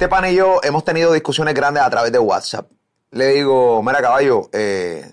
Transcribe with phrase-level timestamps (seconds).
[0.00, 2.70] Este pan y yo hemos tenido discusiones grandes a través de WhatsApp.
[3.10, 5.12] Le digo, mira caballo, eh,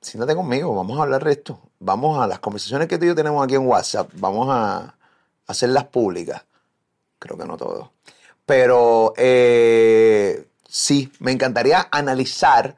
[0.00, 1.60] siéntate conmigo, vamos a hablar de esto.
[1.78, 4.96] Vamos a las conversaciones que tú y yo tenemos aquí en WhatsApp, vamos a
[5.46, 6.42] hacerlas públicas.
[7.18, 7.92] Creo que no todo.
[8.46, 12.76] Pero eh, sí, me encantaría analizar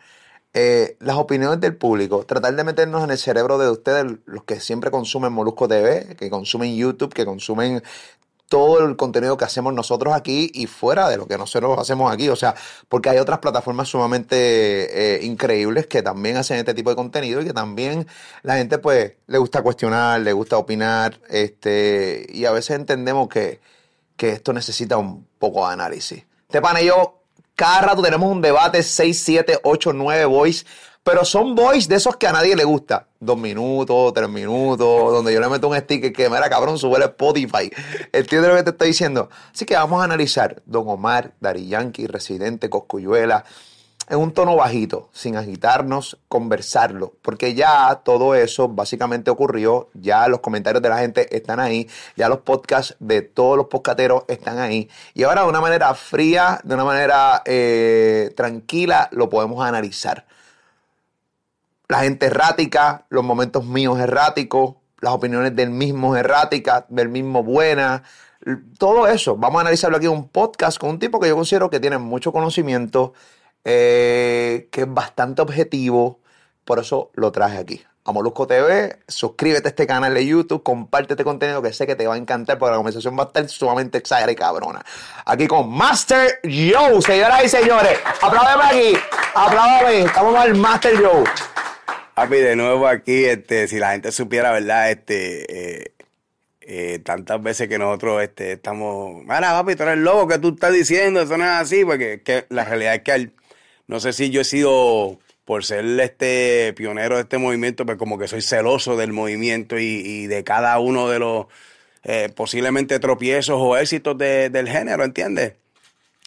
[0.52, 4.58] eh, las opiniones del público, tratar de meternos en el cerebro de ustedes, los que
[4.58, 7.84] siempre consumen Molusco TV, que consumen YouTube, que consumen
[8.48, 12.28] todo el contenido que hacemos nosotros aquí y fuera de lo que nosotros hacemos aquí.
[12.28, 12.54] O sea,
[12.88, 14.36] porque hay otras plataformas sumamente
[15.16, 18.06] eh, increíbles que también hacen este tipo de contenido y que también
[18.42, 23.60] la gente pues le gusta cuestionar, le gusta opinar, este, y a veces entendemos que,
[24.16, 26.24] que esto necesita un poco de análisis.
[26.50, 27.18] Pan y yo
[27.58, 30.64] cada rato tenemos un debate, 6, 7, 8, 9 boys,
[31.08, 33.06] pero son boys de esos que a nadie le gusta.
[33.18, 37.04] Dos minutos, tres minutos, donde yo le meto un sticker que, mira, cabrón, sube el
[37.04, 37.70] Spotify.
[38.12, 39.30] ¿Entiendes lo que te estoy diciendo?
[39.50, 43.46] Así que vamos a analizar Don Omar, Dari Yankee, Residente, Coscuyuela,
[44.10, 50.40] en un tono bajito, sin agitarnos, conversarlo, porque ya todo eso básicamente ocurrió, ya los
[50.40, 54.90] comentarios de la gente están ahí, ya los podcasts de todos los podcateros están ahí,
[55.14, 60.26] y ahora de una manera fría, de una manera eh, tranquila, lo podemos analizar.
[61.88, 68.02] La gente errática, los momentos míos erráticos, las opiniones del mismo erráticas, del mismo buena,
[68.78, 69.36] todo eso.
[69.36, 71.98] Vamos a analizarlo aquí en un podcast con un tipo que yo considero que tiene
[71.98, 73.14] mucho conocimiento,
[73.64, 76.20] eh, que es bastante objetivo,
[76.64, 77.82] por eso lo traje aquí.
[78.04, 81.94] A Molusco TV, suscríbete a este canal de YouTube, comparte este contenido que sé que
[81.94, 84.84] te va a encantar porque la conversación va a estar sumamente exagerada y cabrona.
[85.26, 87.98] Aquí con Master Joe, señoras y señores.
[88.22, 88.98] Apláudame aquí,
[89.34, 91.24] apláudame, estamos el Master Joe.
[92.18, 94.90] Papi, de nuevo aquí, este, si la gente supiera, ¿verdad?
[94.90, 95.92] Este, eh,
[96.62, 100.72] eh, tantas veces que nosotros este, estamos, mira, papi, tú eres loco que tú estás
[100.72, 103.32] diciendo, eso no es así, porque que la realidad es que al,
[103.86, 108.00] no sé si yo he sido, por ser este pionero de este movimiento, pero pues
[108.00, 111.46] como que soy celoso del movimiento y, de cada uno de los
[112.02, 115.52] eh, posiblemente tropiezos o éxitos del género, ¿entiendes?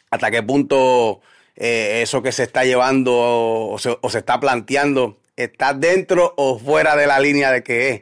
[0.10, 1.20] Hasta qué punto
[1.54, 7.20] eso que se está llevando o se, está planteando está dentro o fuera de la
[7.20, 8.02] línea de que es.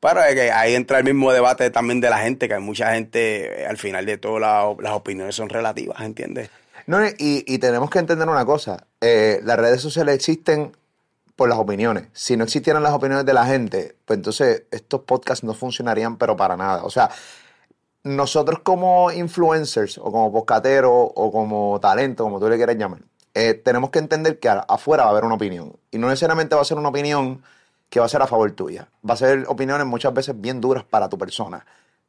[0.00, 3.62] Pero que ahí entra el mismo debate también de la gente, que hay mucha gente,
[3.62, 6.50] eh, al final de todo, las opiniones son relativas, ¿entiendes?
[6.86, 8.86] No, y, tenemos que entender una cosa.
[9.00, 10.72] Eh, las redes sociales existen
[11.36, 12.08] por las opiniones.
[12.12, 16.36] Si no existieran las opiniones de la gente, pues entonces estos podcasts no funcionarían, pero
[16.36, 16.82] para nada.
[16.84, 17.10] O sea,
[18.02, 23.00] nosotros como influencers o como podcateros o como talento, como tú le quieras llamar,
[23.34, 25.76] eh, tenemos que entender que afuera va a haber una opinión.
[25.90, 27.42] Y no necesariamente va a ser una opinión
[27.88, 28.88] que va a ser a favor tuya.
[29.08, 31.64] Va a ser opiniones muchas veces bien duras para tu persona.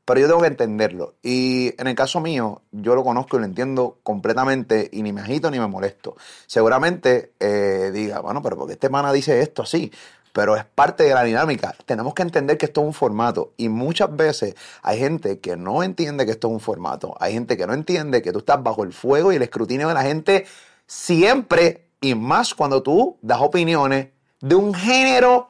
[0.06, 1.16] Pero yo tengo que entenderlo.
[1.22, 5.22] Y en el caso mío, yo lo conozco y lo entiendo completamente y ni me
[5.22, 6.16] agito ni me molesto.
[6.48, 9.92] Seguramente eh, diga, bueno, pero porque este mana dice esto así?
[10.34, 11.76] Pero es parte de la dinámica.
[11.86, 13.53] Tenemos que entender que esto es un formato.
[13.58, 17.16] Y muchas veces hay gente que no entiende que esto es un formato.
[17.20, 19.94] Hay gente que no entiende que tú estás bajo el fuego y el escrutinio de
[19.94, 20.46] la gente
[20.91, 21.88] siempre.
[22.02, 24.09] Y más cuando tú das opiniones
[24.41, 25.50] de un género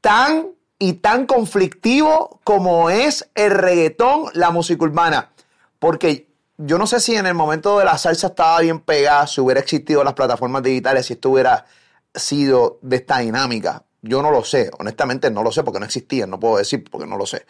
[0.00, 5.32] tan y tan conflictivo como es el reggaetón, la música urbana.
[5.78, 6.28] Porque
[6.58, 9.60] yo no sé si en el momento de la salsa estaba bien pegada, si hubiera
[9.60, 11.64] existido las plataformas digitales, si esto hubiera
[12.14, 13.84] sido de esta dinámica.
[14.02, 17.06] Yo no lo sé, honestamente no lo sé porque no existía, no puedo decir porque
[17.06, 17.46] no lo sé.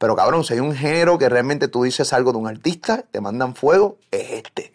[0.00, 3.20] Pero cabrón, si hay un género que realmente tú dices algo de un artista, te
[3.20, 4.72] mandan fuego, es este.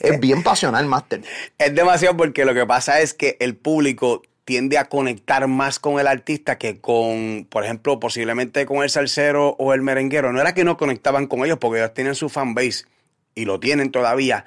[0.00, 1.20] es bien pasional, Master.
[1.58, 6.00] Es demasiado porque lo que pasa es que el público tiende a conectar más con
[6.00, 10.32] el artista que con, por ejemplo, posiblemente con el salsero o el merenguero.
[10.32, 12.86] No era que no conectaban con ellos porque ellos tienen su fanbase
[13.34, 14.46] y lo tienen todavía,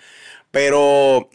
[0.50, 1.30] pero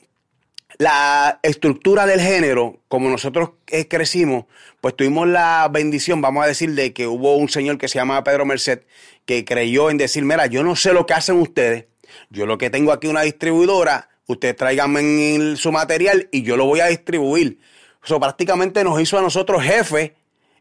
[0.81, 4.47] la estructura del género, como nosotros eh, crecimos,
[4.81, 8.25] pues tuvimos la bendición, vamos a decir, de que hubo un señor que se llama
[8.25, 8.81] Pedro Merced,
[9.27, 11.85] que creyó en decir, mira, yo no sé lo que hacen ustedes,
[12.31, 16.81] yo lo que tengo aquí una distribuidora, ustedes tráiganme su material y yo lo voy
[16.81, 17.59] a distribuir.
[18.03, 20.13] Eso prácticamente nos hizo a nosotros jefes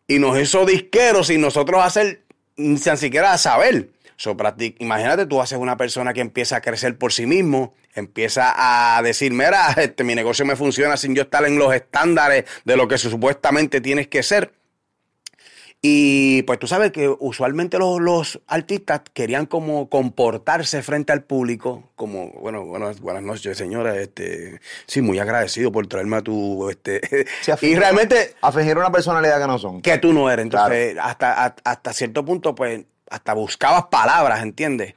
[0.06, 2.24] y nos hizo disqueros sin nosotros hacer
[2.58, 3.92] ni siquiera saber.
[4.19, 4.36] So,
[4.80, 8.54] imagínate, tú haces una persona que empieza a crecer por sí mismo, empieza
[8.98, 12.75] a decir, mira, este, mi negocio me funciona sin yo estar en los estándares de
[12.75, 14.51] lo que supuestamente tienes que ser.
[15.81, 22.31] Y pues tú sabes que usualmente los, artistas querían como comportarse frente al público, como,
[22.42, 27.00] bueno, buenas, buenas noches, señora, este, sí, muy agradecido por traerme a tu, este,
[27.62, 28.36] y realmente...
[28.42, 29.81] A fingir una personalidad que no son.
[29.81, 34.96] Que tú no eres, entonces hasta, hasta cierto punto, pues, hasta buscabas palabras, ¿entiendes?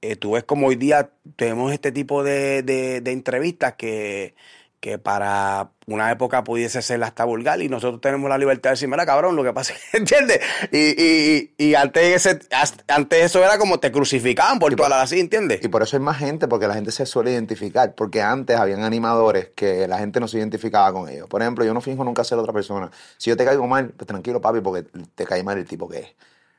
[0.00, 4.34] eh, tú ves como hoy día tenemos este tipo de, de- de entrevistas que,
[4.80, 8.88] que para una época pudiese ser hasta vulgar y nosotros tenemos la libertad de decir,
[8.88, 10.40] mira cabrón, lo que pasa es que, ¿entiendes?
[10.72, 12.40] Y, y, y antes, ese,
[12.88, 15.60] antes eso era como te crucificaban por por- hablar así, ¿entiendes?
[15.64, 17.94] Y por eso hay más gente, porque la gente se suele identificar.
[17.94, 21.28] Porque antes habían animadores que la gente no se identificaba con ellos.
[21.28, 22.90] Por ejemplo, yo no finjo nunca ser otra persona.
[23.16, 25.98] Si yo te caigo mal, pues tranquilo, papi, porque te cae mal el tipo que
[25.98, 26.08] es.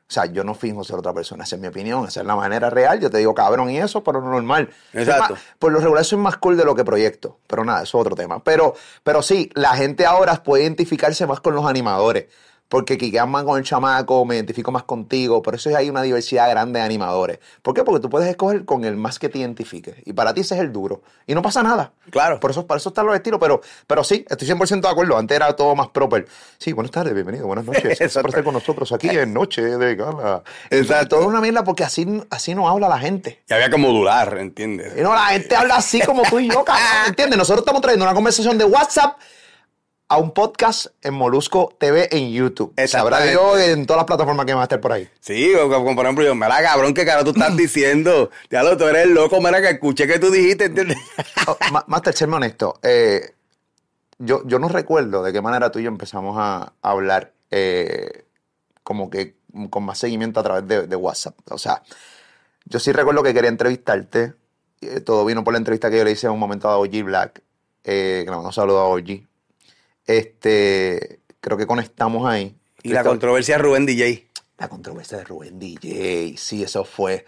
[0.06, 1.44] O sea, yo no finjo ser otra persona.
[1.44, 2.06] Esa es mi opinión.
[2.06, 3.00] Esa es la manera real.
[3.00, 4.68] Yo te digo cabrón y eso, pero no normal.
[4.92, 5.32] Exacto.
[5.34, 7.38] más- por lo regular soy más cool de lo que proyecto.
[7.46, 8.42] Pero nada, eso es otro tema.
[8.44, 12.26] Pero, pero sí, la gente ahora puede identificarse más con los animadores.
[12.68, 15.42] Porque quiquean más con el chamaco, me identifico más contigo.
[15.42, 17.38] Por eso hay una diversidad grande de animadores.
[17.62, 17.84] ¿Por qué?
[17.84, 20.02] Porque tú puedes escoger con el más que te identifique.
[20.06, 21.02] Y para ti ese es el duro.
[21.26, 21.92] Y no pasa nada.
[22.10, 22.40] Claro.
[22.40, 23.38] Por eso, para eso están los estilos.
[23.38, 25.16] Pero, pero sí, estoy 100% de acuerdo.
[25.16, 26.26] Antes era todo más proper.
[26.58, 27.82] Sí, buenas tardes, bienvenido, buenas noches.
[27.98, 30.42] Gracias por estar con nosotros aquí en Noche de Gala.
[30.70, 31.16] Exacto.
[31.16, 33.42] Todo una mierda porque así, así no habla la gente.
[33.48, 34.94] Y había que modular, ¿entiendes?
[34.98, 36.84] Y no, la gente habla así como tú y yo, cabrón.
[37.08, 37.38] ¿Entiendes?
[37.38, 39.16] Nosotros estamos trayendo una conversación de WhatsApp
[40.08, 42.74] a un podcast en Molusco TV en YouTube.
[42.86, 43.22] Sabrá.
[43.22, 45.08] Dios en todas las plataformas que van a estar por ahí.
[45.20, 48.30] Sí, como, por ejemplo yo, mira cabrón, ¿qué cara tú estás diciendo?
[48.50, 50.98] Diablo, tú eres loco, mira que escuché que tú dijiste, ¿entiendes?
[51.46, 52.78] Oh, Ma- Master, serme honesto.
[52.82, 53.32] eh,
[54.18, 58.24] yo, yo no recuerdo de qué manera tú y yo empezamos a, a hablar eh,
[58.84, 59.34] como que
[59.70, 61.34] con más seguimiento a través de, de WhatsApp.
[61.50, 61.82] O sea,
[62.64, 64.34] yo sí recuerdo que quería entrevistarte.
[64.80, 67.02] eh, todo vino por la entrevista que yo le hice en un momento a OG
[67.04, 67.42] Black.
[67.84, 69.26] eh, que le mando un saludo a OG.
[70.06, 72.56] Este, creo que conectamos ahí.
[72.82, 74.28] Y la controversia de Rubén DJ.
[74.58, 77.24] La controversia de Rubén DJ, sí, eso fue.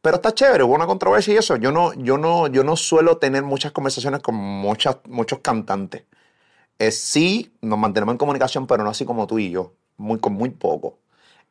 [0.00, 1.56] Pero está chévere, hubo una controversia y eso.
[1.56, 6.04] Yo no, yo no, yo no suelo tener muchas conversaciones con muchas, muchos cantantes.
[6.78, 10.34] Eh, sí, nos mantenemos en comunicación, pero no así como tú y yo, muy, con
[10.34, 10.98] muy poco.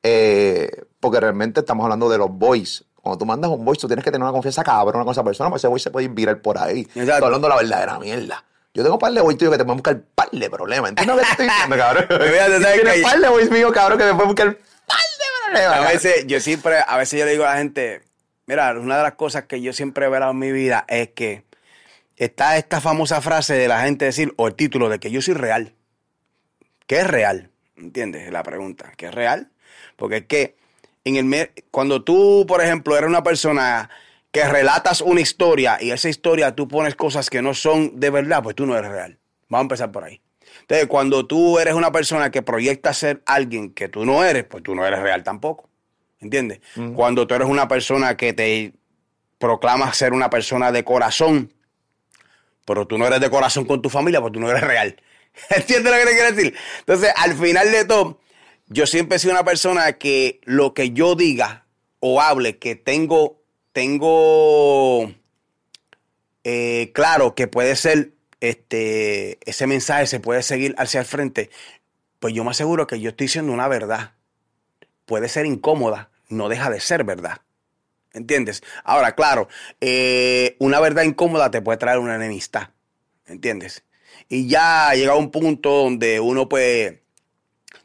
[0.03, 2.85] Eh, porque realmente estamos hablando de los boys.
[2.95, 5.49] Cuando tú mandas un voice, tú tienes que tener una confianza cabrona con esa persona,
[5.49, 6.81] porque ese voice se puede ir viral por ahí.
[6.81, 7.01] Exacto.
[7.01, 8.45] Estoy hablando de la verdadera mierda.
[8.75, 10.89] Yo tengo par de voice tuyos que te pueden buscar par de problemas.
[10.89, 12.05] ¿Entiendes lo que te estoy diciendo, cabrón?
[12.09, 15.77] Fíjate, ¿sabes Tienes par de voice míos, cabrón, que me pueden buscar par de problemas.
[15.77, 18.01] A veces, yo siempre, a veces yo le digo a la gente,
[18.47, 21.45] mira, una de las cosas que yo siempre he verado en mi vida es que
[22.17, 25.35] está esta famosa frase de la gente decir, o el título de que yo soy
[25.35, 25.71] real.
[26.85, 27.51] ¿Qué es real?
[27.77, 28.29] ¿Entiendes?
[28.29, 28.91] La pregunta.
[28.97, 29.51] ¿Qué es real?
[29.95, 30.57] Porque es que
[31.05, 33.89] en el cuando tú, por ejemplo, eres una persona
[34.35, 38.43] que relatas una historia y esa historia tú pones cosas que no son de verdad,
[38.43, 39.17] pues tú no eres real.
[39.47, 40.19] Vamos a empezar por ahí.
[40.59, 44.61] Entonces, cuando tú eres una persona que proyecta ser alguien que tú no eres, pues
[44.61, 45.69] tú no eres real tampoco.
[46.19, 46.59] ¿Entiendes?
[46.95, 48.73] Cuando tú eres una persona que te
[49.37, 51.53] proclamas ser una persona de corazón,
[52.65, 55.01] pero tú no eres de corazón con tu familia, pues tú no eres real.
[55.49, 56.55] ¿Entiendes lo que te quiero decir?
[56.79, 58.19] Entonces, al final de todo,
[58.67, 61.67] yo siempre he sido una persona que lo que yo diga
[62.01, 63.44] o hable, que tengo,
[63.75, 65.13] tengo
[66.45, 71.49] eh, claro que puede ser, este, ese mensaje se puede seguir hacia el frente,
[72.19, 74.13] pues yo me aseguro que yo estoy diciendo una verdad.
[75.05, 77.41] Puede ser incómoda, no deja de ser verdad.
[78.13, 78.63] ¿Entiendes?
[78.85, 79.49] Ahora, claro,
[79.81, 82.69] eh, una verdad incómoda te puede traer una enemistad.
[83.25, 83.83] ¿Entiendes?
[84.29, 86.93] Y ya llega un punto donde uno pues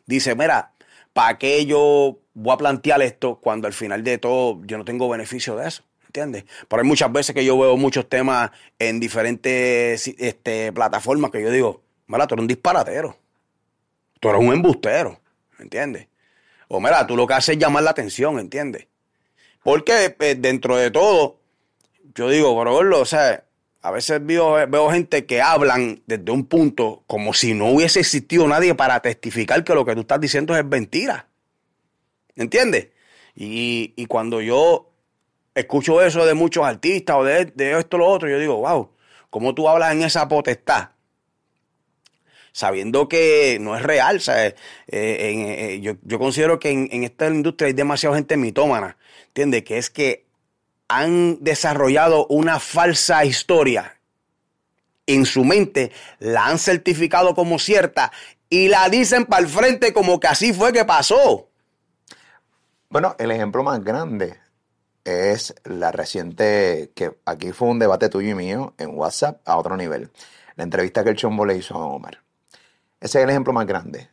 [0.06, 0.72] dice, mira,
[1.12, 5.08] ¿para qué yo voy a plantear esto cuando al final de todo yo no tengo
[5.08, 5.82] beneficio de eso?
[6.06, 6.44] ¿Entiendes?
[6.68, 11.50] Pero hay muchas veces que yo veo muchos temas en diferentes este, plataformas que yo
[11.50, 13.16] digo, mira, tú eres un disparatero.
[14.18, 15.20] Tú eres un embustero.
[15.58, 16.08] ¿Entiendes?
[16.66, 18.86] O mira, tú lo que haces es llamar la atención, ¿entiendes?
[19.62, 21.38] Porque eh, dentro de todo,
[22.14, 23.44] yo digo, gordo, o sea,
[23.82, 28.46] a veces veo, veo gente que hablan desde un punto como si no hubiese existido
[28.48, 31.29] nadie para testificar que lo que tú estás diciendo es mentira.
[32.36, 32.88] ¿Entiendes?
[33.34, 34.90] Y, y cuando yo
[35.54, 38.90] escucho eso de muchos artistas o de, de esto lo otro, yo digo, wow,
[39.30, 40.90] ¿cómo tú hablas en esa potestad?
[42.52, 44.20] Sabiendo que no es real.
[44.20, 44.54] Sea, eh,
[44.88, 48.96] en- eh, yo, yo considero que en, en esta industria hay demasiada gente mitómana.
[49.28, 49.62] ¿Entiendes?
[49.64, 50.26] Que es que
[50.88, 54.00] han desarrollado una falsa historia
[55.06, 58.12] en su mente, la han certificado como cierta
[58.48, 61.49] y la dicen para el frente como que así fue que pasó.
[62.90, 64.40] Bueno, el ejemplo más grande
[65.04, 69.76] es la reciente, que aquí fue un debate tuyo y mío en WhatsApp a otro
[69.76, 70.10] nivel.
[70.56, 72.20] La entrevista que el Chombo le hizo a Omar.
[72.98, 74.10] Ese es el ejemplo más grande.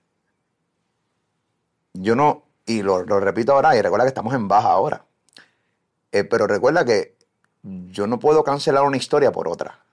[1.93, 5.05] Yo no, y lo, lo repito ahora, y recuerda que estamos en baja ahora.
[6.11, 7.17] Eh, pero recuerda que
[7.63, 9.83] yo no puedo cancelar una historia por otra.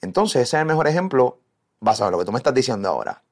[0.00, 1.38] Entonces, ese es el mejor ejemplo
[1.78, 3.22] basado en lo que tú me estás diciendo ahora.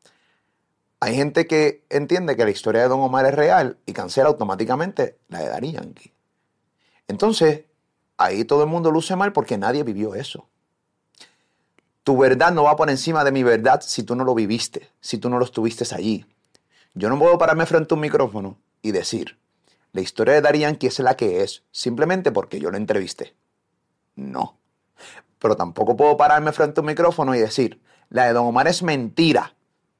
[1.01, 5.19] Hay gente que entiende que la historia de Don Omar es real y cancela automáticamente
[5.29, 6.13] la de Daddy Yankee.
[7.09, 7.65] Entonces,
[8.17, 10.49] ahí todo el mundo luce mal porque nadie vivió eso.
[12.03, 15.19] Tu verdad no va por encima de mi verdad si tú no lo viviste, si
[15.19, 16.25] tú no lo estuviste allí.
[16.95, 19.39] Yo no puedo pararme frente a un micrófono y decir,
[19.93, 23.35] la historia de Dari Yankee es la que es, simplemente porque yo lo entrevisté.
[24.15, 24.57] No.
[25.39, 28.83] Pero tampoco puedo pararme frente a un micrófono y decir, la de Don Omar es
[28.83, 29.56] mentira,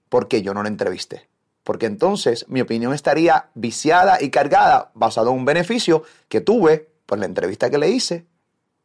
[0.09, 1.29] porque yo no la entrevisté.
[1.65, 7.19] Porque entonces mi opinión estaría viciada y cargada basado en un beneficio que tuve por
[7.19, 8.27] la entrevista que le hice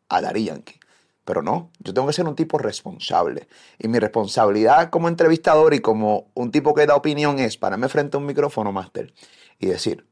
[0.10, 0.80] a Dari Yankee.
[1.24, 3.48] Pero no, yo tengo que ser un tipo responsable.
[3.78, 8.18] Y mi responsabilidad como entrevistador y como un tipo que da opinión es pararme frente
[8.18, 9.13] a un micrófono, máster,
[9.60, 10.06] y decir,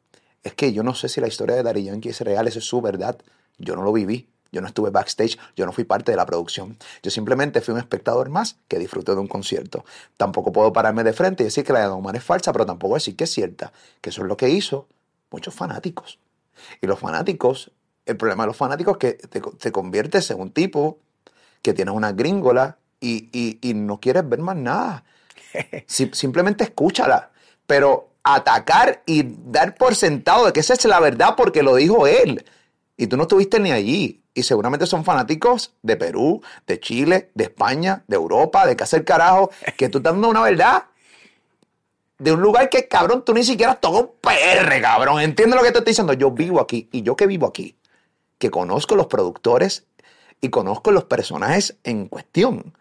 [0.44, 2.66] es que yo no sé si la historia de Dari Yankee es real, esa es
[2.66, 3.18] su verdad.
[3.58, 4.30] Yo no lo viví.
[4.52, 6.78] Yo no estuve backstage, yo no fui parte de la producción.
[7.04, 9.86] Yo simplemente fui un espectador más que disfrutó de un concierto.
[10.18, 12.66] Tampoco puedo pararme de frente y decir que la de Don Omar es falsa, pero
[12.66, 13.72] tampoco decir que es cierta.
[14.02, 14.88] Que eso es lo que hizo
[15.32, 16.20] muchos fanáticos.
[16.82, 17.72] Y los fanáticos,
[18.06, 21.00] el problema de los fanáticos es que te, conviertes en un tipo
[21.62, 25.04] que tiene una gringola y, no quieres ver más nada.
[25.88, 27.32] simplemente escúchala.
[27.66, 32.08] Pero atacar y dar por sentado de que esa es la verdad porque lo dijo
[32.08, 32.44] él.
[32.98, 34.22] Y tú no estuviste ni allí.
[34.40, 39.04] Y seguramente son fanáticos de Perú, de Chile, de España, de Europa, de que hacer
[39.04, 40.86] carajo, que tú estás dando una verdad
[42.20, 45.20] de un lugar que, cabrón, tú ni siquiera has un PR, cabrón.
[45.20, 46.14] Entiende lo que te estoy diciendo?
[46.14, 46.88] Yo vivo aquí.
[46.94, 47.76] Y yo que vivo aquí,
[48.38, 49.84] que conozco los productores
[50.40, 52.74] y conozco los personajes en cuestión,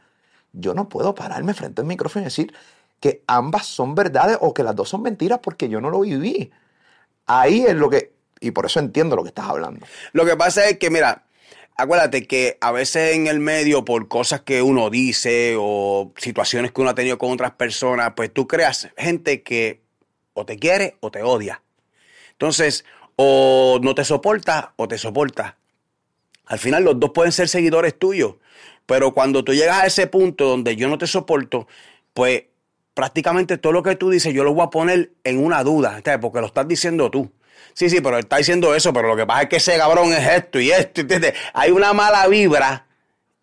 [0.52, 2.54] yo no puedo pararme frente al micrófono y decir,
[3.00, 6.52] que ambas son verdades o que las dos son mentiras porque yo no lo viví.
[7.26, 9.84] Ahí es lo que, y por eso entiendo lo que estás hablando.
[10.12, 11.24] Lo que pasa es que, mira,
[11.78, 16.80] acuérdate que a veces en el medio, por cosas que uno dice o situaciones que
[16.80, 19.80] uno ha tenido con otras personas, pues tú creas gente que
[20.35, 21.62] o te quiere o te odia.
[22.32, 22.85] Entonces,
[23.16, 25.56] o no te soporta o te soporta.
[26.47, 28.37] Al final los dos pueden ser seguidores tuyos,
[28.85, 31.68] pero cuando tú llegas a ese punto donde yo no te soporto,
[32.12, 32.44] pues
[32.94, 36.40] prácticamente todo lo que tú dices yo lo voy a poner en una duda, porque
[36.40, 37.30] lo estás diciendo tú.
[37.78, 40.26] Sí, sí, pero está diciendo eso, pero lo que pasa es que ese cabrón es
[40.26, 41.35] esto y esto, ¿entiendes?
[41.52, 42.88] Hay una mala vibra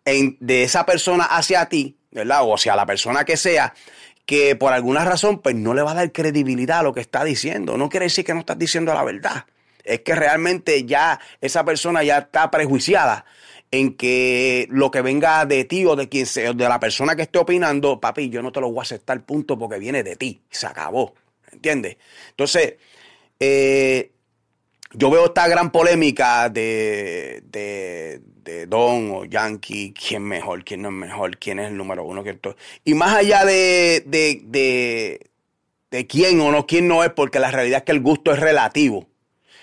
[0.04, 2.42] de esa persona hacia ti, ¿verdad?
[2.42, 3.72] O hacia la persona que sea,
[4.26, 7.24] que por alguna razón pues no le va a dar credibilidad a lo que está
[7.24, 7.78] diciendo.
[7.78, 9.46] No quiere decir que no estás diciendo la verdad.
[9.82, 13.24] Es que realmente ya esa persona ya está prejuiciada
[13.70, 17.22] en que lo que venga de ti o de quien sea, de la persona que
[17.22, 20.42] esté opinando, papi, yo no te lo voy a aceptar, punto, porque viene de ti.
[20.50, 21.14] Se acabó.
[21.50, 21.96] ¿Entiendes?
[22.28, 22.74] Entonces,
[23.40, 24.10] eh,
[24.96, 28.20] yo veo esta gran polémica de, de,
[28.66, 32.24] Don o Yankee, quién mejor, quién no es mejor, quién es el número uno.
[32.84, 35.20] y más allá de, de,
[35.90, 38.38] de quién o no, quién no es, porque la realidad es que el gusto es
[38.38, 39.06] relativo.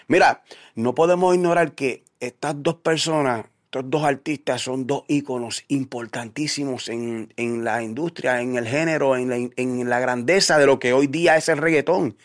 [0.08, 0.44] Mira,
[0.76, 7.28] no podemos ignorar que estas dos personas estos dos artistas son dos íconos importantísimos en,
[7.64, 11.38] la industria, en el género, en la, en la, grandeza de lo que hoy día
[11.38, 12.16] es el reggaetón.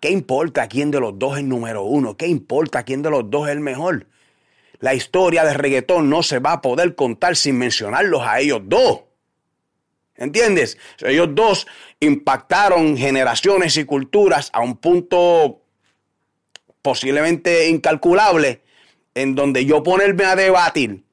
[0.00, 2.16] ¿Qué importa quién de los dos es número uno?
[2.16, 4.06] ¿Qué importa quién de los dos es el mejor?
[4.80, 9.00] La historia del reggaetón no se va a poder contar sin mencionarlos a ellos dos.
[10.14, 10.78] ¿Entiendes?
[11.00, 11.66] Ellos dos
[12.00, 15.62] impactaron generaciones y culturas a un punto
[16.82, 18.62] posiblemente incalculable
[19.14, 21.04] en donde yo ponerme a debatir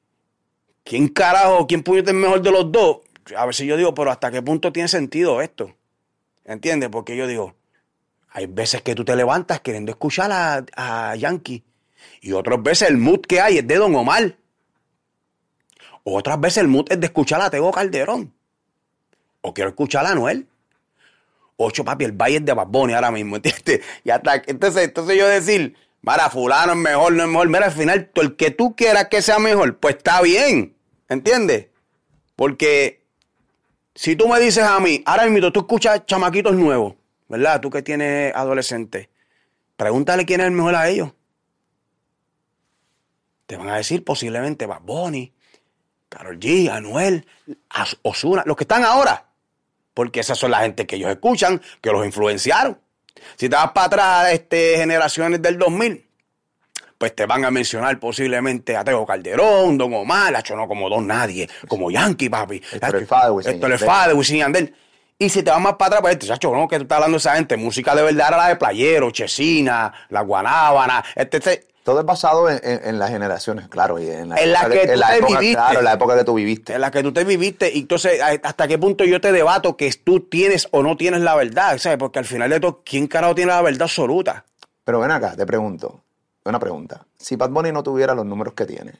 [0.84, 2.98] quién carajo, quién puede ser mejor de los dos,
[3.36, 5.74] a ver si yo digo, pero hasta qué punto tiene sentido esto.
[6.44, 6.88] ¿Entiendes?
[6.90, 7.54] Porque yo digo,
[8.36, 11.64] hay veces que tú te levantas queriendo escuchar a, a Yankee
[12.20, 14.36] y otras veces el mood que hay es de Don Omar.
[16.04, 18.34] Otras veces el mood es de escuchar a Tego Calderón.
[19.40, 20.46] O quiero escuchar a Noel.
[21.56, 23.80] Ocho papi, el valle de Baboni ahora mismo, ¿entiendes?
[24.04, 27.48] Y hasta, entonces, entonces yo decir, Mira, fulano es mejor, no es mejor.
[27.48, 30.76] Mira, al final, el que tú quieras que sea mejor, pues está bien.
[31.08, 31.68] ¿Entiendes?
[32.36, 33.02] Porque
[33.94, 36.96] si tú me dices a mí, ahora mismo tú escuchas chamaquitos nuevos,
[37.28, 37.60] ¿verdad?
[37.60, 39.08] Tú que tienes adolescentes,
[39.76, 41.12] pregúntale quién es el mejor a ellos.
[43.46, 45.32] Te van a decir posiblemente Bad Bunny,
[46.08, 47.26] Karol G, Anuel,
[48.02, 49.26] Osuna, los que están ahora.
[49.94, 52.78] Porque esas son la gente que ellos escuchan, que los influenciaron.
[53.36, 56.06] Si te vas para atrás, este, generaciones del 2000,
[56.98, 61.06] pues te van a mencionar posiblemente a Teo Calderón, Don Omar, Lacho no como Don
[61.06, 62.62] Nadie, como Yankee, papi.
[62.72, 62.80] Es
[63.80, 64.74] Fade, Wisin Yandel.
[65.18, 67.14] Y si te vas más para atrás, pues, este, chacho, no, que tú estás hablando
[67.14, 71.66] de esa gente, música de verdad era la de Playero, Chesina, La Guanábana, este, este
[71.86, 74.00] todo es basado en, las generaciones, claro.
[74.00, 75.52] Y en la, en la que tú te viviste.
[75.52, 76.74] Claro, en la época que tú viviste.
[76.74, 77.70] En la que tú te viviste.
[77.72, 81.36] Y entonces, ¿hasta qué punto yo te debato que tú tienes o no tienes la
[81.36, 81.78] verdad?
[81.78, 81.96] ¿Sabes?
[81.96, 84.44] Porque al final de todo, ¿quién carajo tiene la verdad absoluta?
[84.82, 86.00] Pero ven acá, te pregunto.
[86.44, 87.06] Una pregunta.
[87.16, 88.94] Si Bad Bunny no tuviera los números que tiene,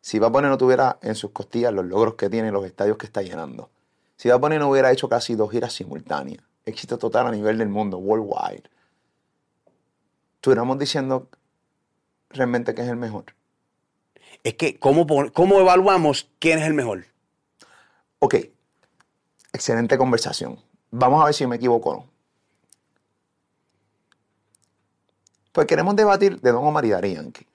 [0.00, 3.06] Si Bad Bunny no tuviera en sus costillas los logros que tiene, los estadios que
[3.06, 3.70] está llenando,
[4.16, 7.68] si Bad Bunny no hubiera hecho casi dos giras simultáneas, éxito total a nivel del
[7.68, 8.64] mundo, worldwide,
[10.36, 11.28] estuviéramos diciendo
[12.30, 13.24] realmente que es el mejor.
[14.44, 17.06] Es que, ¿cómo, cómo evaluamos quién es el mejor?
[18.18, 18.34] Ok,
[19.52, 20.58] excelente conversación.
[20.90, 22.06] Vamos a ver si me equivoco o no.
[25.52, 27.46] Pues queremos debatir de Don Omar y Daddy Yankee.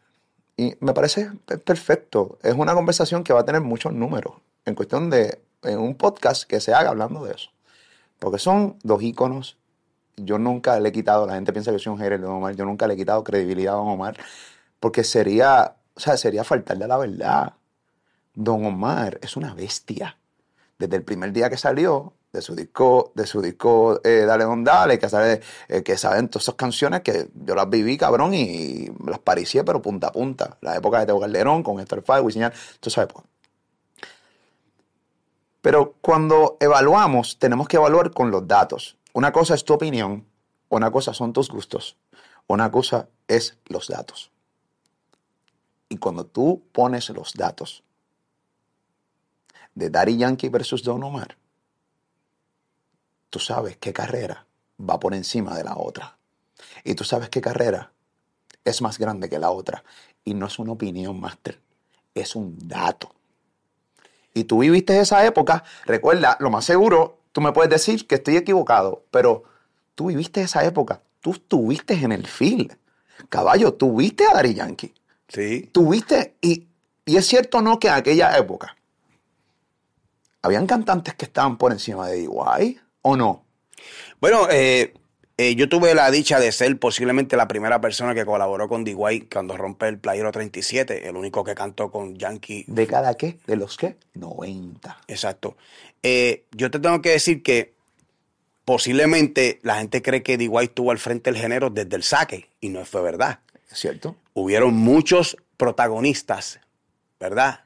[0.58, 2.38] Y me parece pe- perfecto.
[2.42, 4.34] Es una conversación que va a tener muchos números
[4.66, 7.50] en cuestión de en un podcast que se haga hablando de eso.
[8.20, 9.58] Porque son dos íconos.
[10.18, 12.56] Yo nunca le he quitado, la gente piensa que soy un hater de Don Omar,
[12.56, 14.18] yo nunca le he quitado credibilidad a Don Omar.
[14.80, 17.54] Porque sería, o sea, sería faltarle a la verdad.
[18.34, 20.18] Don Omar es una bestia.
[20.78, 24.64] Desde el primer día que salió de su disco, de su disco eh, Dale Don
[24.64, 28.90] Dale, que sale, eh, que saben todas esas canciones que yo las viví, cabrón, y
[29.06, 30.58] las paricié, pero punta a punta.
[30.62, 33.24] La época de Teo Calderón, con Héctor Fay, Wisin y Yandel, toda esa época.
[35.62, 38.98] Pero cuando evaluamos, tenemos que evaluar con los datos.
[39.14, 40.26] Una cosa es tu opinión,
[40.70, 41.98] una cosa son tus gustos,
[42.48, 44.32] una cosa es los datos.
[45.90, 47.84] Y cuando tú pones los datos
[49.76, 51.38] de Daddy Yankee versus Don Omar,
[53.30, 54.46] tú sabes qué carrera
[54.80, 56.18] va por encima de la otra.
[56.84, 57.92] Y tú sabes qué carrera
[58.64, 59.84] es más grande que la otra.
[60.24, 61.60] Y no es una opinión, Master,
[62.16, 63.14] es un dato.
[64.34, 68.38] Y tú viviste esa época, recuerda, lo más seguro, tú me puedes decir que estoy
[68.38, 69.44] equivocado, pero
[69.96, 72.78] tú viviste esa época, tú estuviste en el field.
[73.30, 74.94] Caballo, tú viste a Daddy Yankee.
[75.28, 75.70] Sí.
[75.72, 76.68] Tuviste, y,
[77.06, 78.76] y es cierto o no que en aquella época
[80.42, 83.46] habían cantantes que estaban por encima de DY, ¿o no?
[84.20, 84.94] Bueno, eh,
[85.42, 89.22] eh, yo tuve la dicha de ser posiblemente la primera persona que colaboró con D.Y.
[89.22, 92.66] cuando rompe el Playero 37, el único que cantó con Yankee.
[92.68, 93.40] ¿De cada qué?
[93.48, 93.98] ¿De los qué?
[94.14, 95.02] 90.
[95.08, 95.58] Exacto.
[96.04, 97.74] Eh, yo te tengo que decir que
[98.66, 100.64] posiblemente la gente cree que D.Y.
[100.64, 103.40] estuvo al frente del género desde el saque, y no fue verdad.
[103.72, 104.18] ¿Es cierto?
[104.34, 106.60] hubieron muchos protagonistas,
[107.20, 107.62] ¿verdad?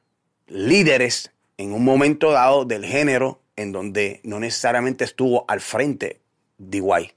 [0.47, 6.19] Líderes en un momento dado del género en donde no necesariamente estuvo al frente
[6.57, 7.13] DY,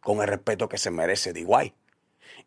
[0.00, 1.72] con el respeto que se merece DY.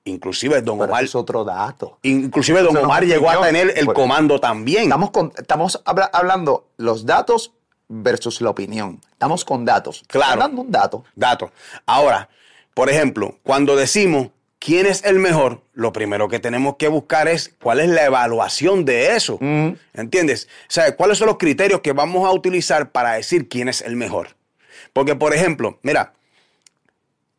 [0.06, 1.98] Inclusive Don Pero Omar, es otro dato.
[2.04, 4.84] inclusive Don eso Omar llegó a tener el comando también.
[4.84, 7.54] Estamos, con- estamos habla- hablando los datos
[7.88, 9.00] versus la opinión.
[9.12, 10.04] Estamos con datos.
[10.08, 10.34] Claro.
[10.34, 11.04] Estamos dando un dato.
[11.16, 11.52] Datos.
[11.86, 12.28] Ahora,
[12.74, 17.54] por ejemplo, cuando decimos quién es el mejor, lo primero que tenemos que buscar es
[17.62, 19.38] cuál es la evaluación de eso.
[19.94, 20.48] ¿Entiendes?
[20.64, 23.96] O sea, cuáles son los criterios que vamos a utilizar para decir quién es el
[23.96, 24.30] mejor.
[24.92, 26.14] Porque, por ejemplo, mira,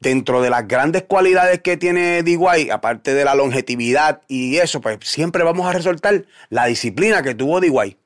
[0.05, 4.99] dentro de las grandes cualidades que tiene DY, aparte de la longevidad y eso, pues
[5.03, 7.97] siempre vamos a resaltar la disciplina que tuvo DY.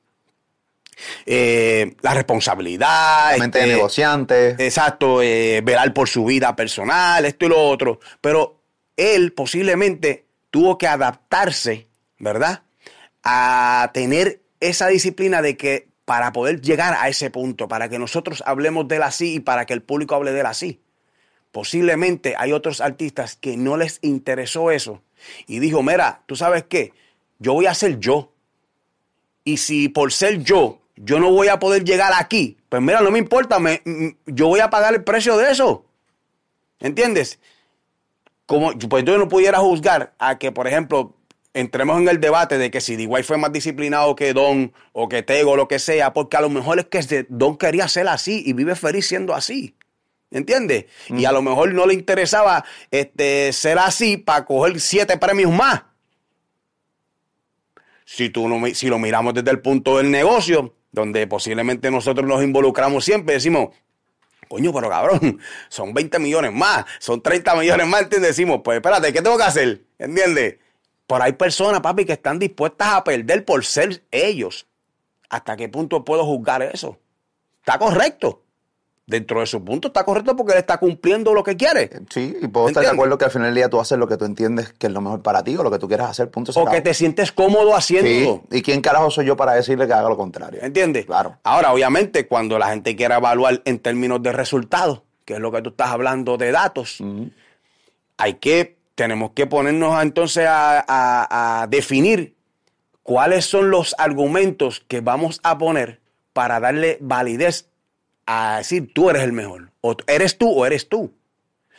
[1.25, 3.33] Eh, la responsabilidad.
[3.33, 4.49] La mente de este, negociante.
[4.57, 7.99] Exacto, eh, velar por su vida personal, esto y lo otro.
[8.21, 8.61] Pero
[8.97, 12.63] él posiblemente tuvo que adaptarse, ¿verdad?
[13.23, 18.41] A tener esa disciplina de que para poder llegar a ese punto, para que nosotros
[18.45, 20.81] hablemos de él así y para que el público hable de él así.
[21.51, 25.01] Posiblemente hay otros artistas que no les interesó eso
[25.47, 26.93] y dijo, mira, tú sabes qué,
[27.39, 28.31] yo voy a ser yo.
[29.43, 33.09] Y si por ser yo, yo no voy a poder llegar aquí, pues mira, no
[33.09, 33.81] me importa, me-
[34.27, 35.85] yo voy a pagar el precio de eso.
[36.79, 37.39] ¿Entiendes?
[38.45, 41.15] Como, pues yo no pudiera juzgar a que, por ejemplo,
[41.53, 43.23] entremos en el debate de que si D.Y.
[43.23, 46.79] fue más disciplinado que Don o que Tego lo que sea, porque a lo mejor
[46.79, 49.75] es que Don quería ser así y vive feliz siendo así.
[50.31, 50.85] ¿Entiendes?
[51.09, 55.83] Y a lo mejor no le interesaba este, ser así para coger siete premios más.
[58.05, 62.43] Si, tú no, si lo miramos desde el punto del negocio, donde posiblemente nosotros nos
[62.43, 63.69] involucramos siempre, decimos,
[64.47, 65.39] coño, pero cabrón,
[65.69, 68.29] son 20 millones más, son 30 millones más, ¿entiendes?
[68.29, 69.83] Decimos, pues espérate, ¿qué tengo que hacer?
[69.97, 70.57] ¿Entiendes?
[71.07, 74.67] Pero hay personas, papi, que están dispuestas a perder por ser ellos.
[75.29, 76.99] ¿Hasta qué punto puedo juzgar eso?
[77.59, 78.43] ¿Está correcto?
[79.09, 81.89] Dentro de su punto está correcto porque él está cumpliendo lo que quiere.
[82.11, 84.17] Sí, y puedo estar de acuerdo que al final del día tú haces lo que
[84.17, 86.51] tú entiendes que es lo mejor para ti o lo que tú quieras hacer, punto.
[86.55, 88.43] O que te sientes cómodo haciéndolo.
[88.51, 90.59] Sí, ¿y quién carajo soy yo para decirle que haga lo contrario?
[90.61, 91.07] ¿Entiendes?
[91.07, 91.37] Claro.
[91.43, 95.63] Ahora, obviamente, cuando la gente quiera evaluar en términos de resultados, que es lo que
[95.63, 96.99] tú estás hablando de datos,
[98.17, 102.35] hay que, tenemos que ponernos a, entonces a, a- a definir
[103.01, 105.99] cuáles son los argumentos que vamos a poner
[106.33, 107.68] para darle validez
[108.31, 109.71] a decir tú eres el mejor.
[109.81, 111.11] O eres tú o eres tú.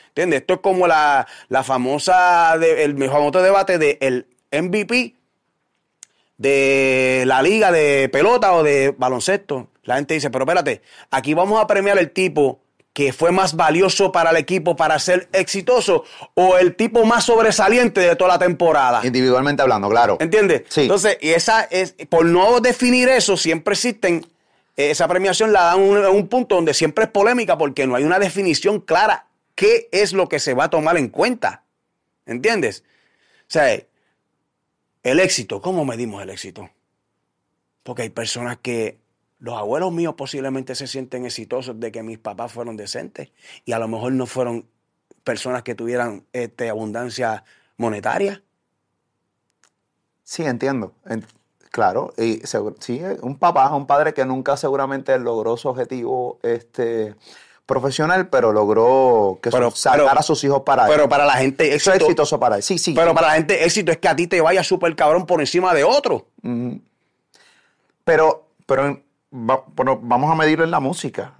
[0.09, 0.41] ¿Entiendes?
[0.41, 5.15] Esto es como la, la famosa, de- el famoso debate del MVP
[6.39, 11.63] de la liga de pelota o de baloncesto, la gente dice, pero espérate, aquí vamos
[11.63, 12.61] a premiar el tipo
[12.93, 18.01] que fue más valioso para el equipo para ser exitoso o el tipo más sobresaliente
[18.01, 19.01] de toda la temporada.
[19.05, 20.17] Individualmente hablando, claro.
[20.19, 20.63] ¿Entiendes?
[20.69, 20.83] Sí.
[20.83, 24.27] Entonces, y esa es, por no definir eso, siempre existen,
[24.77, 28.19] esa premiación la dan en un punto donde siempre es polémica porque no hay una
[28.19, 31.65] definición clara qué es lo que se va a tomar en cuenta.
[32.25, 32.85] ¿Entiendes?
[33.43, 33.75] O sea,
[35.03, 36.71] el éxito, ¿cómo medimos el éxito?
[37.83, 39.01] Porque hay personas que
[39.39, 43.33] los abuelos míos posiblemente se sienten exitosos de que mis papás fueron decentes
[43.65, 44.67] y a lo mejor no fueron
[45.25, 47.45] personas que tuvieran este, abundancia
[47.77, 48.43] monetaria.
[50.23, 50.95] Sí, entiendo.
[51.71, 52.43] Claro, y
[52.81, 57.15] sí, un papá, un padre que nunca seguramente logró su objetivo este,
[57.65, 60.91] profesional, pero logró que Pero- sacar pero- a sus hijos para él.
[60.91, 62.63] Pero para la gente Eso es éxito, exitoso para él.
[62.65, 62.93] Sí, sí.
[62.93, 65.73] pero para la gente éxito es que a ti te vaya súper cabrón por encima
[65.73, 66.27] de otro.
[68.03, 69.01] Pero, pero,
[69.33, 71.35] va- pero vamos a medirlo en la música,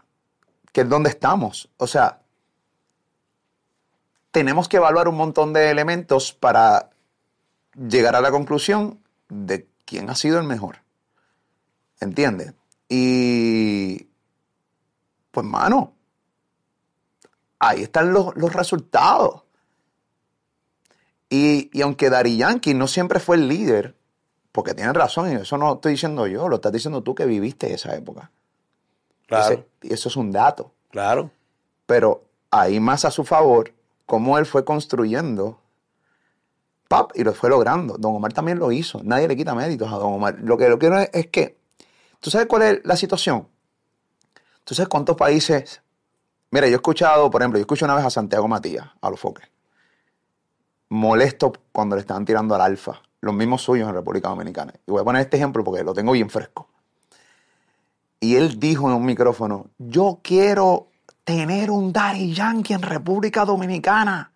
[0.73, 1.69] que es donde estamos.
[1.77, 2.21] O sea,
[4.31, 6.91] tenemos que evaluar un montón de elementos para
[7.77, 10.79] llegar a la conclusión de quién ha sido el mejor.
[12.01, 12.55] ¿Entiendes?
[12.89, 14.07] Y,
[15.33, 15.93] pues, mano,
[17.59, 19.43] ahí están los, los resultados.
[21.29, 23.95] Y, y aunque Dari Yankee no siempre fue el líder,
[24.53, 27.27] porque tienes razón, y eso no lo estoy diciendo yo, lo estás diciendo tú que
[27.27, 28.31] viviste esa época.
[29.53, 30.73] Ese- y eso es un dato.
[30.91, 31.31] claro.
[31.87, 33.73] Pero ahí más a su favor,
[34.07, 35.60] cómo él fue construyendo,
[36.91, 37.97] pap, y lo fue logrando.
[37.99, 39.01] Don Omar también lo hizo.
[39.05, 40.39] Nadie le quita méritos a Don Omar.
[40.43, 41.57] Lo que lo quiero es, es que,
[42.19, 43.47] ¿tú sabes cuál es la situación?
[44.65, 45.83] ¿Tú sabes cuántos países?
[46.51, 49.21] Mira, yo he escuchado, por ejemplo, yo escuché una vez a Santiago Matías, a los
[49.21, 49.49] foques,
[50.89, 54.73] molesto cuando le estaban tirando al alfa, los mismos suyos en República Dominicana.
[54.85, 56.69] Y voy a poner este ejemplo porque lo tengo bien fresco.
[58.19, 60.89] Y él dijo en un micrófono, yo quiero
[61.23, 64.33] tener un Daddy Yankee en República Dominicana.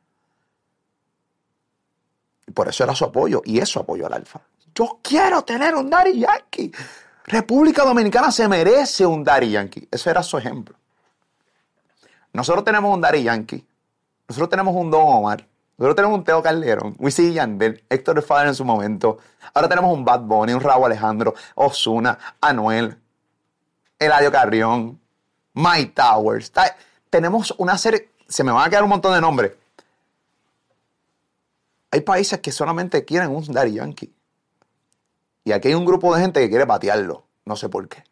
[2.52, 4.40] Por eso era su apoyo, y eso apoyo al Alfa.
[4.74, 6.72] Yo quiero tener un Daddy Yankee.
[7.26, 9.88] República Dominicana se merece un Daddy Yankee.
[9.90, 10.76] Ese era su ejemplo.
[12.32, 13.64] Nosotros tenemos un Daddy Yankee.
[14.28, 15.46] Nosotros tenemos un Don Omar.
[15.76, 19.18] Nosotros tenemos un Teo Calderón, Wisin Yandel, Héctor el Father en su momento.
[19.52, 22.96] Ahora tenemos un Bad Bunny, un Raúl Alejandro, Osuna, Anuel,
[23.98, 25.00] Eladio Carrión,
[25.54, 26.52] Mike Towers.
[27.10, 29.52] Tenemos una serie, se me van a quedar un montón de nombres.
[31.94, 34.12] Hay países que solamente quieren un Daddy Yankee.
[35.44, 37.24] Y aquí hay un grupo de gente que quiere patearlo.
[37.44, 38.02] No sé por qué.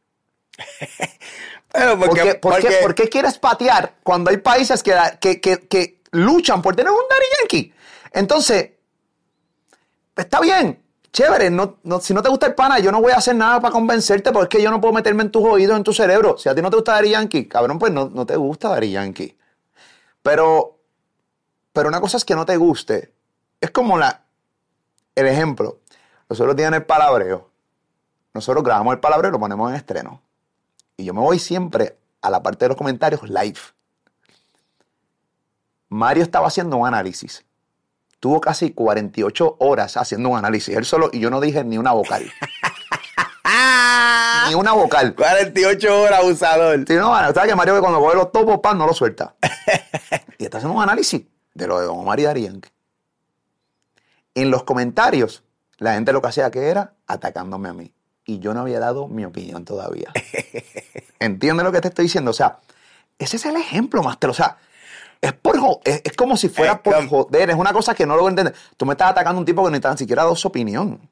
[1.73, 5.41] Pero ¿Por qué, por qué- porque- por qué quieres patear cuando hay países que, que-
[5.41, 7.75] que- que luchan por tener un Daddy Yankee?
[8.13, 8.71] Entonces,
[10.15, 10.81] está bien,
[11.13, 11.51] chévere.
[11.51, 13.73] No, no- si no te gusta el pana, yo no voy a hacer nada para
[13.73, 16.37] convencerte porque es que yo no puedo meterme en tus oídos, en tu cerebro.
[16.39, 18.91] Si a ti no te gusta Daddy Yankee, cabrón, pues no, no te gusta Daddy
[18.93, 19.37] Yankee.
[20.23, 20.79] Pero,
[21.73, 23.15] pero una cosa es que no te guste.
[23.63, 24.25] Es como la,
[25.15, 25.79] el ejemplo.
[26.29, 27.49] Nosotros tienen el palabreo.
[28.35, 30.21] Nosotros grabamos el palabreo y lo ponemos en estreno.
[30.97, 33.61] Y yo me voy siempre a la parte de los comentarios live.
[35.89, 37.45] Mario estaba haciendo un análisis.
[38.19, 40.77] Tuvo casi 48 horas haciendo un análisis.
[40.77, 42.33] Él solo, y yo no dije ni una vocal.
[44.49, 45.15] Ni una vocal.
[45.15, 46.85] 48 horas, abusador.
[46.85, 49.37] Sí, no, ¿sabes que Mario cuando coge los topos, pan, no lo suelta?
[50.39, 51.23] y está haciendo un análisis
[51.55, 52.73] de lo de Don Omar y Yankee.
[54.35, 55.43] En los comentarios,
[55.79, 57.93] la gente lo que hacía que era atacándome a mí.
[58.25, 60.13] Y yo no había dado mi opinión todavía.
[61.19, 62.31] ¿Entiendes lo que te estoy diciendo?
[62.31, 62.59] O sea,
[63.19, 64.31] ese es el ejemplo, Master.
[64.31, 64.57] O sea,
[65.21, 67.51] es por es, es como si fuera por joder.
[67.51, 68.55] Es una cosa que no lo entender.
[68.77, 71.09] Tú me estás atacando a un tipo que ni tan siquiera ha dado su opinión.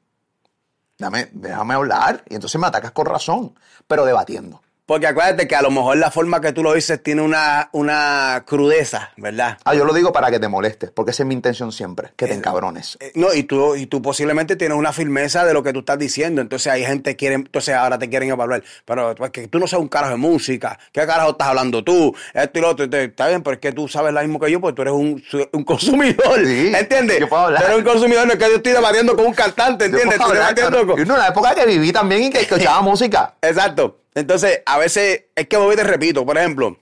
[0.97, 2.23] Dame, déjame hablar.
[2.29, 3.57] Y entonces me atacas con razón,
[3.87, 4.61] pero debatiendo.
[4.91, 8.43] Porque acuérdate que a lo mejor la forma que tú lo dices tiene una, una
[8.45, 9.57] crudeza, ¿verdad?
[9.63, 12.27] Ah, yo lo digo para que te molestes, porque esa es mi intención siempre, que
[12.27, 12.97] te encabrones.
[12.99, 15.97] Eh, No, y tú, y tú posiblemente tienes una firmeza de lo que tú estás
[15.97, 16.41] diciendo.
[16.41, 18.63] Entonces hay gente que quiere, entonces ahora te quieren evaluar.
[18.83, 20.77] Pero pues, que tú no sabes un carajo de música.
[20.91, 22.13] ¿Qué carajo estás hablando tú?
[22.33, 22.83] Esto y lo otro.
[22.83, 24.93] Entonces, está bien, pero es que tú sabes lo mismo que yo, porque tú eres
[24.93, 25.23] un,
[25.53, 26.45] un consumidor.
[26.45, 27.17] Sí, ¿Entiendes?
[27.17, 27.61] yo puedo hablar.
[27.61, 30.17] Tú eres un consumidor, no es que yo estoy debatiendo con un cantante, ¿entiendes?
[30.19, 32.81] Yo puedo hablar, pero- con- y no, la época que viví también y que escuchaba
[32.81, 33.35] música.
[33.41, 33.99] Exacto.
[34.15, 36.77] Entonces, a veces, es que voy te repito, por ejemplo,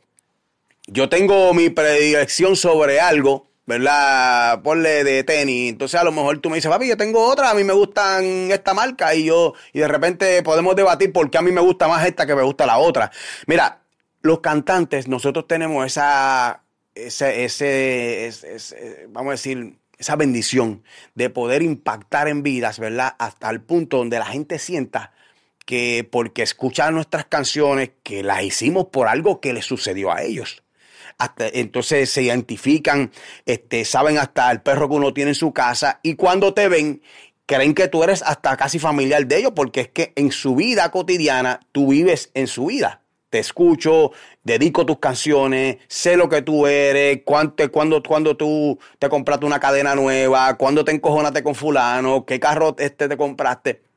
[0.88, 4.62] yo tengo mi predilección sobre algo, ¿verdad?
[4.64, 5.70] Ponle de tenis.
[5.70, 8.52] Entonces, a lo mejor tú me dices, papi, yo tengo otra, a mí me gustan
[8.52, 11.88] esta marca y yo, y de repente podemos debatir por qué a mí me gusta
[11.88, 13.12] más esta que me gusta la otra.
[13.46, 13.84] Mira,
[14.24, 16.64] los cantantes, nosotros tenemos esa,
[16.96, 23.16] ese, ese, ese- ese, vamos a decir, esa bendición de poder impactar en vidas, ¿verdad?
[23.20, 25.12] Hasta el punto donde la gente sienta
[25.70, 30.64] que porque escuchan nuestras canciones, que las hicimos por algo que les sucedió a ellos.
[31.38, 33.12] entonces se identifican,
[33.46, 37.04] este, saben hasta el perro que uno tiene en su casa y cuando te ven
[37.46, 40.90] creen que tú eres hasta casi familiar de ellos porque es que en su vida
[40.90, 43.04] cotidiana tú vives en su vida.
[43.30, 44.12] Te escucho,
[44.44, 49.60] dedico tus canciones, sé lo que tú eres, cuándo, cuando, cuando tú te compraste una
[49.60, 53.89] cadena nueva, cuándo te encojonaste con fulano, qué carro este te compraste.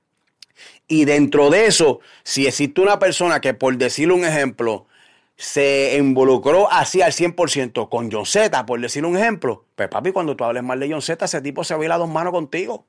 [0.93, 4.89] Y dentro de eso, si existe una persona que, por decirle un ejemplo,
[5.37, 10.37] se involucró así al 100% con John Z, por decirle un ejemplo, pues papi, cuando
[10.37, 12.85] tú hables mal de John Z, ese tipo se va a a dos manos contigo.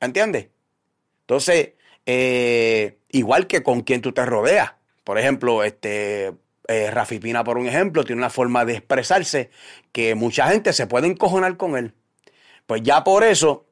[0.00, 0.48] ¿Entiendes?
[1.20, 1.74] Entonces,
[2.06, 4.72] eh, igual que con quien tú te rodeas.
[5.04, 6.32] Por ejemplo, este,
[6.66, 9.50] eh, Rafi Pina, por un ejemplo, tiene una forma de expresarse
[9.92, 11.94] que mucha gente se puede encojonar con él.
[12.66, 13.65] Pues ya por eso,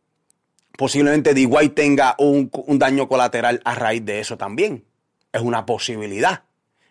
[0.77, 1.69] posiblemente D.Y.
[1.71, 4.85] tenga un, daño colateral a raíz de eso también.
[5.33, 6.43] Es una posibilidad.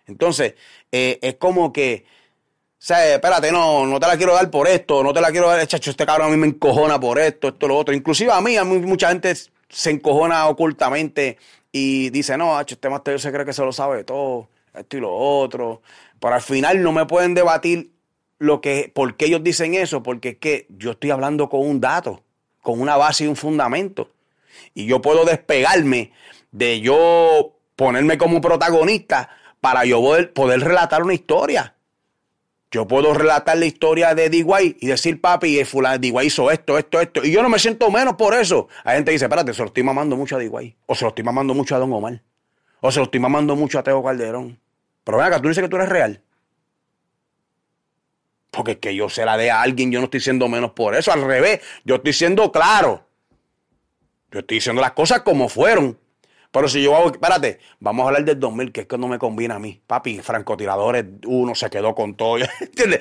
[0.06, 0.56] Entonces,
[0.92, 5.04] eh, es como que, o sea, espérate, no, no te la quiero dar por esto,
[5.04, 7.68] no te la quiero dar, chacho, este cabrón a mí me encojona por esto, esto,
[7.68, 7.94] lo otro.
[7.94, 9.34] Inclusive a mí, a mí mucha gente
[9.70, 11.38] se encojona ocultamente
[11.72, 15.14] y dice, no, este Master se cree que se lo sabe todo, esto y lo
[15.14, 15.82] otro.
[16.20, 17.92] Pero al final no me pueden debatir
[18.40, 21.80] lo que, por qué ellos dicen eso, porque es que yo estoy hablando con un
[21.80, 22.24] dato,
[22.64, 24.10] con una base y un fundamento.
[24.74, 26.12] Y yo puedo despegarme
[26.52, 29.30] de yo ponerme como protagonista
[29.62, 30.02] para yo
[30.34, 31.76] poder, relatar una historia.
[32.72, 34.78] Yo puedo relatar la historia de D.Y.
[34.80, 36.26] y decir, papi, eh, fulano, D.Y.
[36.26, 37.24] hizo esto, esto, esto.
[37.24, 38.68] Y yo no me siento menos por eso.
[38.84, 40.76] Hay gente dice, espérate, se lo estoy mamando mucho a D.Y.
[40.88, 42.20] O se lo estoy mamando mucho a Don Omar.
[42.82, 44.60] O se lo estoy mamando mucho a Teo Calderón.
[45.04, 46.22] Pero ven acá, tú dices que tú eres real.
[48.54, 51.12] Porque que yo se la dé a alguien, yo no estoy siendo menos por eso.
[51.12, 53.04] Al revés, yo estoy siendo claro.
[54.32, 55.98] Yo estoy diciendo las cosas como fueron.
[56.52, 59.18] Pero si yo hago, espérate, vamos a hablar del 2000, que es que no me
[59.18, 59.82] conviene a mí.
[59.88, 62.38] Papi, francotiradores, uno se quedó con todo.
[62.62, 63.00] ¿Entiendes?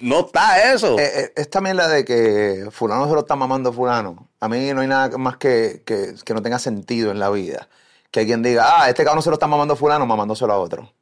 [0.00, 0.98] no está eso.
[0.98, 4.28] Eh, eh, es también la de que fulano se lo está mamando fulano.
[4.40, 7.68] A mí no hay nada más que, que, no tenga sentido en la vida.
[8.10, 10.92] Que alguien diga, ah, este cabrón se lo está mamando fulano, mamándoselo a otro.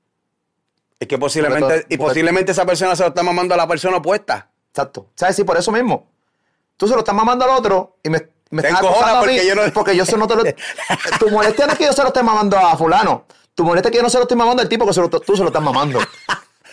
[0.98, 4.50] Es que posiblemente, y posiblemente esa persona se lo está mamando a la persona opuesta.
[4.70, 5.10] Exacto.
[5.14, 5.36] ¿Sabes?
[5.36, 6.08] Sí, por eso mismo.
[6.76, 8.68] Tú se lo estás mamando al otro y me me te
[9.18, 9.62] porque yo no...
[9.72, 10.44] Porque yo no te lo...
[11.18, 13.24] tu molestia no es que yo se lo esté mamando a fulano.
[13.54, 15.08] Tu molestia es que yo no se lo estoy mamando al tipo que se lo,
[15.08, 15.98] tú se lo estás mamando.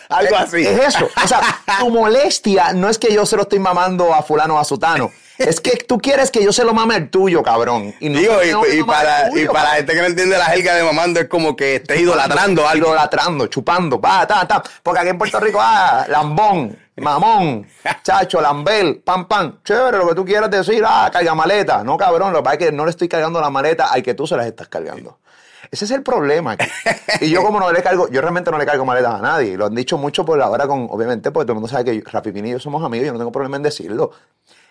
[0.08, 0.66] Algo así.
[0.66, 1.08] Es eso.
[1.22, 1.40] O sea,
[1.78, 5.10] tu molestia no es que yo se lo estoy mamando a fulano o a sutano.
[5.38, 7.92] Es que tú quieres que yo se lo mame al tuyo, cabrón.
[7.98, 8.34] Y Digo,
[8.72, 11.76] y, para, y para gente que no entiende la jerga de mamando es como que
[11.76, 12.88] estés idolatrando algo.
[12.88, 14.62] Idolatrando, chupando, pa, ta, ta.
[14.82, 17.66] Porque aquí en Puerto Rico, ah, lambón, mamón,
[18.04, 19.58] chacho, lambel, pam, pam.
[19.64, 21.82] Chévere, lo que tú quieras decir, ah, carga maleta.
[21.82, 24.14] No, cabrón, lo que pasa es que no le estoy cargando la maleta al que
[24.14, 25.18] tú se las estás cargando.
[25.70, 26.66] Ese es el problema aquí.
[27.20, 29.56] Y yo como no le cargo, yo realmente no le cargo maletas a nadie.
[29.56, 32.30] Lo han dicho mucho por ahora con, obviamente, porque todo el mundo sabe que Rafi
[32.30, 34.10] y yo somos amigos, yo no tengo problema en decirlo.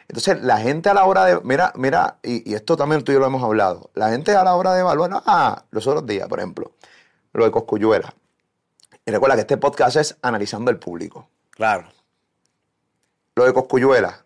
[0.08, 3.20] Entonces, la gente a la hora de, mira, mira, y, esto también tú y yo
[3.20, 6.40] lo hemos hablado, la gente a la hora de evaluar, ah, los otros días, por
[6.40, 6.72] ejemplo,
[7.32, 8.14] lo de Coscuyuela.
[9.06, 11.28] Y recuerda que este podcast es analizando el público.
[11.52, 11.88] Claro.
[13.36, 14.24] Lo de Coscuyuela.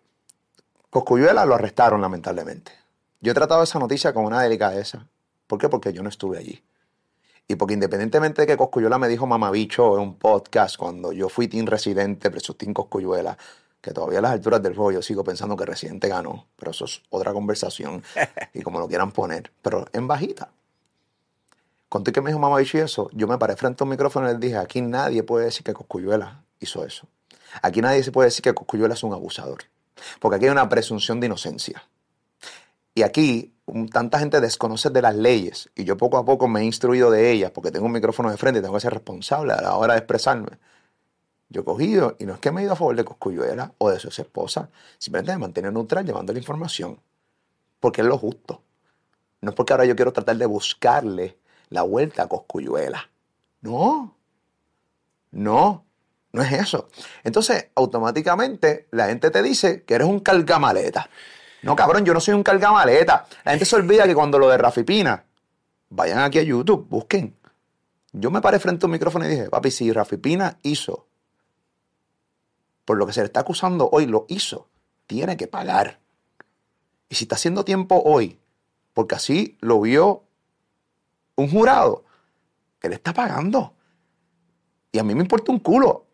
[0.90, 2.72] Coscuyuela lo arrestaron, lamentablemente.
[3.20, 5.06] Yo he tratado esa noticia con una delicadeza.
[5.48, 5.68] ¿Por qué?
[5.68, 6.62] Porque yo no estuve allí.
[7.48, 11.48] Y porque independientemente de que Coscuyuela me dijo mamabicho en un podcast cuando yo fui
[11.48, 13.36] team residente, presustín Coscuyuela,
[13.80, 16.84] que todavía a las alturas del juego yo sigo pensando que Residente ganó, pero eso
[16.84, 18.02] es otra conversación
[18.52, 20.50] y como lo quieran poner, pero en bajita.
[21.88, 24.34] Conté que me dijo mamá y eso, yo me paré frente a un micrófono y
[24.34, 27.06] le dije, aquí nadie puede decir que Coscuyuela hizo eso.
[27.62, 29.60] Aquí nadie se puede decir que Coscuyuela es un abusador,
[30.20, 31.82] porque aquí hay una presunción de inocencia.
[32.98, 33.54] Y aquí
[33.92, 37.30] tanta gente desconoce de las leyes y yo poco a poco me he instruido de
[37.30, 39.92] ellas porque tengo un micrófono de frente y tengo que ser responsable a la hora
[39.92, 40.58] de expresarme.
[41.48, 43.88] Yo he cogido, y no es que me he ido a favor de Coscuyuela o
[43.88, 46.98] de su esposa, simplemente me mantener neutral llevando la información,
[47.78, 48.62] porque es lo justo.
[49.42, 53.08] No es porque ahora yo quiero tratar de buscarle la vuelta a Coscuyuela.
[53.60, 54.16] No,
[55.30, 55.84] no,
[56.32, 56.88] no es eso.
[57.22, 61.08] Entonces, automáticamente la gente te dice que eres un cargamaleta.
[61.62, 63.26] No, cabrón, yo no soy un cargamaleta.
[63.44, 65.24] La gente se olvida que cuando lo de Rafipina,
[65.90, 67.36] vayan aquí a YouTube, busquen.
[68.12, 71.06] Yo me paré frente a un micrófono y dije, papi, si Rafipina hizo
[72.84, 74.68] por lo que se le está acusando hoy lo hizo,
[75.06, 76.00] tiene que pagar.
[77.08, 78.38] Y si está haciendo tiempo hoy,
[78.94, 80.24] porque así lo vio
[81.36, 82.04] un jurado,
[82.80, 83.74] él está pagando.
[84.90, 86.06] Y a mí me importa un culo.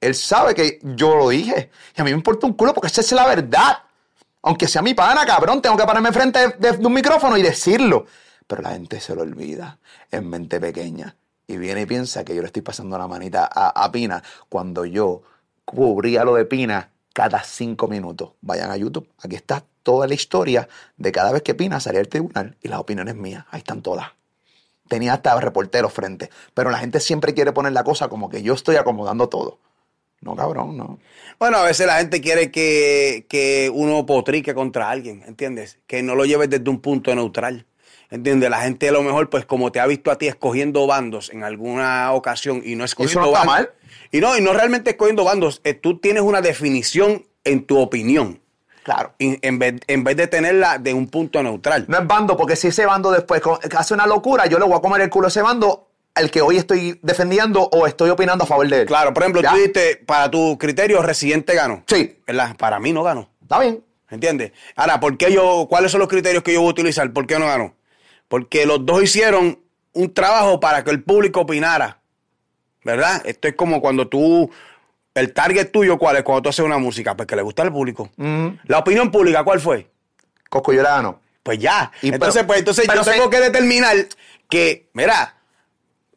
[0.00, 1.70] Él sabe que yo lo dije.
[1.96, 3.82] Y a mí me importa un culo porque esa es la verdad.
[4.42, 8.06] Aunque sea mi pana, cabrón, tengo que pararme frente de, un micrófono y decirlo.
[8.46, 9.78] Pero la gente se lo olvida
[10.10, 11.16] en mente pequeña.
[11.46, 14.84] Y viene y piensa que yo le estoy pasando la manita a, a Pina cuando
[14.84, 15.22] yo
[15.64, 18.30] cubría lo de Pina cada cinco minutos.
[18.40, 19.08] Vayan a YouTube.
[19.22, 22.80] Aquí está toda la historia de cada vez que Pina salía al tribunal y las
[22.80, 23.44] opiniones mías.
[23.50, 24.08] Ahí están todas.
[24.88, 26.30] Tenía hasta reporteros frente.
[26.54, 29.58] Pero la gente siempre quiere poner la cosa como que yo estoy acomodando todo.
[30.22, 30.98] No, cabrón, no.
[31.38, 35.78] Bueno, a veces la gente quiere que, que uno potrique contra alguien, ¿entiendes?
[35.86, 37.66] Que no lo lleves desde un punto neutral.
[38.10, 38.50] ¿Entiendes?
[38.50, 41.44] La gente a lo mejor, pues como te ha visto a ti escogiendo bandos en
[41.44, 43.54] alguna ocasión y no escogiendo no está bandos.
[43.54, 43.70] mal.
[44.10, 48.40] Y no, y no realmente escogiendo bandos, eh, tú tienes una definición en tu opinión.
[48.82, 49.12] Claro.
[49.18, 51.84] y- En vez, en vez de tenerla de un punto neutral.
[51.86, 53.40] No es bando, porque si ese bando después
[53.76, 56.42] hace una locura, yo le voy a comer el culo a ese bando, el que
[56.42, 58.86] hoy estoy defendiendo o estoy opinando a favor de él.
[58.86, 59.50] Claro, por ejemplo, ¿Ya?
[59.50, 61.82] tú dijiste, para tu criterio, Residente ganó.
[61.86, 62.18] Sí.
[62.26, 62.56] ¿Verdad?
[62.56, 63.28] Para mí no ganó.
[63.42, 63.84] Está bien.
[64.10, 64.52] ¿Entiendes?
[64.74, 67.12] Ahora, ¿por qué yo, ¿cuáles son los criterios que yo voy a utilizar?
[67.12, 67.74] ¿Por qué no ganó?
[68.28, 69.60] Porque los dos hicieron
[69.92, 71.98] un trabajo para que el público opinara.
[72.84, 73.22] ¿Verdad?
[73.24, 74.50] Esto es como cuando tú,
[75.14, 76.22] el target tuyo, ¿cuál es?
[76.22, 78.10] Cuando tú haces una música, pues que le gusta al público.
[78.64, 79.86] La opinión pública, ¿cuál fue?
[80.48, 81.20] Coscuyola ganó.
[81.42, 81.92] Pues ya.
[82.02, 83.96] Y entonces, pero- pues entonces pero yo se- tengo que determinar
[84.48, 85.36] que, mira,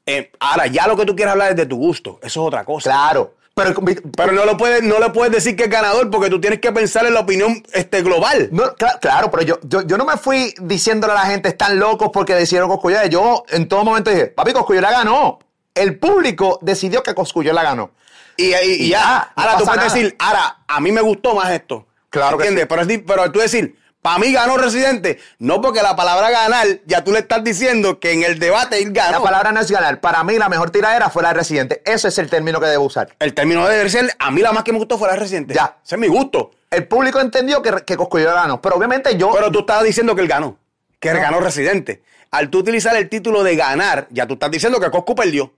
[0.05, 2.19] eh, ahora ya lo que tú quieras hablar es de tu gusto.
[2.21, 2.89] Eso es otra cosa.
[2.89, 3.35] Claro.
[3.55, 3.71] Pero,
[4.17, 6.71] Pero no lo puedes, no le puedes decir que es ganador porque tú tienes que
[6.71, 8.49] pensar en la opinión este, global.
[8.51, 11.77] No, cla- claro, pero yo, yo, yo no me fui diciéndole a la gente están
[11.77, 13.05] locos porque decidieron Coscuyola.
[13.05, 15.37] Yo en todo momento dije, papi, Coscuyola ganó.
[15.75, 17.91] El público decidió que Coscuyola ganó.
[18.37, 19.93] Y, y- ya, no ahora tú puedes nada.
[19.93, 21.85] decir, ahora, a mí me gustó más esto.
[22.09, 22.63] Claro que ¿Entiendes?
[22.87, 22.97] sí.
[22.97, 27.11] Pero, pero tú decir, para mí ganó Residente, no porque la palabra ganar, ya tú
[27.11, 29.23] le estás diciendo que en el debate él La ganó.
[29.23, 29.99] palabra no es ganar.
[30.01, 31.81] Para mí la mejor tiradera fue la de Residente.
[31.85, 33.15] Ese es el término que debo usar.
[33.17, 35.55] El término de ser, a mí la más que me gustó fue la Residente.
[35.55, 35.77] Ya.
[35.83, 36.51] Ese es mi gusto.
[36.69, 38.61] El público entendió que, que Coscuyola ganó.
[38.61, 39.31] Pero obviamente yo...
[39.33, 40.57] Pero tú estabas diciendo que él ganó,
[40.99, 41.19] que No.
[41.21, 42.03] ganó Residente.
[42.31, 45.53] Al tú utilizar el título de ganar, ya tú estás diciendo que Coscu perdió.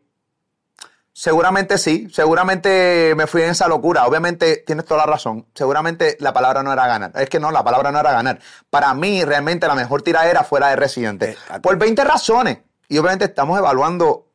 [1.18, 4.06] Seguramente sí, seguramente me fui en esa locura.
[4.06, 5.46] Obviamente tienes toda la razón.
[5.56, 7.14] Seguramente la palabra no era ganar.
[7.16, 8.40] Es que no, la palabra no era ganar.
[8.70, 11.38] Para mí, realmente la mejor tiradera fue la de Residente.
[11.64, 12.58] Por 20 razones.
[12.90, 14.28] Y obviamente estamos evaluando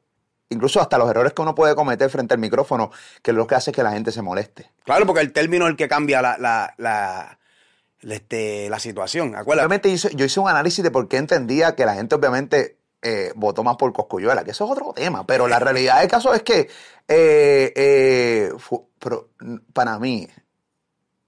[0.49, 2.91] incluso hasta los errores que uno puede cometer frente al micrófono,
[3.23, 4.71] que es lo que hace que la gente se moleste.
[4.85, 7.39] Claro, porque el término es el que cambia la, la, la,
[8.01, 9.37] la, este, la situación.
[9.37, 9.67] Acuérdate.
[9.67, 13.33] Obviamente hice- yo hice un análisis de por qué entendía que la gente obviamente eh,
[13.35, 16.43] votó más por Coscuyuela, que eso es otro tema, pero la realidad del caso es
[16.43, 16.69] que
[17.09, 18.53] eh, eh,
[19.73, 20.29] para mí,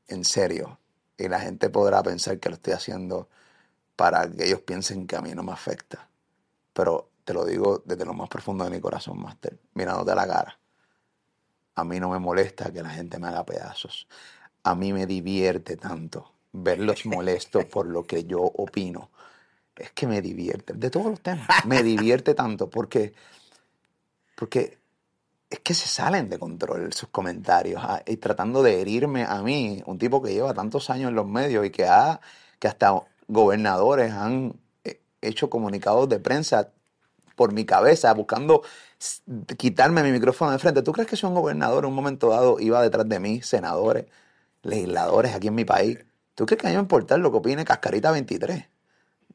[0.08, 0.78] en serio,
[1.16, 3.28] y la gente podrá pensar que lo estoy haciendo
[3.96, 6.08] para que ellos piensen que a mí no me afecta,
[6.72, 10.26] pero te lo digo desde lo más profundo de mi corazón, Master, mirándote a la
[10.26, 10.58] cara.
[11.74, 14.06] A mí no me molesta que la gente me haga pedazos.
[14.64, 19.10] A mí me divierte tanto verlos molestos por lo que yo opino.
[19.76, 23.14] Es que me divierte, de todos los temas, me divierte tanto porque,
[24.36, 24.78] porque
[25.52, 29.82] es que se salen de control sus comentarios ah, y tratando de herirme a mí,
[29.86, 32.20] un tipo que lleva tantos años en los medios y que, ha,
[32.58, 34.54] que hasta gobernadores han
[34.84, 36.70] eh, hecho comunicados de prensa
[37.36, 38.62] por mi cabeza buscando
[39.56, 40.82] quitarme mi micrófono de frente.
[40.82, 44.06] ¿Tú crees que si un gobernador en un momento dado iba detrás de mí, senadores,
[44.62, 45.98] legisladores aquí en mi país?
[46.34, 48.71] ¿Tú crees que a mí me importa lo que opine Cascarita 23?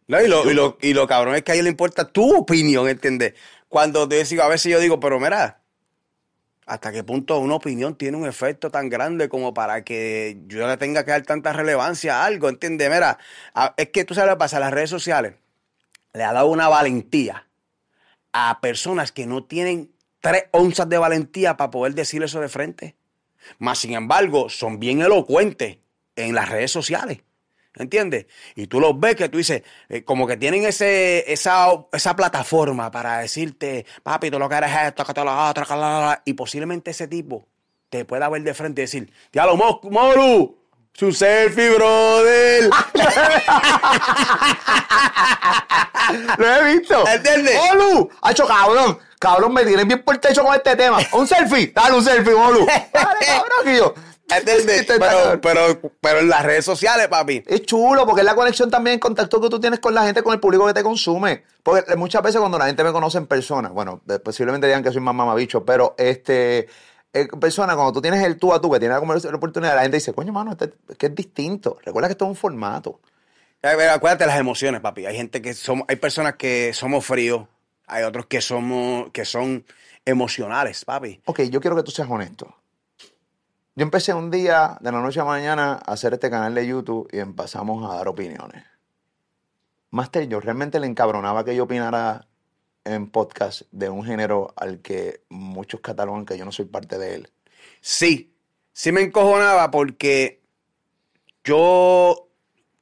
[0.08, 2.38] No, y, lo, y, lo, y lo cabrón es que a él le importa tu
[2.38, 3.34] opinión, ¿entiendes?
[3.68, 5.60] Cuando te digo, a veces yo digo, pero mira,
[6.66, 10.78] ¿hasta qué punto una opinión tiene un efecto tan grande como para que yo le
[10.78, 12.90] tenga que dar tanta relevancia a algo, ¿entiendes?
[12.90, 13.18] Mira,
[13.76, 15.36] es que tú sabes lo que pasa, las redes sociales
[16.14, 17.48] le ha dado una valentía
[18.34, 19.92] a personas que no tienen
[20.22, 22.96] tres onzas de valentía para poder decir eso de frente.
[23.60, 25.78] Más sin embargo, son bien elocuentes
[26.16, 27.20] en las redes sociales.
[27.78, 28.26] ¿Entiendes?
[28.56, 32.90] Y tú los ves que tú dices, eh, como que tienen ese, esa, esa plataforma
[32.92, 35.80] para decirte, papi, tú lo que eres es esto, que tú lo otro, que la,
[35.80, 37.48] la, la", y posiblemente ese tipo
[37.90, 40.58] te pueda ver de frente y decir, diablo, Mo- Moru,
[40.94, 42.70] su selfie, brother.
[46.38, 47.08] Lo he visto.
[47.08, 47.58] ¿Entiendes?
[47.72, 48.10] ¡Olu!
[48.22, 48.98] ¡Hacho, cabrón!
[49.20, 51.00] Cabrón, me tienen bien por el techo con este tema.
[51.12, 51.72] ¡Un selfie!
[51.74, 52.34] ¡Dale un selfie!
[52.34, 53.60] ¡Dale, cabrón!
[53.64, 53.94] que yo-
[54.46, 57.44] Este Pero, pero, pero en las redes sociales, papi.
[57.48, 60.22] Es chulo porque es la conexión también, el contacto que tú tienes con la gente,
[60.22, 61.44] con el público que te consume.
[61.64, 65.02] Porque muchas veces cuando la gente me conoce en persona, bueno, posiblemente digan que soy
[65.02, 66.68] más mamabicho, pero este,
[67.14, 69.98] en persona, cuando tú tienes el tú a tú, que tienes la oportunidad, la gente
[69.98, 71.78] dice, coño, mano, este, es que es distinto.
[71.84, 73.00] Recuerda que esto es un formato.
[73.62, 75.06] Eh, eh, Acuérdate de las emociones, papi.
[75.06, 77.48] Hay gente que somos, hay personas que somos fríos,
[77.88, 79.66] hay otros que somos, que son
[80.06, 81.22] emocionales, papi.
[81.26, 82.54] Ok, yo quiero que tú seas honesto.
[83.78, 86.66] Yo empecé un día, de la noche a la mañana, a hacer este canal de
[86.66, 88.64] YouTube y empezamos a dar opiniones.
[89.92, 92.28] Master, yo realmente le encabronaba que yo opinara
[92.86, 97.14] en podcast de un género al que muchos catalogan que yo no soy parte de
[97.14, 97.30] él.
[97.80, 98.34] Sí,
[98.74, 100.42] sí me encojonaba porque
[101.44, 102.30] yo,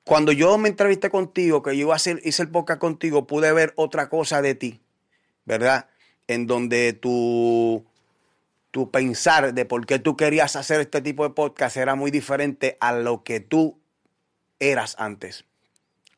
[0.05, 4.07] cuando yo me entrevisté contigo, que yo hacer, hice el podcast contigo, pude ver otra
[4.07, 4.79] cosa de ti,
[5.43, 5.89] ¿verdad?
[6.27, 7.83] En donde tu,
[8.75, 12.75] tu pensar de por qué tú querías hacer este tipo de podcast era muy diferente
[12.81, 13.79] a lo que tú
[14.59, 15.45] eras antes.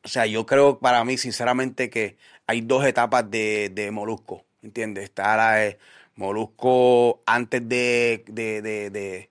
[0.02, 2.16] O sea, yo creo para mí, sinceramente, que
[2.48, 5.04] hay dos etapas de, de Molusco, ¿entiendes?
[5.04, 5.78] Está la de
[6.16, 9.30] Molusco antes de, de, de, de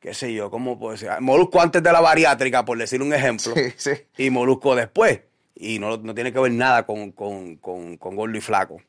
[0.00, 1.10] qué sé yo, ¿cómo puedo decir?
[1.20, 3.90] Molusco antes de la bariátrica, por decir un ejemplo, Sí, sí.
[4.18, 5.20] y Molusco después.
[5.54, 8.82] Y no, no tiene que ver nada con, con, con, con gordo y flaco,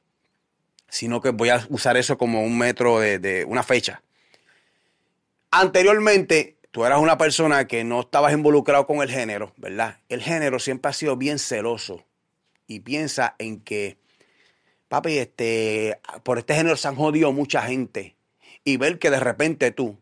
[0.96, 4.02] sino que voy a usar eso como un metro de, una fecha.
[5.52, 9.98] Anteriormente, tú eras una persona que no estabas involucrado con el género, ¿verdad?
[10.08, 12.06] El género siempre ha sido bien celoso
[12.66, 13.98] y piensa en que,
[14.88, 18.16] papi, este, por este género se han jodido mucha gente
[18.64, 19.98] y ver que de repente tú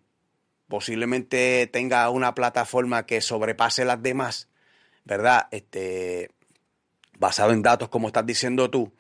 [0.68, 4.48] posiblemente tenga una plataforma que sobrepase las demás,
[5.06, 5.48] ¿verdad?
[5.50, 6.30] Este,
[7.18, 8.94] basado en datos como estás diciendo tú,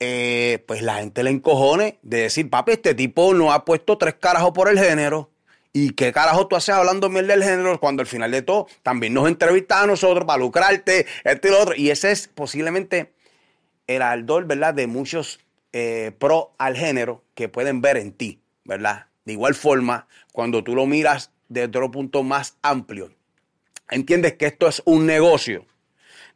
[0.00, 4.14] eh, pues la gente le encojone de decir, papi, este tipo no ha puesto tres
[4.14, 5.30] carajos por el género.
[5.72, 9.12] ¿Y qué carajo tú haces hablando miel del género cuando al final de todo también
[9.12, 11.74] nos entrevistas a nosotros para lucrarte, esto y lo otro?
[11.76, 13.12] Y ese es posiblemente
[13.86, 14.74] el ardor, ¿verdad?
[14.74, 15.40] De muchos
[15.72, 19.06] eh, pro al género que pueden ver en ti, ¿verdad?
[19.24, 23.12] De igual forma, cuando tú lo miras desde otro punto más amplio,
[23.90, 25.66] entiendes que esto es un negocio,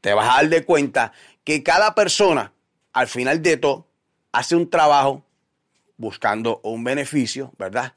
[0.03, 1.13] te vas a dar de cuenta
[1.45, 2.53] que cada persona,
[2.93, 3.87] al final de todo,
[4.33, 5.25] hace un trabajo
[5.97, 7.95] buscando un beneficio, ¿verdad?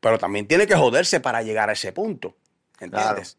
[0.00, 2.36] Pero también tiene que joderse para llegar a ese punto,
[2.80, 3.38] ¿entiendes?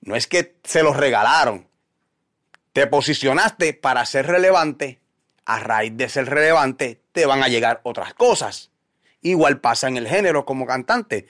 [0.00, 1.68] No es que se los regalaron,
[2.72, 5.00] te posicionaste para ser relevante,
[5.44, 8.70] a raíz de ser relevante te van a llegar otras cosas.
[9.20, 11.28] Igual pasa en el género como cantante.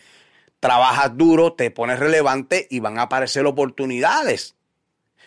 [0.60, 4.54] Trabajas duro, te pones relevante y van a aparecer oportunidades.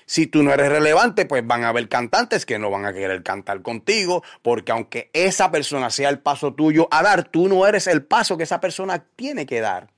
[0.05, 3.23] Si tú no eres relevante, pues van a haber cantantes que no van a querer
[3.23, 7.87] cantar contigo, porque aunque esa persona sea el paso tuyo a dar, tú no eres
[7.87, 9.89] el paso que esa persona tiene que dar.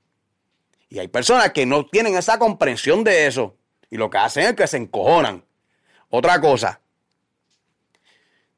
[0.88, 3.56] Y hay personas que no tienen esa comprensión de eso.
[3.90, 5.44] Y lo que hacen es que se encojonan.
[6.08, 6.80] Otra cosa,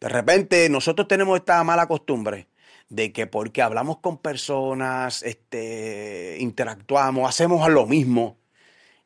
[0.00, 2.48] de repente nosotros tenemos esta mala costumbre
[2.88, 8.38] de que porque hablamos con personas, este, interactuamos, hacemos lo mismo,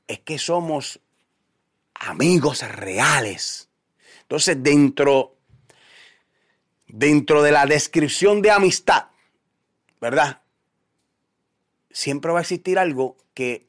[0.06, 1.00] es que somos
[1.94, 3.68] amigos reales.
[4.22, 5.36] Entonces, dentro,
[6.86, 9.08] dentro de la descripción de amistad,
[10.00, 10.42] ¿verdad?
[11.90, 13.66] Siempre va a existir algo que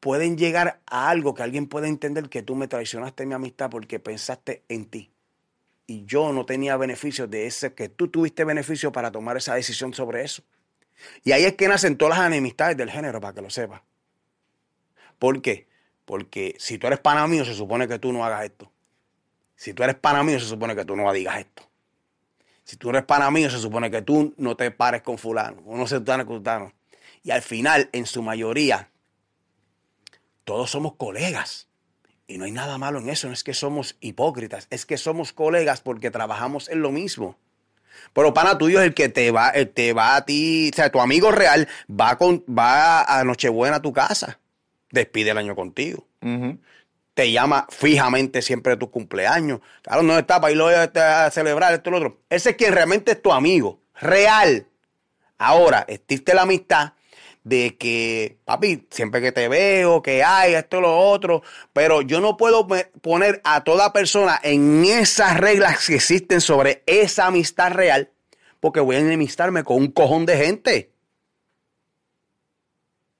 [0.00, 3.98] pueden llegar a algo que alguien puede entender que tú me traicionaste mi amistad porque
[3.98, 5.10] pensaste en ti.
[5.86, 9.94] Y yo no tenía beneficios de ese, que tú tuviste beneficio para tomar esa decisión
[9.94, 10.42] sobre eso.
[11.24, 13.82] Y ahí es que nacen todas las enemistades del género, para que lo sepas.
[15.18, 15.68] ¿Por qué?
[16.06, 18.72] Porque si tú eres pana mío, se supone que tú no hagas esto.
[19.56, 21.68] Si tú eres pana mío, se supone que tú no digas esto.
[22.64, 25.76] Si tú eres pana mío, se supone que tú no te pares con fulano, o
[25.76, 26.72] no se te con fulano.
[27.22, 28.90] Y al final, en su mayoría,
[30.44, 31.68] todos somos colegas.
[32.28, 35.32] Y no hay nada malo en eso, no es que somos hipócritas, es que somos
[35.32, 37.36] colegas porque trabajamos en lo mismo.
[38.12, 40.90] Pero pana tuyo es el que te va, el te va a ti, o sea,
[40.90, 44.40] tu amigo real va, con, va a Nochebuena a tu casa,
[45.00, 46.06] despide el año contigo.
[47.14, 49.60] Te llama fijamente siempre de tu cumpleaños.
[49.82, 52.18] Claro, no está para irlo a celebrar esto y lo otro.
[52.28, 54.66] Ese es quien realmente es tu amigo, real.
[55.38, 56.92] Ahora, existe la amistad
[57.44, 62.36] de que, papi, siempre que te veo, que hay esto, lo otro, pero yo no
[62.36, 62.66] puedo
[63.00, 68.10] poner a toda persona en esas reglas que existen sobre esa amistad real,
[68.58, 70.90] porque voy a enemistarme con un cojón de gente.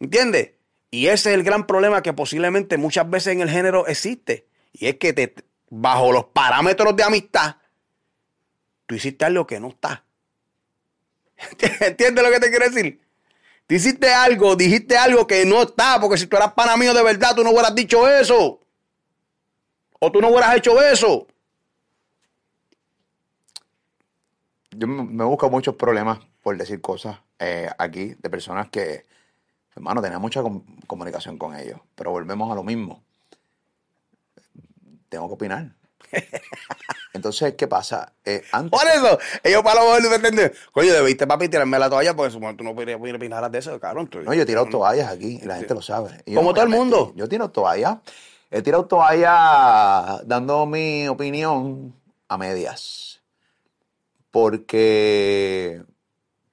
[0.01, 0.56] ¿Entiendes?
[0.91, 4.47] Y ese es el gran problema que posiblemente muchas veces en el género existe.
[4.73, 5.35] Y es que te,
[5.71, 7.57] bajo los parámetros de amistad,
[8.87, 10.05] tú hiciste algo que no está.
[11.81, 13.01] ¿Entiendes lo que te quiero decir?
[13.67, 17.03] Tú hiciste algo, dijiste algo que no está, porque si tú eras pana mío de
[17.03, 18.61] verdad, tú no hubieras dicho eso.
[19.99, 21.27] O tú no hubieras hecho eso.
[24.71, 29.05] Yo me busco muchos problemas por decir cosas eh, aquí de personas que,
[29.77, 33.03] hermano, tenía mucha com- comunicación con ellos, pero volvemos a lo mismo.
[35.09, 35.73] Tengo que opinar.
[37.13, 38.13] Entonces, ¿qué pasa?
[38.25, 42.15] Eh, antes, Por eso, ellos para lo mejor pretenden, coño, debiste papi tirarme la toalla
[42.15, 44.07] porque supongo tú no podrías opinar de eso, cabrón.
[44.09, 46.23] tú- no, yo he tirado toallas aquí y la gente lo sabe.
[46.27, 47.13] Yo Como no todo el mundo.
[47.17, 47.99] Yo tiro toallas.
[48.51, 51.95] He tirado toallas dando mi opinión
[52.29, 53.21] a medias.
[54.31, 55.83] Porque...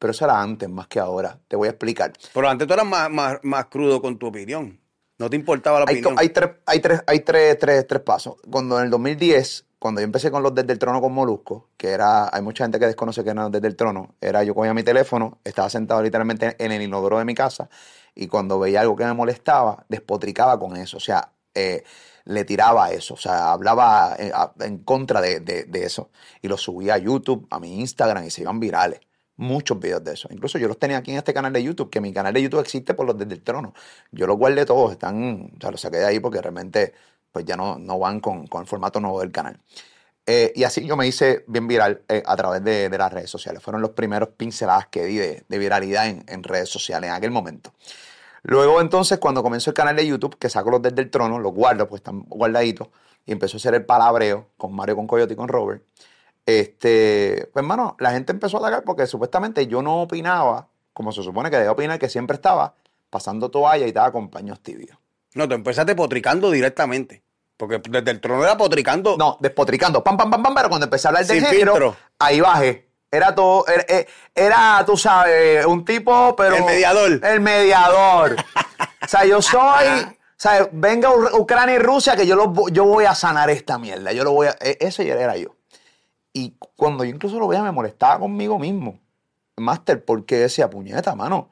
[0.03, 1.39] Pero eso era antes más que ahora.
[1.47, 2.11] Te voy a explicar.
[2.33, 4.77] Pero antes tú eras más, más, más crudo con tu opinión.
[5.17, 6.15] No te importaba la Hay, opinión.
[6.19, 8.35] hay tres, hay tres, hay tres, tres, tres pasos.
[8.51, 11.91] Cuando en el 2010, cuando yo empecé con los Desde el Trono con Molusco, que
[11.91, 14.73] era, hay mucha gente que desconoce que eran los Desde el Trono, era yo cogía
[14.73, 17.69] mi teléfono, estaba sentado literalmente en el inodoro de mi casa,
[18.13, 20.97] y cuando veía algo que me molestaba, despotricaba con eso.
[20.97, 21.85] O sea, eh,
[22.25, 26.09] le tiraba eso, o sea, hablaba eh, a- en contra de, de- de eso.
[26.41, 28.99] Y lo subía a YouTube, a mi Instagram, y se iban virales.
[29.35, 30.27] Muchos videos de eso.
[30.31, 32.59] Incluso yo los tenía aquí en este canal de YouTube, que mi canal de YouTube
[32.59, 33.73] existe por los desde el trono.
[34.11, 36.93] Yo los guardé todos, están, o sea, los saqué de ahí porque realmente
[37.31, 39.59] pues ya no, no van con, con el formato nuevo del canal.
[40.25, 43.29] Eh, y así yo me hice bien viral eh, a través de, de las redes
[43.29, 43.61] sociales.
[43.61, 47.73] Fueron los primeros pinceladas que di de, viralidad en, en redes sociales en aquel momento.
[48.43, 51.53] Luego entonces cuando comenzó el canal de YouTube, que saco los desde el trono, los
[51.53, 52.89] guardo, pues están guardaditos,
[53.25, 55.83] y empezó a hacer el palabreo con Mario, con Coyote y con Robert.
[56.45, 61.23] Este, pues hermano, la gente empezó a atacar porque supuestamente yo no opinaba, como se
[61.23, 62.75] supone que debía opinar, que siempre estaba
[63.09, 64.97] pasando toalla y estaba con paños tibios.
[65.35, 67.23] No, tú empezaste potricando directamente.
[67.55, 69.15] Porque desde el trono era potricando.
[69.17, 71.95] No, despotricando, pam, pam, pam, pam, pero cuando empecé a hablar de Sin género, filtro.
[72.19, 72.89] ahí bajé.
[73.09, 76.55] Era todo, era, eh, era, tú sabes, un tipo, pero...
[76.55, 77.19] El mediador.
[77.23, 78.35] El mediador.
[79.05, 83.05] o sea, yo soy, o sea, venga Ucrania y Rusia que yo, lo, yo voy
[83.05, 84.11] a sanar esta mierda.
[84.13, 85.55] Yo lo voy a, e- ese era yo.
[86.75, 88.99] Cuando yo incluso lo veía me molestaba conmigo mismo.
[89.57, 91.49] Master, porque decía, puñeta, mano,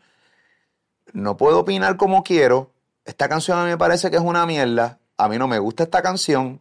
[1.14, 2.72] no puedo opinar como quiero.
[3.06, 5.00] Esta canción a mí me parece que es una mierda.
[5.18, 6.60] A mí no me gusta esta canción.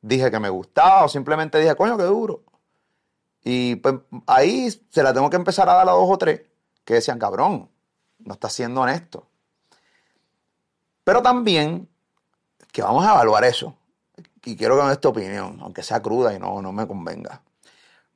[0.00, 2.42] Dije que me gustaba o simplemente dije, coño, qué duro.
[3.44, 3.96] Y pues
[4.26, 6.42] ahí se la tengo que empezar a dar a dos o tres
[6.84, 7.68] que decían, cabrón,
[8.18, 9.26] no estás siendo honesto.
[11.04, 11.88] Pero también
[12.72, 13.76] que vamos a evaluar eso.
[14.44, 17.40] Y quiero que me des tu opinión, aunque sea cruda y no, no me convenga.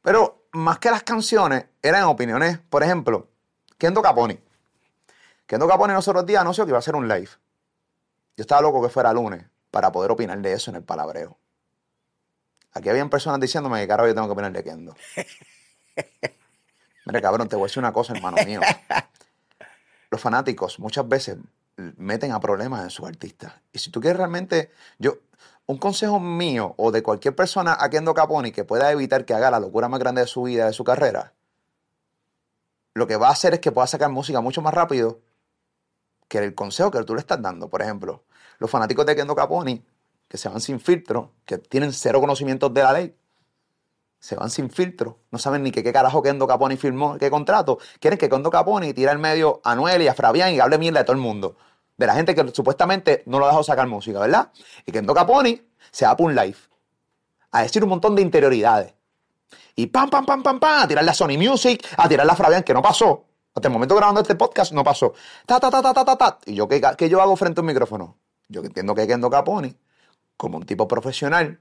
[0.06, 3.28] Pero más que las canciones, eran opiniones, por ejemplo,
[3.76, 4.38] Kendo Caponi.
[5.46, 7.30] Kendo Caponi los otros días anunció que iba a hacer un live.
[8.36, 11.36] Yo estaba loco que fuera lunes para poder opinar de eso en el palabreo.
[12.72, 14.94] Aquí habían personas diciéndome que carajo yo tengo que opinar de Kendo.
[17.06, 18.60] Mira, cabrón, te voy a decir una cosa, hermano mío.
[20.12, 21.36] Los fanáticos muchas veces
[21.96, 23.54] meten a problemas en sus artistas.
[23.72, 25.18] Y si tú quieres realmente, yo,
[25.66, 29.50] un consejo mío o de cualquier persona a Kendo Caponi que pueda evitar que haga
[29.50, 31.34] la locura más grande de su vida, de su carrera,
[32.94, 35.20] lo que va a hacer es que pueda sacar música mucho más rápido
[36.28, 37.68] que el consejo que tú le estás dando.
[37.68, 38.24] Por ejemplo,
[38.58, 39.84] los fanáticos de Kendo Caponi,
[40.28, 43.16] que se van sin filtro, que tienen cero conocimientos de la ley,
[44.18, 47.78] se van sin filtro, no saben ni que qué carajo Kendo Caponi firmó, qué contrato,
[48.00, 51.00] quieren que Kendo Caponi tire al medio a Noel y a Fabián y hable mierda
[51.00, 51.56] de todo el mundo.
[51.96, 54.52] De la gente que supuestamente no lo dejó sacar música, ¿verdad?
[54.84, 56.58] Y Kendo Caponi se va por un live
[57.52, 58.94] a decir un montón de interioridades.
[59.74, 62.62] Y pam, pam, pam, pam, pam, a tirarle a Sony Music, a tirarle a Fabián,
[62.62, 63.24] que no pasó.
[63.54, 65.14] Hasta el momento grabando este podcast no pasó.
[65.46, 66.38] Ta, ta, ta, ta, ta, ta, ta.
[66.44, 68.18] Y yo, ¿qué, qué yo hago frente a un micrófono?
[68.48, 69.74] Yo entiendo que Kendo Caponi,
[70.36, 71.60] como un tipo profesional,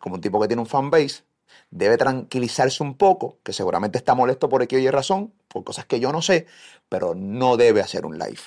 [0.00, 1.22] como un tipo que tiene un fanbase,
[1.70, 6.00] debe tranquilizarse un poco, que seguramente está molesto por X y razón, por cosas que
[6.00, 6.46] yo no sé,
[6.88, 8.40] pero no debe hacer un live.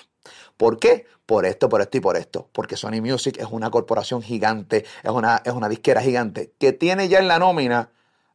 [0.57, 1.05] ¿Por qué?
[1.25, 2.47] Por esto, por esto y por esto.
[2.51, 7.07] Porque Sony Music es una corporación gigante, es una, es una disquera gigante, que tiene
[7.07, 7.89] ya en la nómina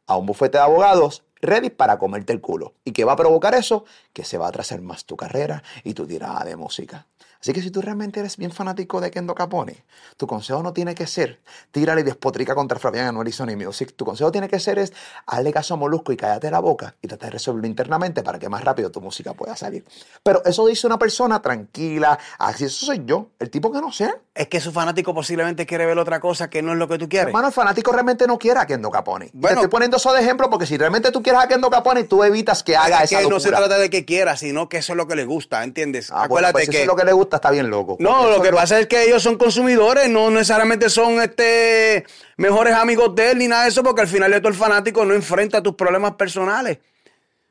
[0.06, 2.74] a un bufete de abogados ready para comerte el culo.
[2.84, 3.84] ¿Y qué va a provocar eso?
[4.12, 7.06] Que se va a atrasar más tu carrera y tu tirada de música.
[7.40, 9.74] Así que si tú realmente eres bien fanático de Kendo Caponi,
[10.16, 13.94] tu consejo no tiene que ser tírale y despotrica contra Fabián Anuel y Sony Music.
[13.94, 14.92] Tu consejo tiene que ser es
[15.26, 18.48] hazle caso a Molusco y cállate la boca y trata de resolverlo internamente para que
[18.48, 19.84] más rápido tu música pueda salir.
[20.22, 24.12] Pero eso dice una persona tranquila, así eso soy yo, el tipo que no sé.
[24.34, 27.08] Es que su fanático posiblemente quiere ver otra cosa que no es lo que tú
[27.08, 27.28] quieres.
[27.28, 29.26] Hermano, el fanático realmente no quiere a Kendo Caponi.
[29.26, 29.56] Y te Bueno.
[29.56, 32.62] estoy poniendo eso de ejemplo porque si realmente tú quieres a Kendo Caponi, tú evitas
[32.62, 33.36] que haga es esa que locura.
[33.36, 36.10] no se trata de que quiera, sino que eso es lo que le gusta, ¿entiendes?
[36.10, 36.76] Ah, bueno, Acuérdate pues si que...
[36.78, 37.96] eso es lo que le gusta, está bien loco.
[37.98, 42.06] No, lo que pasa es que ellos son consumidores, no necesariamente son este
[42.36, 45.04] mejores amigos de él ni nada de eso, porque al final de todo el fanático
[45.04, 46.78] no enfrenta tus problemas personales.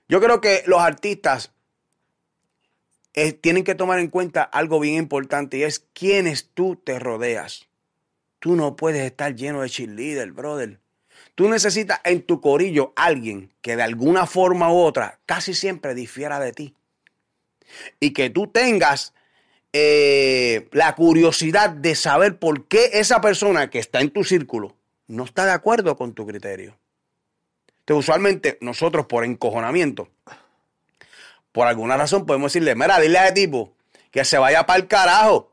[0.08, 1.52] Yo creo que los artistas
[3.14, 7.68] eh, tienen que tomar en cuenta algo bien importante y es quiénes tú te rodeas.
[8.40, 10.80] Tú no puedes estar lleno de cheerleader, brother.
[11.34, 16.40] Tú necesitas en tu corillo alguien que de alguna forma u otra casi siempre difiera
[16.40, 16.76] de ti.
[18.00, 19.14] Y que tú tengas
[19.78, 24.74] eh, la curiosidad de saber por qué esa persona que está en tu círculo
[25.08, 26.78] no está de acuerdo con tu criterio.
[27.80, 30.08] Entonces, usualmente nosotros por encojonamiento,
[31.52, 33.74] por alguna razón podemos decirle, mira, dile a ese tipo
[34.12, 35.52] que se vaya para el carajo.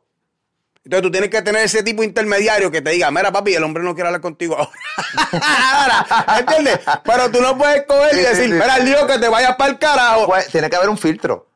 [0.84, 3.82] Entonces tú tienes que tener ese tipo intermediario que te diga, mira papi, el hombre
[3.82, 6.38] no quiere hablar contigo ahora.
[6.38, 6.78] ¿Entiendes?
[7.02, 9.78] Pero tú no puedes coger y decir, mira, el lío que te vayas para el
[9.80, 10.26] carajo.
[10.26, 11.51] Pues, tiene que haber un filtro.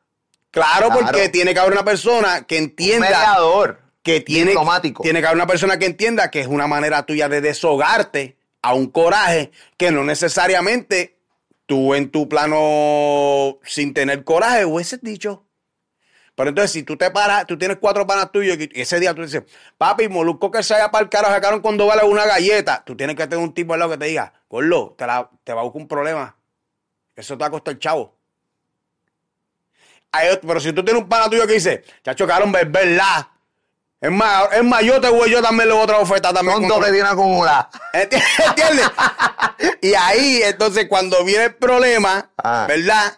[0.56, 1.06] Claro, Claro.
[1.06, 3.80] porque tiene que haber una persona que Un entienda mediador.
[4.02, 5.02] que tiene, diplomático.
[5.02, 8.72] tiene que haber una persona que entienda que es una manera tuya de deshogarte a
[8.74, 11.18] un coraje que no necesariamente
[11.66, 15.44] tú en tu plano sin tener coraje hubieses dicho.
[16.34, 19.22] Pero entonces, si tú te paras, tú tienes cuatro panas tuyos y ese día tú
[19.22, 19.42] dices,
[19.78, 22.82] papi, molusco que se haya para el carajo, sacaron con dos balas una galleta.
[22.84, 25.52] Tú tienes que tener un tipo al lado que te diga, Gordo, te, la- te
[25.54, 26.36] va a buscar un problema.
[27.14, 28.15] Eso te va a costar el chavo.
[30.46, 33.26] Pero si tú tienes un pana tuyo que dice, chacho, cabrón, es verdad.
[34.00, 36.58] Es más, es más, yo te voy, yo también le voy a otra oferta también.
[36.60, 37.70] Con doble tiene acumulada.
[37.94, 38.86] ¿Enti- ¿Entiendes?
[39.80, 42.66] y ahí, entonces, cuando viene el problema, Ah.
[42.68, 43.16] ¿verdad?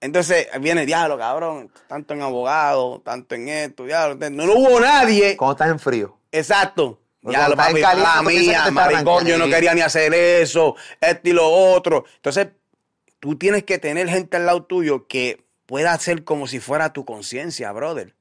[0.00, 4.16] Entonces viene, diablo, cabrón, tanto en abogado, tanto en esto, diablo.
[4.30, 5.36] No, no hubo nadie.
[5.38, 6.18] Cuando estás en frío.
[6.30, 7.00] Exacto.
[7.22, 11.48] Cuando estás papi, la mía, maricón, yo no quería ni hacer eso, esto y lo
[11.48, 12.04] otro.
[12.16, 12.48] Entonces,
[13.18, 17.04] tú tienes que tener gente al lado tuyo que pueda hacer como si fuera tu
[17.04, 18.14] conciencia, brother.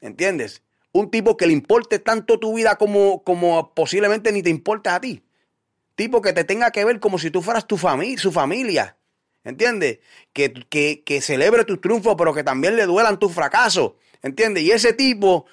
[0.00, 0.62] ¿Entiendes?
[0.92, 5.00] Un tipo que le importe tanto tu vida como, como posiblemente ni te importa a
[5.00, 5.22] ti.
[5.94, 8.96] Tipo que te tenga que ver como si tú fueras tu familia, su familia.
[9.44, 10.00] ¿Entiendes?
[10.32, 13.92] Que, que, que celebre tus triunfos, pero que también le duelan tus fracasos.
[14.22, 14.64] ¿Entiendes?
[14.64, 15.46] Y ese tipo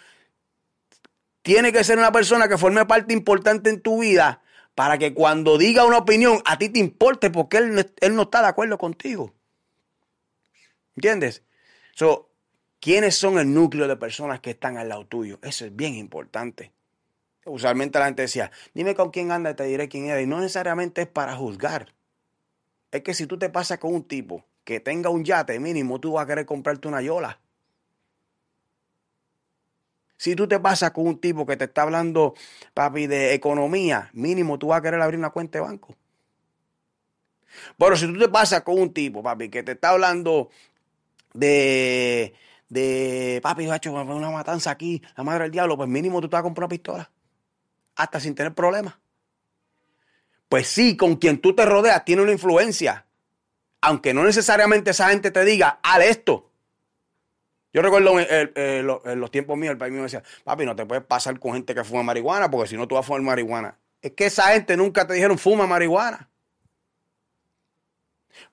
[1.41, 4.41] tiene que ser una persona que forme parte importante en tu vida
[4.73, 8.41] para que cuando diga una opinión a ti te importe porque él, él no está
[8.41, 9.34] de acuerdo contigo.
[10.95, 11.43] ¿Entiendes?
[12.79, 15.39] ¿Quiénes son el núcleo de personas que están al lado tuyo?
[15.41, 16.71] Eso es bien importante.
[17.45, 20.23] Usualmente la gente decía, dime con quién anda y te diré quién eres.
[20.23, 21.93] Y no necesariamente es para juzgar.
[22.91, 26.13] Es que si tú te pasas con un tipo que tenga un yate mínimo, tú
[26.13, 27.39] vas a querer comprarte una yola.
[30.17, 32.35] Si tú te pasas con un tipo que te está hablando,
[32.73, 35.95] papi, de economía, mínimo tú vas a querer abrir una cuenta de banco.
[37.77, 40.49] Pero si tú te pasas con un tipo, papi, que te está hablando
[41.35, 42.33] de,
[42.69, 46.43] de papi, una matanza aquí, la madre del diablo, pues mínimo tú te vas a
[46.43, 47.11] comprar una pistola.
[47.95, 48.95] Hasta sin tener problemas.
[50.49, 53.05] Pues sí, con quien tú te rodeas tiene una influencia.
[53.81, 56.51] Aunque no necesariamente esa gente te diga, haz esto.
[57.73, 61.37] Yo recuerdo en, los- tiempos míos, el país mío decía, papi, no te puedes pasar
[61.39, 63.77] con gente que fuma marihuana, porque si no tú vas a fumar marihuana.
[64.01, 66.29] Es que esa gente nunca te dijeron fuma marihuana.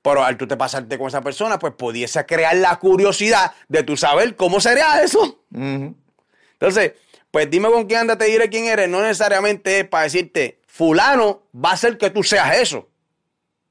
[0.03, 3.97] Pero al tú te pasarte con esa persona, pues pudiese crear la curiosidad de tu
[3.97, 5.45] saber cómo sería eso.
[5.53, 6.93] Entonces,
[7.31, 8.89] pues dime con quién andas, te diré quién eres.
[8.89, 12.89] No necesariamente es para decirte, fulano va a hacer que tú seas eso.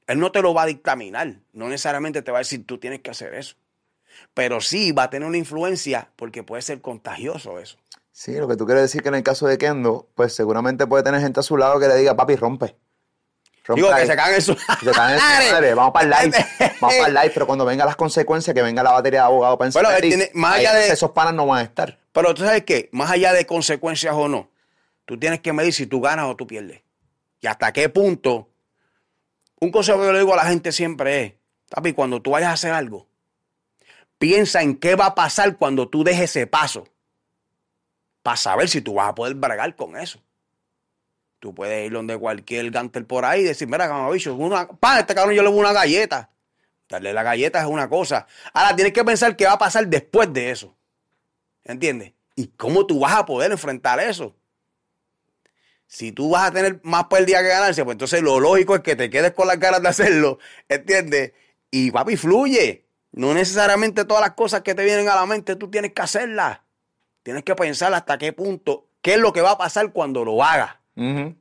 [0.06, 1.34] Él no te lo va a dictaminar.
[1.52, 3.56] No necesariamente te va a decir, tú tienes que hacer eso.
[4.34, 7.78] Pero sí va a tener una influencia porque puede ser contagioso eso.
[8.10, 11.02] Sí, lo que tú quieres decir que en el caso de Kendo, pues seguramente puede
[11.02, 12.76] tener gente a su lado que le diga, papi, rompe.
[13.68, 14.54] Digo, que se cagan en su...
[14.54, 16.46] Se caen en su madre, Vamos para el live.
[16.80, 19.56] Vamos para el live, pero cuando vengan las consecuencias, que venga la batería de abogados
[19.58, 21.98] para Bueno, tiene- más allá de- esos panas no van a estar.
[22.12, 24.50] Pero tú sabes que, más allá de consecuencias o no,
[25.04, 26.82] tú tienes que medir si tú ganas o tú pierdes.
[27.40, 28.48] Y hasta qué punto.
[29.60, 31.32] Un consejo que yo le digo a la gente siempre es,
[31.70, 33.06] papi, cuando tú vayas a hacer algo,
[34.18, 36.88] piensa en qué va a pasar cuando tú dejes ese paso.
[38.22, 40.20] Para saber si tú vas a poder bregar con eso.
[41.42, 45.12] Tú puedes ir donde cualquier gantel por ahí y decir, mira, camabicho, una, pa, este
[45.12, 46.30] cabrón yo le voy una galleta.
[46.88, 48.28] Darle la galleta es una cosa.
[48.52, 50.76] Ahora tienes que pensar qué va a pasar después de eso.
[51.64, 52.12] ¿Entiendes?
[52.36, 54.36] ¿Y cómo tú vas a poder enfrentar eso?
[55.88, 58.94] Si tú vas a tener más pérdida que ganancia, pues entonces lo lógico es que
[58.94, 60.38] te quedes con las ganas de hacerlo,
[60.68, 61.32] ¿entiendes?
[61.72, 62.86] Y papi, fluye.
[63.10, 66.60] No necesariamente todas las cosas que te vienen a la mente tú tienes que hacerlas.
[67.24, 70.44] Tienes que pensar hasta qué punto, qué es lo que va a pasar cuando lo
[70.44, 70.81] hagas.
[70.96, 71.34] Ujú.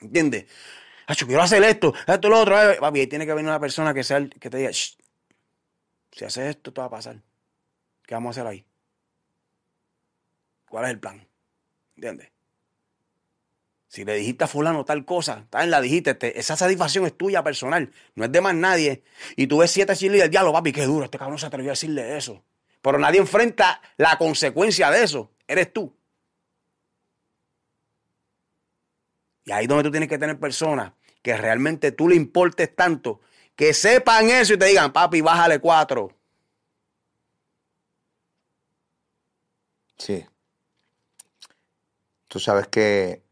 [0.00, 0.46] ¿Entiendes?
[1.06, 2.60] Hacho, quiero hacer esto, esto, lo otro.
[2.72, 2.78] eh.
[2.80, 4.96] Ahí tiene que venir una persona que, sea que te diga, "Shh,
[6.12, 7.16] si haces esto, esto va a pasar.
[8.06, 8.64] ¿Qué vamos a hacer ahí?
[10.68, 11.26] ¿Cuál es el plan?
[11.96, 12.28] ¿Entiendes?
[13.88, 17.42] Si le dijiste a fulano tal cosa, tal la dijiste, te- esa satisfacción es tuya
[17.44, 19.02] personal, no es de más nadie.
[19.36, 21.74] Y tú ves siete chile del diablo, papi, qué duro, este cabrón se atrevió a
[21.74, 22.42] decirle eso.
[22.80, 25.94] Pero nadie enfrenta la consecuencia de eso, eres tú.
[29.44, 33.20] Y ahí es donde tú tienes que tener personas que realmente tú le importes tanto,
[33.54, 36.10] que sepan eso y te digan, papi, bájale cuatro.
[39.96, 40.26] Sí.
[42.28, 43.22] Tú sabes que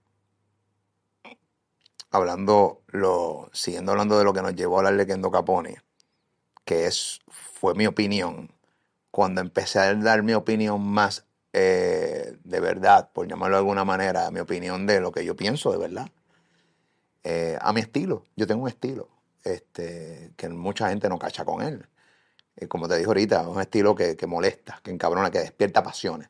[2.11, 5.83] hablando, lo, siguiendo hablando de lo que nos llevó a hablar de Kendo Capone,
[6.65, 8.53] que es, fue mi opinión,
[9.11, 12.20] cuando empecé a dar mi opinión más eh,
[12.51, 15.79] de verdad, por llamarlo de alguna manera, mi opinión de lo que yo pienso de
[15.79, 16.11] verdad,
[17.23, 18.25] eh, a mi estilo.
[18.37, 19.09] Yo tengo un estilo
[19.45, 21.87] este, que mucha gente no cacha con él.
[22.57, 26.29] Eh, como te dije ahorita, es un estilo que, molesta, que encabrona, que despierta pasiones.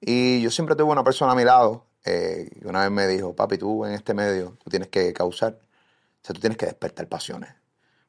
[0.00, 3.34] Y yo siempre tuve una persona a mi lado eh, que una vez me dijo,
[3.34, 7.08] papi, tú en este medio, tú tienes que causar, o sea, tú tienes que despertar
[7.08, 7.50] pasiones.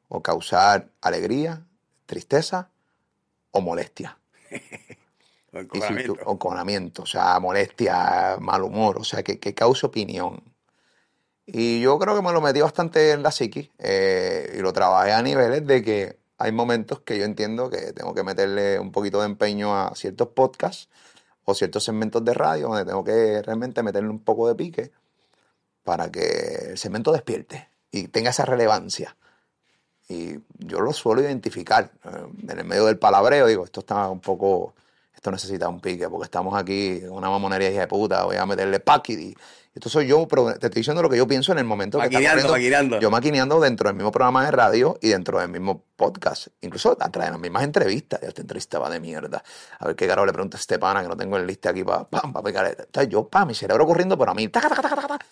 [0.08, 1.64] O causar alegría,
[2.06, 2.68] tristeza
[3.52, 4.18] o molestia.
[5.52, 7.02] O Y si tú, encojonamiento.
[7.02, 10.42] o sea, molestia, mal humor, o sea, que, que cause opinión.
[11.46, 15.12] Y yo creo que me lo metí bastante en la psiqui eh, y lo trabajé
[15.12, 19.20] a niveles de que hay momentos que yo entiendo que tengo que meterle un poquito
[19.20, 20.88] de empeño a ciertos podcasts
[21.44, 24.92] o ciertos segmentos de radio donde tengo que realmente meterle un poco de pique
[25.82, 29.16] para que el segmento despierte y tenga esa relevancia.
[30.08, 34.20] Y yo lo suelo identificar eh, en el medio del palabreo, digo, esto está un
[34.20, 34.74] poco,
[35.20, 38.46] esto necesita un pique, porque estamos aquí en una mamonería hija de puta, voy a
[38.46, 39.34] meterle paquidi.
[39.74, 42.04] Esto soy yo, pero te estoy diciendo lo que yo pienso en el momento que
[42.04, 42.52] Maquineando, corriendo.
[42.52, 43.00] maquineando.
[43.00, 46.46] Yo maquineando dentro del mismo programa de radio y dentro del mismo podcast.
[46.62, 48.18] Incluso de las mismas entrevistas.
[48.22, 49.44] Ya esta entrevista va de mierda.
[49.78, 51.84] A ver qué carajo le pregunta a este pana que no tengo el liste aquí
[51.84, 52.66] para pam, pa pegar.
[52.66, 54.48] Entonces yo, pa, mi cerebro corriendo por a mí.
[54.48, 55.26] taca, taca, taca, taca, taca.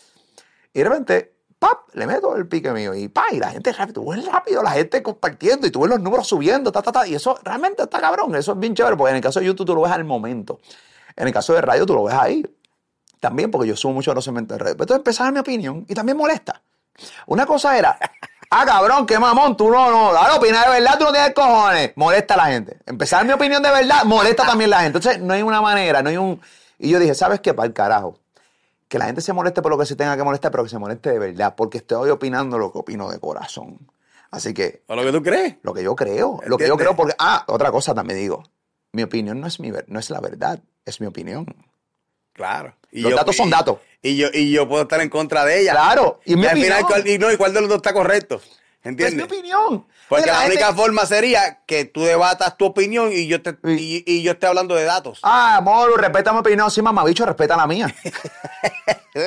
[0.74, 1.88] Y de repente, ¡pap!
[1.94, 2.94] Le meto el pique mío.
[2.94, 5.90] Y pa, y la gente rápido, tú ves rápido, la gente compartiendo y tú ves
[5.90, 7.06] los números subiendo, ta, ta, ta.
[7.06, 8.34] Y eso realmente está cabrón.
[8.36, 10.60] Eso es bien chévere, porque en el caso de YouTube tú lo ves al momento.
[11.16, 12.44] En el caso de radio tú lo ves ahí.
[13.20, 14.76] También porque yo subo mucho segmentos de radio.
[14.76, 16.62] Pero entonces empezaba mi opinión y también molesta.
[17.26, 17.98] Una cosa era,
[18.50, 21.92] ah, cabrón, qué mamón, tú no, no, dale, opina de verdad, tú no tienes cojones.
[21.96, 22.78] Molesta a la gente.
[22.86, 24.98] Empezar mi opinión de verdad, molesta también a la gente.
[24.98, 26.40] Entonces, no hay una manera, no hay un.
[26.78, 27.54] Y yo dije, ¿sabes qué?
[27.54, 28.18] Para el carajo.
[28.88, 30.78] Que la gente se moleste por lo que se tenga que molestar, pero que se
[30.78, 33.78] moleste de verdad, porque estoy opinando lo que opino de corazón.
[34.30, 35.56] Así que, ¿O lo que tú crees?
[35.62, 38.42] lo que yo creo, lo que yo creo, porque, ah, otra cosa también digo,
[38.92, 41.46] mi opinión no es, mi, no es la verdad, es mi opinión.
[42.32, 42.74] Claro.
[42.90, 43.78] Y Los datos son datos.
[44.00, 45.72] Y yo, y yo puedo estar en contra de ella.
[45.72, 46.84] Claro, y mi al final.
[46.86, 48.40] ¿cuál, y no, ¿y cuál de los dos está correcto?
[48.96, 49.86] Es mi opinión.
[50.08, 54.02] Porque la, gente- única forma sería que tú debatas tu opinión y yo te y,
[54.06, 55.20] y yo esté hablando de datos.
[55.22, 56.70] Ah, Moro, respeta mi opinión.
[56.70, 57.94] Sí, mamabicho, respeta la mía.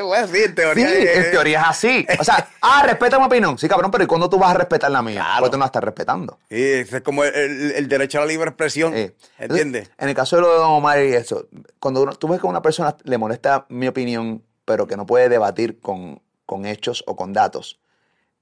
[0.04, 0.90] Bueno, sí, en Sí, teoría.
[0.90, 2.08] eh, en teoría es así.
[2.20, 3.58] O sea, ah, respeta mi opinión.
[3.58, 5.22] Sí, cabrón, pero ¿y cuándo tú vas a respetar la mía?
[5.22, 5.40] Claro.
[5.40, 6.40] Porque tú no la estás respetando.
[6.50, 8.96] Sí, es como el, el- el derecho a la libre expresión.
[8.96, 9.82] Eh, ¿Entiendes?
[9.90, 11.48] entonces, En el caso de lo de Don Omar y eso,
[11.80, 15.06] cuando uno- tú ves que a una persona le molesta mi opinión, pero que no
[15.06, 17.80] puede debatir con, con hechos o con datos,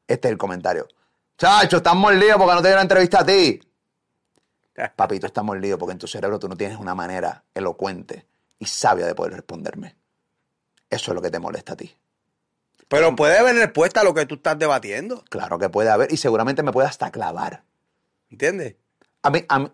[0.08, 0.88] este es el comentario.
[1.40, 3.62] Chacho, estás mordido porque no te dieron entrevista a ti.
[4.94, 8.28] Papito, estás mordido porque en tu cerebro tú no tienes una manera elocuente
[8.60, 9.96] y sabia de poder responderme.
[10.90, 11.96] Eso es lo que te molesta a ti.
[12.90, 15.24] Pero puede haber respuesta a lo que tú estás debatiendo.
[15.30, 17.64] Claro que puede haber y seguramente me puede hasta clavar.
[18.30, 18.76] ¿Entiendes?
[19.22, 19.72] A mí, a mí-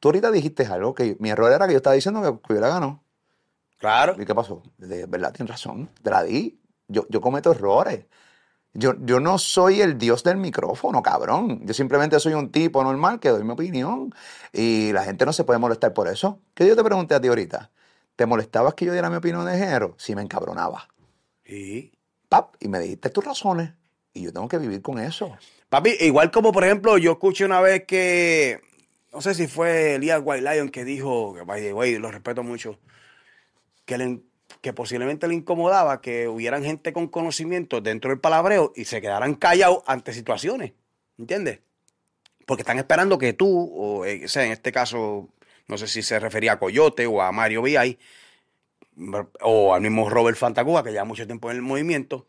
[0.00, 3.02] tú ahorita dijiste algo que mi error era que yo estaba diciendo que, hubiera ganado.
[3.76, 4.16] Claro.
[4.18, 4.62] ¿Y qué pasó?
[4.78, 5.90] De verdad, tienes razón.
[6.02, 6.58] Te la di.
[6.86, 8.06] Yo, yo cometo errores.
[8.74, 11.60] Yo, yo no soy el dios del micrófono, cabrón.
[11.66, 14.14] Yo simplemente soy un tipo normal que doy mi opinión
[14.52, 16.40] y la gente no se puede molestar por eso.
[16.54, 17.70] ¿Qué yo te pregunté a ti ahorita?
[18.14, 19.94] ¿Te molestabas que yo diera mi opinión de género?
[19.96, 20.88] Sí, me encabronaba.
[21.44, 21.92] Sí.
[22.28, 23.70] Pap, y me dijiste tus razones
[24.12, 25.36] y yo tengo que vivir con eso.
[25.70, 28.60] Papi, igual como por ejemplo, yo escuché una vez que,
[29.12, 32.42] no sé si fue Elías White Lion que dijo, que by the way, lo respeto
[32.42, 32.78] mucho,
[33.84, 34.20] que, le-
[34.60, 39.34] que posiblemente le incomodaba que hubieran gente con conocimiento dentro del palabreo y se quedaran
[39.34, 40.72] callados ante situaciones,
[41.18, 41.60] ¿entiendes?
[42.46, 45.28] Porque están esperando que tú, o eh, o sea, en este caso,
[45.66, 47.98] no sé si se refería a Coyote o a Mario VI,
[49.42, 52.26] o al mismo Robert Fantacuba, que lleva mucho tiempo en el movimiento,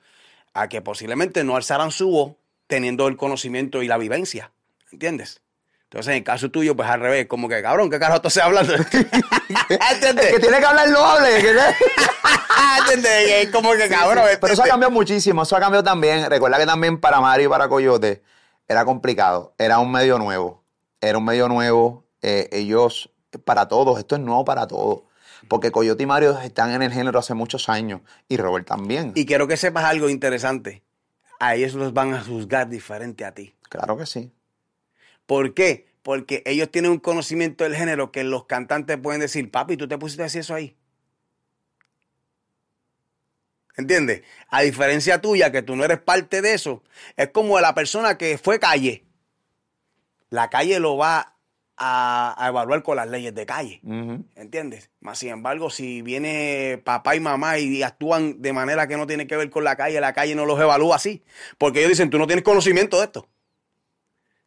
[0.53, 2.35] a que posiblemente no alzaran su voz
[2.67, 4.51] teniendo el conocimiento y la vivencia.
[4.91, 5.41] ¿Entiendes?
[5.89, 8.73] Entonces, en el caso tuyo, pues al revés, como que cabrón, ¿qué carajo estás hablando?
[8.75, 11.41] El que tiene que hablar no hable.
[13.51, 14.25] como que cabrón.
[14.25, 16.29] este- Pero eso ha este- cambiado muchísimo, eso ha cambiado también.
[16.29, 18.21] Recuerda que también para Mario y para Coyote
[18.67, 20.63] era complicado, era un medio nuevo,
[21.01, 22.05] era un medio nuevo.
[22.21, 23.09] eh, ellos,
[23.45, 25.03] para todos, esto es nuevo para todos.
[25.47, 29.13] Porque Coyote y Mario están en el género hace muchos años y Robert también.
[29.15, 30.83] Y quiero que sepas algo interesante.
[31.39, 33.55] A ellos los van a juzgar diferente a ti.
[33.69, 34.33] Claro que sí.
[35.25, 35.87] ¿Por qué?
[36.03, 39.97] Porque ellos tienen un conocimiento del género que los cantantes pueden decir, papi, tú te
[39.97, 40.75] pusiste a decir eso ahí.
[43.79, 44.23] ¿Entiendes?
[44.49, 46.83] A diferencia tuya, que tú no eres parte de eso,
[47.15, 49.05] es como la persona que fue calle.
[50.29, 51.37] La calle lo va
[51.77, 53.79] a, a evaluar con las leyes de calle.
[54.35, 54.89] ¿Entiendes?
[54.99, 59.27] Más sin embargo, si viene papá y mamá y actúan de manera que no tiene
[59.27, 61.23] que ver con la calle, la calle no los evalúa así.
[61.57, 63.29] Porque ellos dicen, tú no tienes conocimiento de esto.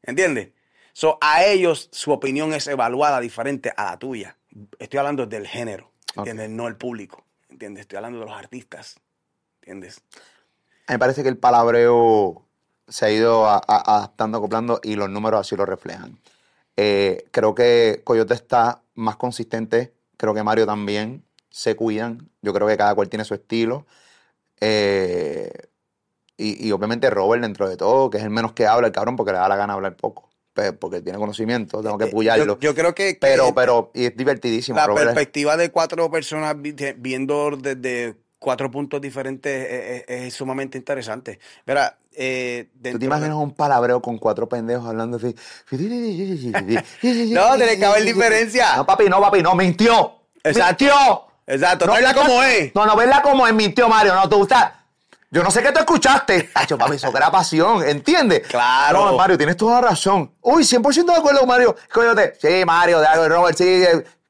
[0.02, 0.50] ¿Entiendes?
[0.92, 4.36] So, a ellos su opinión es evaluada diferente a la tuya.
[4.78, 6.50] Estoy hablando del género, ¿entiendes?
[6.50, 7.82] No el público, ¿entiendes?
[7.82, 9.00] Estoy hablando de los artistas,
[9.62, 10.00] ¿entiendes?
[10.88, 12.44] A mí me parece que el palabreo
[12.88, 16.18] se ha ido a- a- adaptando, acoplando y los números así lo reflejan.
[16.76, 22.66] Eh, creo que Coyote está más consistente, creo que Mario también, se cuidan, yo creo
[22.66, 23.86] que cada cual tiene su estilo.
[24.60, 25.50] Eh,
[26.36, 29.16] y, y obviamente Robert dentro de todo, que es el menos que habla el cabrón
[29.16, 32.58] porque le da la gana hablar poco, pe- porque tiene conocimiento, tengo que Eh, apoyarlo.
[32.58, 34.76] Yo, yo creo que, que pero, pero, y es divertidísimo.
[34.78, 40.26] la Robert es- perspectiva de cuatro personas vi- viendo desde cuatro puntos diferentes es, es-
[40.26, 41.38] es sumamente interesante.
[41.64, 45.34] Verá, eh, ¿Tú te de- imaginas un palabreo con cuatro pendejos hablando así?
[47.32, 48.76] No, tiene que haber diferencia.
[48.76, 50.16] No, papi, no, papi, no, mintió.
[50.42, 50.84] Exacto.
[50.84, 51.26] Mintió.
[51.46, 52.74] Exacto, No, tráela como es.
[52.74, 54.14] No, no, verla como es, mintió Mario.
[54.14, 54.72] No, tú estás.
[55.30, 56.50] Yo no sé qué tú escuchaste.
[56.54, 58.46] Hacho, papi, eso era pasión, ¿entiendes?
[58.48, 59.06] Claro.
[59.06, 60.30] No, Mario, tienes toda la razón.
[60.42, 61.74] Uy, 100% de acuerdo, Mario.
[61.92, 62.34] Coyote.
[62.40, 63.82] Sí, Mario, de algo, Robert, sí.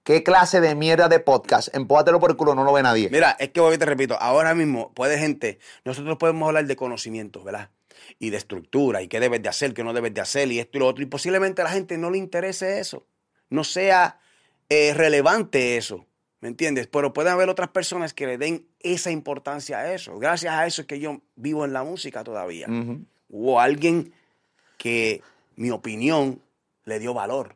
[0.04, 1.72] ¿Qué clase de mierda de podcast?
[1.76, 3.08] Empóatelo por el culo, no lo ve nadie.
[3.08, 7.44] Mira, es que hoy te repito, ahora mismo puede gente, nosotros podemos hablar de conocimiento,
[7.44, 7.70] ¿verdad?
[8.18, 10.78] Y de estructura, y qué debes de hacer, qué no debes de hacer, y esto
[10.78, 13.06] y lo otro, y posiblemente a la gente no le interese eso,
[13.48, 14.18] no sea
[14.68, 16.04] eh, relevante eso,
[16.40, 16.88] ¿me entiendes?
[16.88, 20.18] Pero pueden haber otras personas que le den esa importancia a eso.
[20.18, 22.66] Gracias a eso es que yo vivo en la música todavía.
[22.68, 23.04] Ujú.
[23.28, 24.12] Hubo alguien
[24.78, 25.22] que
[25.54, 26.42] mi opinión
[26.86, 27.54] le dio valor,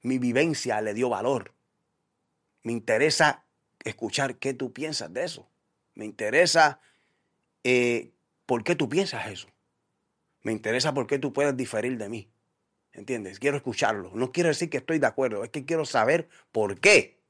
[0.00, 1.53] mi vivencia le dio valor.
[2.64, 3.44] Me interesa
[3.84, 5.48] escuchar qué tú piensas de eso.
[5.94, 6.80] Me interesa
[7.62, 8.10] eh,
[8.46, 9.48] por qué tú piensas eso.
[10.42, 12.28] Me interesa por qué tú puedes diferir de mí.
[12.92, 13.38] ¿Entiendes?
[13.38, 14.10] Quiero escucharlo.
[14.14, 17.20] No quiero decir que estoy de acuerdo, es que quiero saber por qué.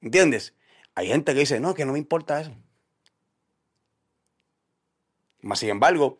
[0.00, 0.54] ¿Entiendes?
[0.94, 2.54] Hay gente que dice, no, que no me importa eso.
[5.40, 6.18] Más sin embargo,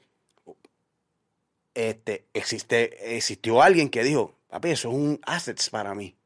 [1.74, 6.16] este, existe, existió alguien que dijo, papi, eso es un assets para mí.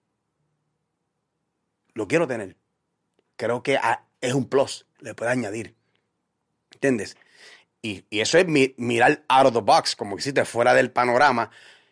[1.99, 2.55] Lo quiero tener.
[3.37, 5.75] Creo que a- es un plus, le puede añadir.
[6.73, 7.17] ¿Entiendes?
[7.83, 10.93] Y, y eso es mi- mirar out of the box, como que hiciste fuera del
[10.93, 11.51] panorama,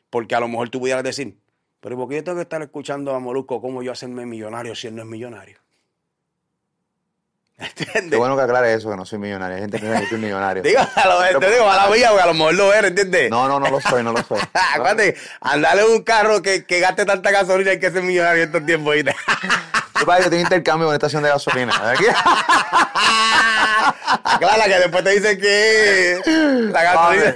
[0.08, 1.36] porque a lo mejor tú pudieras decir,
[1.80, 4.86] pero ¿por qué yo tengo que estar escuchando a Molusco cómo yo hacerme millonario si
[4.86, 5.56] él no es millonario?
[7.58, 8.10] ¿Entiendes?
[8.10, 9.56] Qué bueno que aclare eso, que no soy millonario.
[9.56, 10.62] Hay gente que que soy millonario.
[10.62, 13.28] Digo, a lo, te digo, a la vía, porque a lo mejor lo eres, ¿entiendes?
[13.30, 14.38] No, no, no lo soy, no lo soy.
[14.74, 18.94] Acuérdate, andale un carro que, que gaste tanta gasolina y que ser millonario estos tiempos.
[20.00, 21.72] Yo, yo tengo intercambio con estación de gasolina.
[24.24, 26.20] Aclara que después te dicen que
[26.72, 27.34] la gasolina.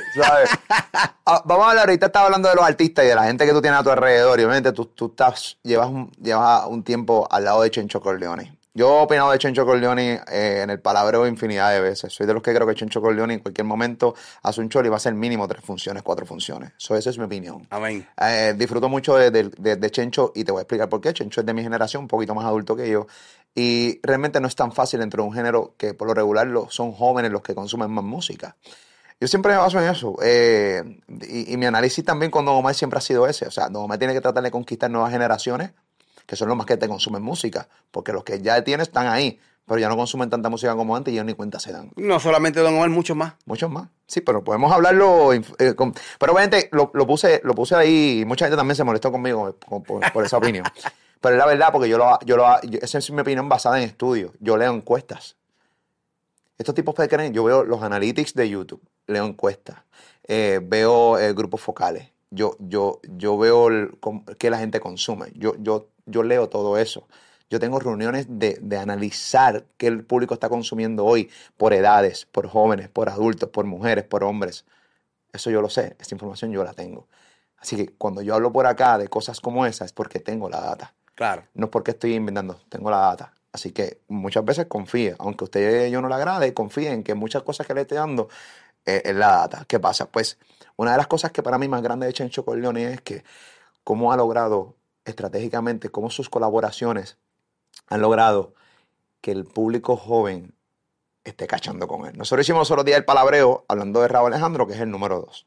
[1.25, 3.53] Ah, vamos a hablar, ahorita estaba hablando de los artistas y de la gente que
[3.53, 4.41] tú tienes a tu alrededor.
[4.41, 8.60] Y obviamente tú, tú estás, llevas, un, llevas un tiempo al lado de Chencho Corleone.
[8.73, 12.13] Yo he opinado de Chencho Corleone eh, en el palabreo infinidad de veces.
[12.13, 14.89] Soy de los que creo que Chencho Corleone en cualquier momento hace un show y
[14.89, 16.73] va a ser mínimo tres funciones, cuatro funciones.
[16.77, 17.67] So, esa es mi opinión.
[17.71, 18.07] Amén.
[18.21, 21.13] Eh, disfruto mucho de, de- de- de Chencho y te voy a explicar por qué.
[21.13, 23.07] Chencho es de mi generación, un poquito más adulto que yo.
[23.55, 26.71] Y realmente no es tan fácil dentro de un género que por lo regular lo-
[26.71, 28.57] son jóvenes los que consumen más música.
[29.21, 30.15] Yo siempre me baso en eso.
[30.23, 33.47] eh, y, y mi análisis también con Don Omar siempre ha sido ese.
[33.47, 35.73] O sea, Don Omar tiene que tratar de conquistar nuevas generaciones,
[36.31, 37.69] que son los más que te consumen música.
[37.91, 41.11] Porque los que ya tienes están ahí, pero ya no consumen tanta música como antes
[41.13, 41.91] y ellos ni cuenta se dan.
[41.97, 43.35] No solamente Don Omar, muchos más.
[43.47, 43.89] Muchos más.
[44.07, 45.33] Sí, pero podemos hablarlo.
[45.33, 45.43] eh,
[45.75, 49.11] con- pero obviamente lo, lo puse, lo puse ahí y mucha gente también se molestó
[49.11, 50.65] conmigo por, por- por esa opinión.
[51.21, 53.77] Pero es la verdad, porque yo lo, yo lo yo- esa es mi opinión basada
[53.79, 54.31] en estudios.
[54.41, 55.37] Yo leo encuestas.
[56.59, 59.79] Estos tipos que creen, yo veo los analytics de YouTube, leo encuestas,
[60.27, 63.99] eh, veo eh, grupos focales, yo, yo, yo veo el,
[64.39, 67.07] qué la gente consume, yo, yo, yo leo todo eso.
[67.49, 72.49] Yo tengo reuniones de, de analizar qué el público está consumiendo hoy por edades, por
[72.49, 74.65] jóvenes, por adultos, por mujeres, por hombres.
[75.33, 77.09] Eso yo lo sé, esa información yo la tengo.
[77.59, 80.61] Así que cuando yo hablo por acá de cosas como esas es porque tengo la
[80.61, 80.95] data.
[81.15, 81.45] Claro.
[81.55, 83.35] No es porque estoy inventando, tengo la data.
[83.53, 87.15] Así que muchas veces confíe, aunque a usted yo no le agrade, confíe en que
[87.15, 88.29] muchas cosas que le esté dando
[88.87, 89.65] eh, es la data.
[89.67, 90.07] ¿Qué pasa?
[90.07, 90.39] Pues
[90.77, 93.25] una de las cosas que para mí más grande de Chencho Corleone es que
[93.85, 94.77] cómo ha logrado
[95.11, 97.19] estratégicamente, cómo sus colaboraciones
[97.89, 98.55] han logrado
[99.21, 100.55] que el público joven
[101.25, 102.17] esté cachando con él.
[102.17, 105.21] Nosotros hicimos los otros días el palabreo hablando de Raúl Alejandro, que es el número
[105.21, 105.45] dos.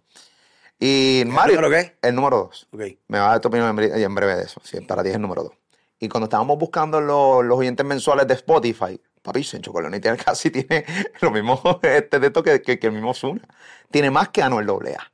[0.80, 1.98] Y Mario, número qué?
[2.02, 2.68] el número dos.
[2.72, 2.82] Ok.
[3.08, 4.62] Me va a dar tu opinión en bre- en breve de eso.
[4.88, 5.54] Para ti es el número dos.
[6.00, 10.52] Y cuando estábamos buscando los, los oyentes mensuales de Spotify, papi, Sencho Colón tiene casi
[10.52, 10.86] tiene
[11.22, 13.48] lo mismo este, de esto que, que, que el mismo Zuna.
[13.90, 15.12] Tiene más que Anuel AA.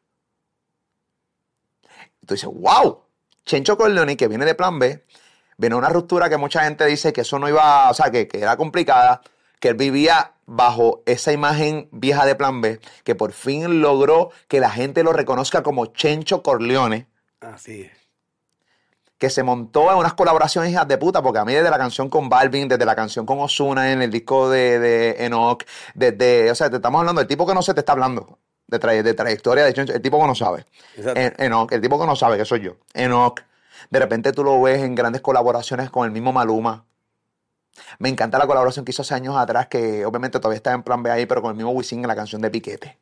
[2.25, 3.03] Tú dices, wow,
[3.45, 5.03] Chencho Corleone, que viene de plan B,
[5.57, 8.39] viene una ruptura que mucha gente dice que eso no iba, o sea, que, que
[8.39, 9.21] era complicada,
[9.59, 14.59] que él vivía bajo esa imagen vieja de plan B, que por fin logró que
[14.59, 17.07] la gente lo reconozca como Chencho Corleone
[17.41, 17.91] Así es.
[19.17, 22.09] que se montó en unas colaboraciones hijas de puta, porque a mí desde la canción
[22.09, 25.63] con Balvin, desde la canción con Osuna en el disco de, de Enoch,
[25.93, 28.39] desde, o sea, te estamos hablando del tipo que no se te está hablando,
[28.69, 30.65] de, tra- de trayectoria, de Chencho, el tipo que no sabe.
[30.95, 31.19] Exacto.
[31.19, 32.73] En- Enoch, el tipo que no sabe, que soy yo.
[32.93, 33.41] Enoch,
[33.89, 36.85] de repente tú lo ves en grandes colaboraciones con el mismo Maluma.
[37.97, 41.01] Me encanta la colaboración que hizo hace años atrás, que obviamente todavía está en plan
[41.01, 42.97] B ahí, pero con el mismo Wisin en la canción de Piquete.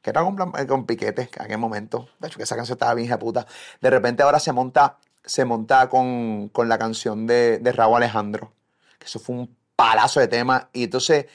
[0.00, 2.08] Que era con, plan- eh, con Piquete en aquel momento.
[2.20, 3.46] De hecho, que esa canción estaba bien hija de puta.
[3.80, 8.52] De repente ahora se monta, se monta con, con la canción de, de Raúl Alejandro.
[8.98, 10.68] Que eso fue un palazo de tema.
[10.72, 11.26] Y entonces,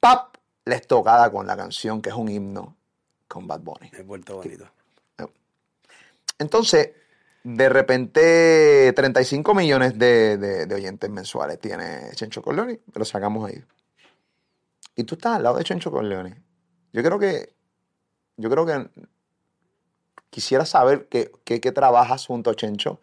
[0.00, 0.35] ¡pap!
[0.66, 2.76] La estocada con la canción, que es un himno,
[3.28, 3.90] con Bad Bunny.
[3.92, 4.68] Es vuelto bonito.
[6.38, 6.90] Entonces,
[7.44, 12.80] de repente, 35 millones de, de- de oyentes mensuales tiene Chencho Corleone.
[12.94, 13.64] Lo sacamos ahí.
[14.96, 16.42] Y tú estás al lado de Chencho Corleone.
[16.92, 17.54] Yo creo que.
[18.36, 18.90] Yo creo que.
[20.28, 23.00] Quisiera saber qué, qué, qué trabajas junto a Chencho.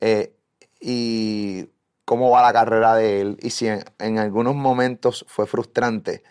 [0.00, 0.34] eh,
[0.80, 1.68] y
[2.04, 3.36] cómo va la carrera de él.
[3.40, 6.22] Y si en, en algunos momentos fue frustrante.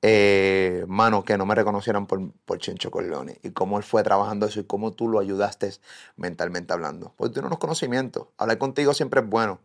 [0.00, 4.46] Eh, mano, que no me reconocieran por, por Chencho Corleone y cómo él fue trabajando
[4.46, 5.72] eso y cómo tú lo ayudaste
[6.16, 7.12] mentalmente hablando.
[7.16, 8.28] Porque tú tienes unos conocimientos.
[8.38, 9.60] Hablar contigo siempre es bueno.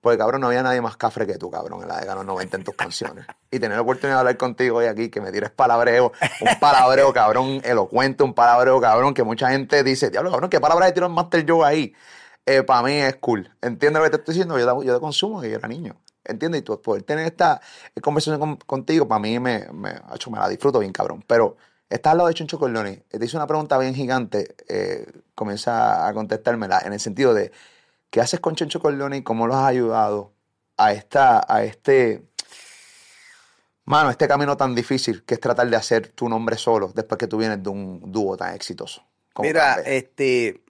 [0.00, 2.26] Porque, cabrón, no había nadie más cafre que tú, cabrón, en la década de los
[2.26, 3.26] 90 en tus canciones.
[3.50, 7.12] Y tener la oportunidad de hablar contigo hoy aquí, que me tires palabreo, un palabreo,
[7.12, 11.06] cabrón, elocuente, un palabreo, cabrón, que mucha gente dice, diablo, cabrón, ¿qué palabra de tiro
[11.06, 11.94] en Master Joe ahí?
[12.64, 13.50] para mí es cool.
[13.60, 14.56] ¿Entiendes lo que te estoy diciendo?
[14.56, 15.96] Yo yo te consumo, yo era niño.
[16.26, 16.60] ¿Entiendes?
[16.60, 17.60] Y tú poder tener esta
[18.02, 21.24] conversación con- contigo, para mí me, me, hecho, me la disfruto bien, cabrón.
[21.26, 21.56] Pero
[21.88, 26.12] estás al lado de Chencho Corleone, te hice una pregunta bien gigante, eh, comienza a
[26.12, 27.52] contestármela en el sentido de,
[28.10, 30.32] ¿qué haces con Chencho Corleone y cómo lo has ayudado
[30.76, 32.24] a, esta, a este,
[33.84, 37.26] mano, este camino tan difícil que es tratar de hacer tu nombre solo después que
[37.28, 39.02] tú vienes de un dúo tan exitoso?
[39.38, 40.62] Mira, este,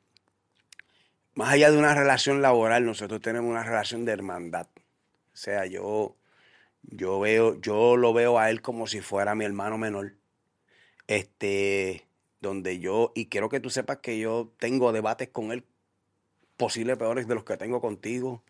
[1.35, 4.67] más allá de una relación laboral, nosotros tenemos una relación de hermandad.
[5.37, 6.17] O sea, yo,
[6.81, 10.15] yo veo, yo lo veo a él como si fuera mi hermano menor.
[11.09, 12.07] Este,
[12.41, 15.63] donde yo, y quiero que tú sepas que yo tengo debates con él,
[16.57, 18.43] posibles peores de los que tengo contigo.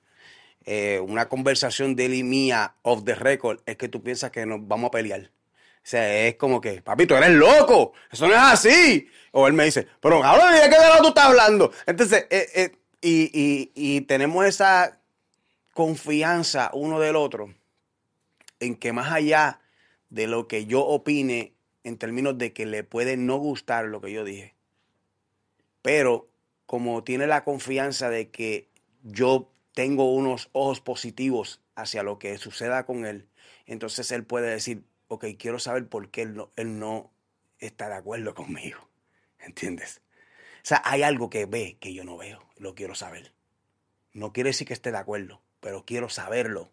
[0.64, 4.46] Eh, una conversación de él y mía off the record es que tú piensas que
[4.46, 5.22] nos vamos a pelear.
[5.22, 9.08] O sea, es como que, papi, tú eres loco, eso no es así.
[9.32, 11.72] O él me dice, pero cabrón, ¿de qué de lado tú estás hablando?
[11.84, 15.00] Entonces, eh, eh, y, y- y tenemos esa
[15.76, 17.54] confianza uno del otro
[18.60, 19.60] en que más allá
[20.08, 21.52] de lo que yo opine
[21.84, 24.54] en términos de que le puede no gustar lo que yo dije,
[25.82, 26.30] pero
[26.64, 28.70] como tiene la confianza de que
[29.02, 33.28] yo tengo unos ojos positivos hacia lo que suceda con él,
[33.66, 37.12] entonces él puede decir, ok, quiero saber por qué él no, él no
[37.58, 38.88] está de acuerdo conmigo.
[39.38, 40.00] ¿Entiendes?
[40.56, 43.34] O sea, hay algo que ve que yo no veo, lo quiero saber.
[44.14, 46.70] No quiere decir que esté de acuerdo, pero quiero saberlo.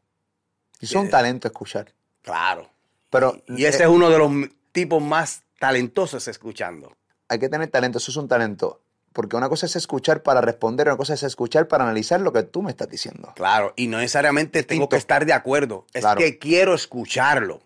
[0.79, 1.93] Y es un talento escuchar.
[2.21, 2.69] Claro.
[3.09, 4.31] Pero Y ese eh, es uno de los
[4.71, 6.95] tipos más talentosos escuchando.
[7.29, 8.81] hay que tener talento, eso es un talento.
[9.13, 12.41] Porque una cosa es escuchar para responder, una cosa es escuchar para analizar lo que
[12.43, 13.31] tú me estás diciendo.
[13.35, 15.85] Claro, y no necesariamente tengo que estar de acuerdo.
[15.93, 16.17] Es Claro.
[16.19, 17.61] que quiero escucharlo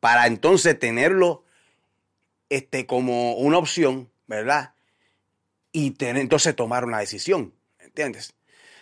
[0.00, 1.44] para entonces tenerlo
[2.48, 4.72] este, como una opción, ¿verdad?
[5.72, 8.32] Y tener, entonces tomar una decisión, ¿entiendes?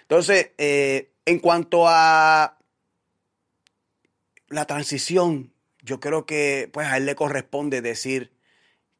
[0.03, 2.57] Entonces, eh, en cuanto a
[4.49, 5.53] la transición,
[5.83, 8.33] yo creo que pues a él le corresponde decir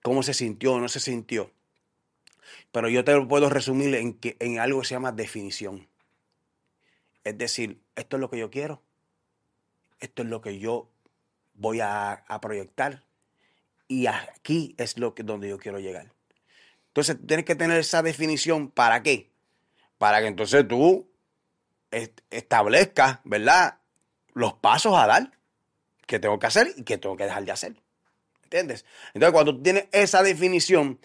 [0.03, 1.53] cómo se sintió o no se sintió.
[2.73, 5.89] Pero yo te lo puedo resumir en, que, en algo que se llama definición.
[7.25, 8.83] Es decir, esto es lo que yo quiero,
[10.01, 10.91] esto es lo que yo
[11.55, 13.05] voy a, a proyectar
[13.89, 16.13] y aquí es lo que, donde yo quiero llegar.
[16.89, 18.71] Entonces tienes que tener esa definición.
[18.71, 19.31] ¿Para qué?
[19.99, 21.09] Para que entonces tú
[21.91, 23.79] est- establezcas, ¿verdad?
[24.35, 25.31] Los pasos a dar
[26.07, 27.77] que tengo que hacer y que tengo que dejar de hacer.
[28.45, 28.85] ¿Entiendes?
[29.13, 31.01] Entonces cuando tú tienes esa definición,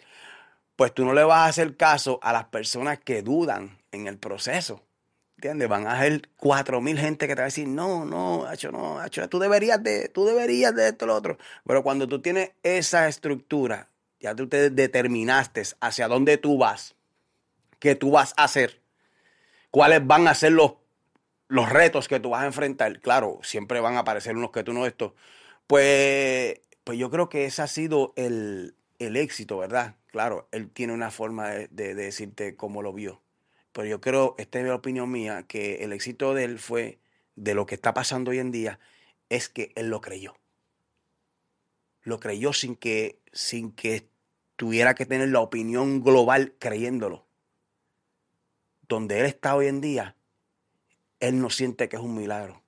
[0.76, 4.18] pues tú no le vas a hacer caso a las personas que dudan en el
[4.18, 4.84] proceso.
[5.38, 5.70] ¿Entiendes?
[5.70, 9.00] Van a ser cuatro mil gente que te va a decir, no, no, Hacho, no,
[9.00, 11.40] Hacho, tú deberías de, tú deberías de esto, lo otro.
[11.66, 16.94] Pero cuando tú tienes esa estructura, ya tú te determinaste hacia dónde tú vas,
[17.80, 18.81] qué tú vas a hacer,
[19.72, 20.74] cuáles van a ser los,
[21.48, 23.00] los retos que tú vas a enfrentar.
[23.02, 25.16] Claro, siempre van a aparecer unos que tú no esto.
[25.68, 29.96] Pues, pues yo creo que ese ha sido el, el éxito, ¿verdad?
[30.12, 33.22] claro, él tiene una forma de, de- de decirte cómo lo vio.
[33.74, 37.00] Pero yo creo, esta es la opinión mía, que el éxito de él fue,
[37.36, 38.80] de lo que está pasando hoy en día,
[39.30, 40.36] es que él lo creyó.
[42.04, 44.08] Lo creyó sin que, sin que
[44.56, 47.26] tuviera que tener la opinión global creyéndolo.
[48.92, 50.18] Donde él está hoy en día,
[51.22, 52.62] él no siente que es un milagro.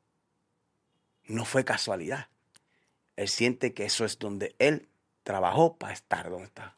[1.25, 2.29] No fue casualidad.
[3.17, 4.87] Él siente que eso es donde él
[5.23, 6.77] trabajó para estar donde está.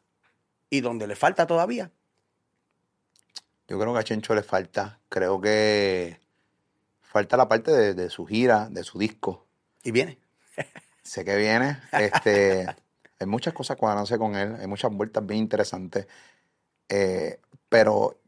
[0.68, 1.92] Y donde le falta todavía.
[3.68, 4.98] Yo creo que a Chencho le falta.
[5.08, 6.18] Creo que
[7.02, 9.46] falta la parte de, de su gira, de su disco.
[9.84, 10.18] Y viene.
[11.04, 11.80] Sé que viene.
[11.92, 12.66] Este,
[13.20, 14.56] hay muchas cosas cuadrándose con él.
[14.56, 16.08] Hay muchas vueltas bien interesantes.
[16.88, 17.38] Eh,
[17.68, 18.18] pero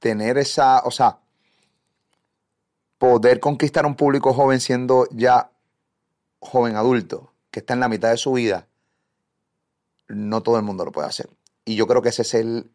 [0.00, 1.20] tener esa, o sea,
[2.98, 5.52] poder conquistar un público joven siendo ya
[6.40, 8.66] joven adulto, que está en la mitad de su vida,
[10.08, 11.30] no todo el mundo lo puede hacer.
[11.64, 12.70] Y yo creo que ese es el.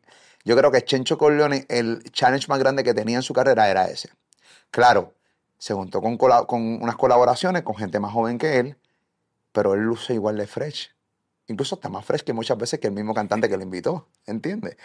[0.45, 3.85] Yo creo que Chencho Corleone, el challenge más grande que tenía en su carrera era
[3.85, 4.09] ese.
[4.69, 5.13] Claro,
[5.57, 8.77] se juntó con, con unas colaboraciones con gente más joven que él,
[9.51, 10.91] pero él luce igual de fresh.
[11.47, 14.77] Incluso está más fresh que muchas veces que el mismo cantante que lo invitó, ¿entiendes?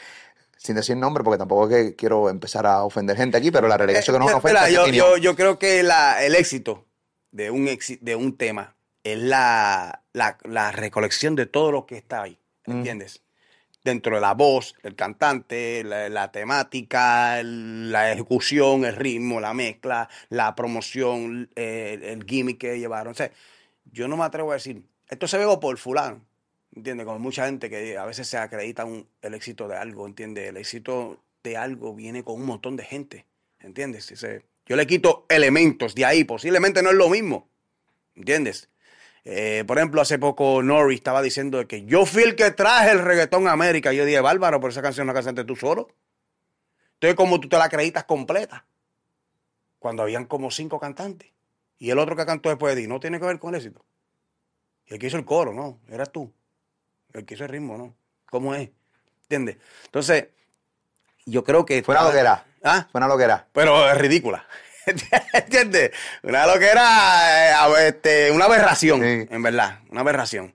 [0.62, 3.78] Sin decir nombre, porque tampoco es que quiero empezar a ofender gente aquí, pero la
[3.78, 4.68] realidad es que no es una Eh, ofensa.
[4.68, 5.06] yo, opinión.
[5.08, 6.84] yo, yo creo que la- el éxito
[7.30, 11.96] de un, exi- de un tema es la, la, la recolección de todo lo que
[11.96, 12.38] está ahí.
[12.66, 12.72] Mm.
[12.72, 13.22] ¿Entiendes?
[13.82, 19.54] Dentro de la voz, el cantante, la, la temática, el- la ejecución, el ritmo, la
[19.54, 23.12] mezcla, la promoción, eh, el, el gimmick que llevaron.
[23.12, 23.30] O sea,
[23.90, 26.20] yo no me atrevo a decir, esto se veo por fulano.
[26.74, 27.04] ¿Entiendes?
[27.04, 28.86] Como mucha gente que a veces se acredita
[29.22, 30.48] el éxito de algo, ¿entiendes?
[30.48, 33.26] El éxito de algo viene con un montón de gente,
[33.60, 34.12] ¿entiendes?
[34.66, 37.48] Yo le quito elementos de ahí, posiblemente no es lo mismo,
[38.14, 38.68] ¿entiendes?
[39.24, 43.00] Eh, por ejemplo, hace poco Nori estaba diciendo que yo fui el que traje el
[43.00, 43.92] reggaetón a América.
[43.92, 45.88] Yo dije, bárbaro, pero esa canción no la cantaste tú solo.
[46.94, 48.66] Entonces, como tú te la acreditas completa?
[49.78, 51.30] Cuando habían como cinco cantantes.
[51.78, 53.84] Y el otro que cantó después de ti no tiene que ver con el éxito.
[54.86, 56.32] Y el que hizo el coro, no, eras tú.
[57.14, 57.94] El que hizo el ritmo, ¿no?
[58.30, 58.70] ¿Cómo es?
[59.22, 59.56] ¿Entiendes?
[59.86, 60.26] Entonces,
[61.26, 61.82] yo creo que...
[61.82, 62.44] Fue una loquera.
[62.62, 62.88] ¿Ah?
[62.90, 63.46] Fue una loquera.
[63.52, 64.46] Pero es ridícula.
[65.32, 65.90] ¿Entiendes?
[66.22, 69.28] Una loquera, eh, este, una aberración, Sí.
[69.30, 70.54] en verdad, una aberración.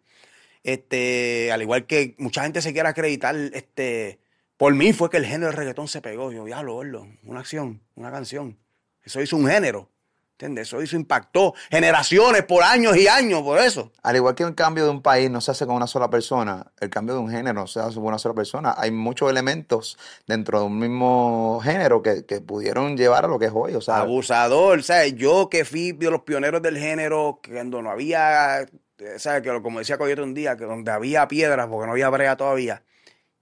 [0.63, 4.19] Este, al igual que mucha gente se quiere acreditar, este,
[4.57, 6.31] por mí fue que el género del reggaetón se pegó.
[6.31, 8.57] Yo, diablo, gordo, una acción, una canción.
[9.03, 9.89] Eso hizo un género.
[10.35, 10.67] ¿Entiendes?
[10.67, 13.93] Eso hizo, impactó generaciones por años y años, por eso.
[14.03, 16.73] Al igual que el cambio de un país no se hace con una sola persona,
[16.81, 18.75] el cambio de un género no se hace con una sola persona.
[18.77, 23.45] Hay muchos elementos dentro de un mismo género que, que pudieron llevar a lo que
[23.45, 23.75] es hoy.
[23.75, 25.15] O sea, Abusador, ¿sabes?
[25.15, 28.67] Yo que fui de los pioneros del género, que cuando no había, eh,
[29.15, 29.41] ¿sabes?
[29.41, 32.83] Que como decía Coyote un día, que donde había piedras, porque no había brea todavía,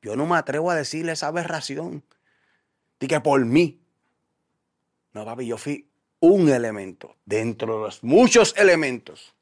[0.04, 2.04] yo no me atrevo a decirle esa aberración.
[3.00, 3.82] De que por mí.
[5.14, 5.90] No, papi, yo fui
[6.24, 9.36] un elemento dentro de los muchos elementos.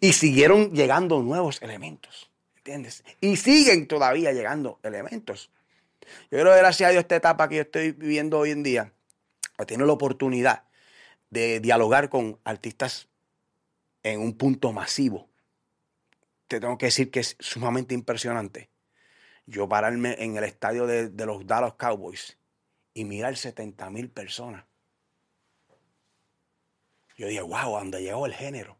[0.00, 3.04] Y siguieron llegando nuevos elementos, ¿entiendes?
[3.20, 5.50] Y siguen todavía llegando elementos.
[6.00, 8.92] Yo creo que gracias a Dios esta etapa que yo estoy viviendo hoy en día,
[9.64, 10.64] tenido la oportunidad
[11.30, 13.06] de dialogar con artistas
[14.02, 15.28] en un punto masivo.
[16.48, 18.70] Te tengo que decir que es sumamente impresionante.
[19.46, 22.36] Yo pararme en el estadio de, de los Dallas Cowboys
[22.92, 24.64] y mirar 70 mil personas.
[27.22, 28.76] Yo dije, wow, ¿a dónde llegó el género?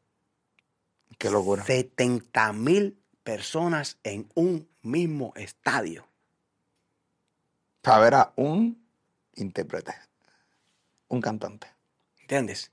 [1.17, 1.65] qué locura.
[1.65, 6.09] 70 mil personas en un mismo estadio.
[7.83, 8.85] Para ver a un
[9.37, 9.95] intérprete,
[11.07, 11.69] un cantante.
[12.23, 12.73] ¿Entiendes?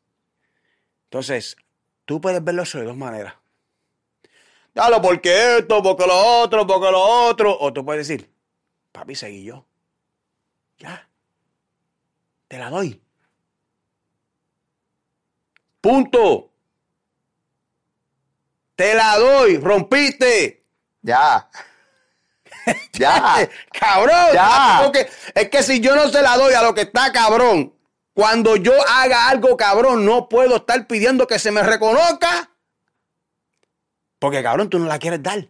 [1.03, 1.55] Entonces,
[2.05, 3.35] tú puedes verlo eso de dos maneras.
[4.73, 7.55] Dale, porque esto, porque lo otro, porque lo otro.
[7.59, 8.27] O tú puedes decir,
[8.91, 9.67] papi, seguí yo.
[10.79, 11.07] Ya.
[12.47, 12.99] Te la doy.
[15.81, 16.51] Punto.
[18.75, 19.57] Te la doy.
[19.57, 20.65] Rompiste.
[21.01, 21.49] Ya.
[22.93, 23.49] ya.
[23.71, 24.33] Cabrón.
[24.33, 24.81] Ya.
[24.83, 27.73] Porque es que si yo no se la doy a lo que está cabrón,
[28.13, 32.51] cuando yo haga algo cabrón, no puedo estar pidiendo que se me reconozca.
[34.19, 35.47] Porque cabrón, tú no la quieres dar.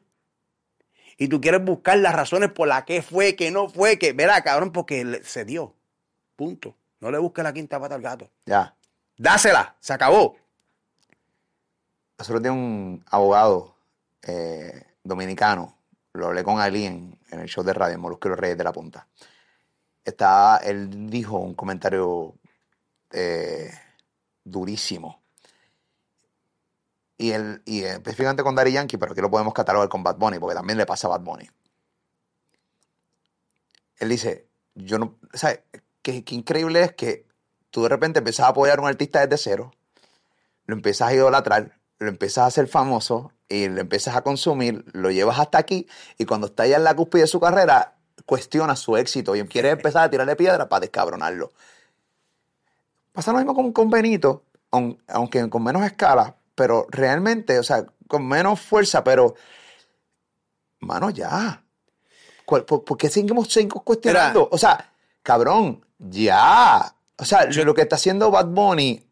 [1.17, 4.41] Y tú quieres buscar las razones por las que fue, que no fue, que, verá,
[4.41, 5.75] cabrón, porque se dio.
[6.35, 6.77] Punto.
[7.01, 8.29] No le busques la quinta pata al gato.
[8.45, 8.75] Ya.
[9.19, 9.75] Dásela.
[9.81, 10.37] Se acabó.
[12.17, 13.75] Nosotros tenemos un abogado
[14.23, 15.77] eh, dominicano,
[16.13, 18.63] lo hablé con Ali en, el show de radio, en Molusco y los Reyes de
[18.63, 19.07] la Punta.
[20.03, 22.35] Está, él dijo un comentario
[23.11, 23.71] eh,
[24.43, 25.21] durísimo.
[27.17, 30.39] Y, él, y específicamente con Daddy Yankee, pero aquí lo podemos catalogar con Bad Bunny,
[30.39, 31.49] porque también le pasa a Bad Bunny.
[33.97, 35.61] él dice, yo no, ¿sabes?
[36.01, 37.28] Qué increíble es que
[37.71, 39.73] tú de repente empiezas a apoyar a un artista desde cero,
[40.65, 45.11] lo empiezas a idolatrar, lo empiezas a hacer famoso y lo empiezas a consumir, lo
[45.11, 45.87] llevas hasta aquí
[46.17, 49.71] y cuando está ya en la cúspide de su carrera, cuestiona su éxito y quiere
[49.71, 51.51] empezar a tirarle piedra para descabronarlo.
[53.11, 57.85] Pasa lo mismo con, con Benito, aun- aunque con menos escala, pero realmente, o sea,
[58.07, 59.35] con menos fuerza, pero,
[60.79, 61.63] mano, ya.
[62.45, 64.47] ¿Cuál- ¿Por, por qué seguimos, seguimos cuestionando?
[64.51, 64.91] O sea,
[65.23, 66.93] cabrón, ya.
[67.19, 69.05] O sea, lo que está haciendo Bad Bunny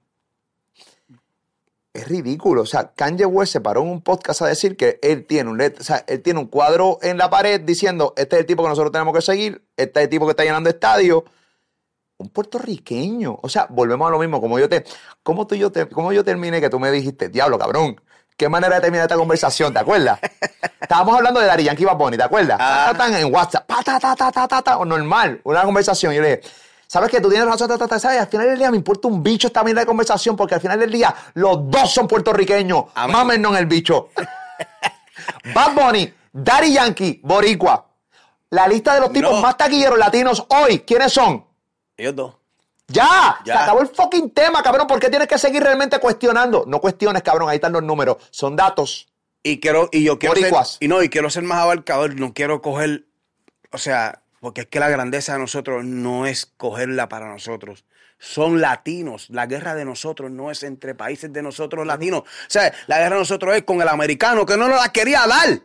[1.93, 2.61] es ridículo.
[2.61, 5.61] O sea, Kanye West se paró en un podcast a decir que él tiene un,
[5.61, 8.69] o sea, él tiene un cuadro en la pared diciendo, este es el tipo que
[8.69, 11.23] nosotros tenemos que seguir, este es el tipo que está llenando estadios.
[12.17, 13.37] Un puertorriqueño.
[13.41, 14.41] O sea, volvemos a lo mismo.
[14.41, 14.83] Como yo te,
[15.21, 17.99] como tú y yo te, como yo terminé que tú me dijiste, diablo, cabrón.
[18.35, 19.73] ¿Qué manera de terminar esta conversación?
[19.73, 20.19] ¿Te acuerdas?
[20.81, 22.57] Estábamos hablando de Dari Yankee Bad Bunny, ¿te acuerdas?
[22.59, 22.93] Ah.
[22.95, 26.13] Tan, en WhatsApp, pa, ta, ta, ta, ta, ta, ta, o normal, una conversación.
[26.13, 26.49] Y yo le dije,
[26.87, 28.19] ¿sabes que Tú tienes razón, ta, ta, ta, ¿sabes?
[28.21, 30.79] Al final del día me importa un bicho esta mierda de conversación porque al final
[30.79, 32.85] del día los dos son puertorriqueños.
[33.09, 34.09] Mámenos en el bicho.
[35.53, 37.85] Bad Bunny, Daddy Yankee, Boricua.
[38.51, 39.41] La lista de los tipos No.
[39.41, 41.45] más taquilleros latinos hoy, ¿quiénes son?
[41.97, 42.33] Ellos dos.
[42.87, 43.39] ¡Ya!
[43.43, 43.53] Ya.
[43.57, 44.87] Se acabó el fucking tema, cabrón.
[44.87, 46.63] ¿Por qué tienes que seguir realmente cuestionando?
[46.65, 47.49] No cuestiones, cabrón.
[47.49, 48.17] Ahí están los números.
[48.31, 49.09] Son datos.
[49.43, 50.77] Y quiero, y yo quiero ser, Boricuas.
[50.79, 53.05] y no, y quiero ser más abarcador, no quiero coger,
[53.71, 57.85] o sea, porque es que la grandeza de nosotros no es cogerla para nosotros.
[58.19, 59.29] Son latinos.
[59.29, 62.21] La guerra de nosotros no es entre países de nosotros latinos.
[62.21, 65.25] O sea, la guerra de nosotros es con el americano que no nos la quería
[65.27, 65.59] dar.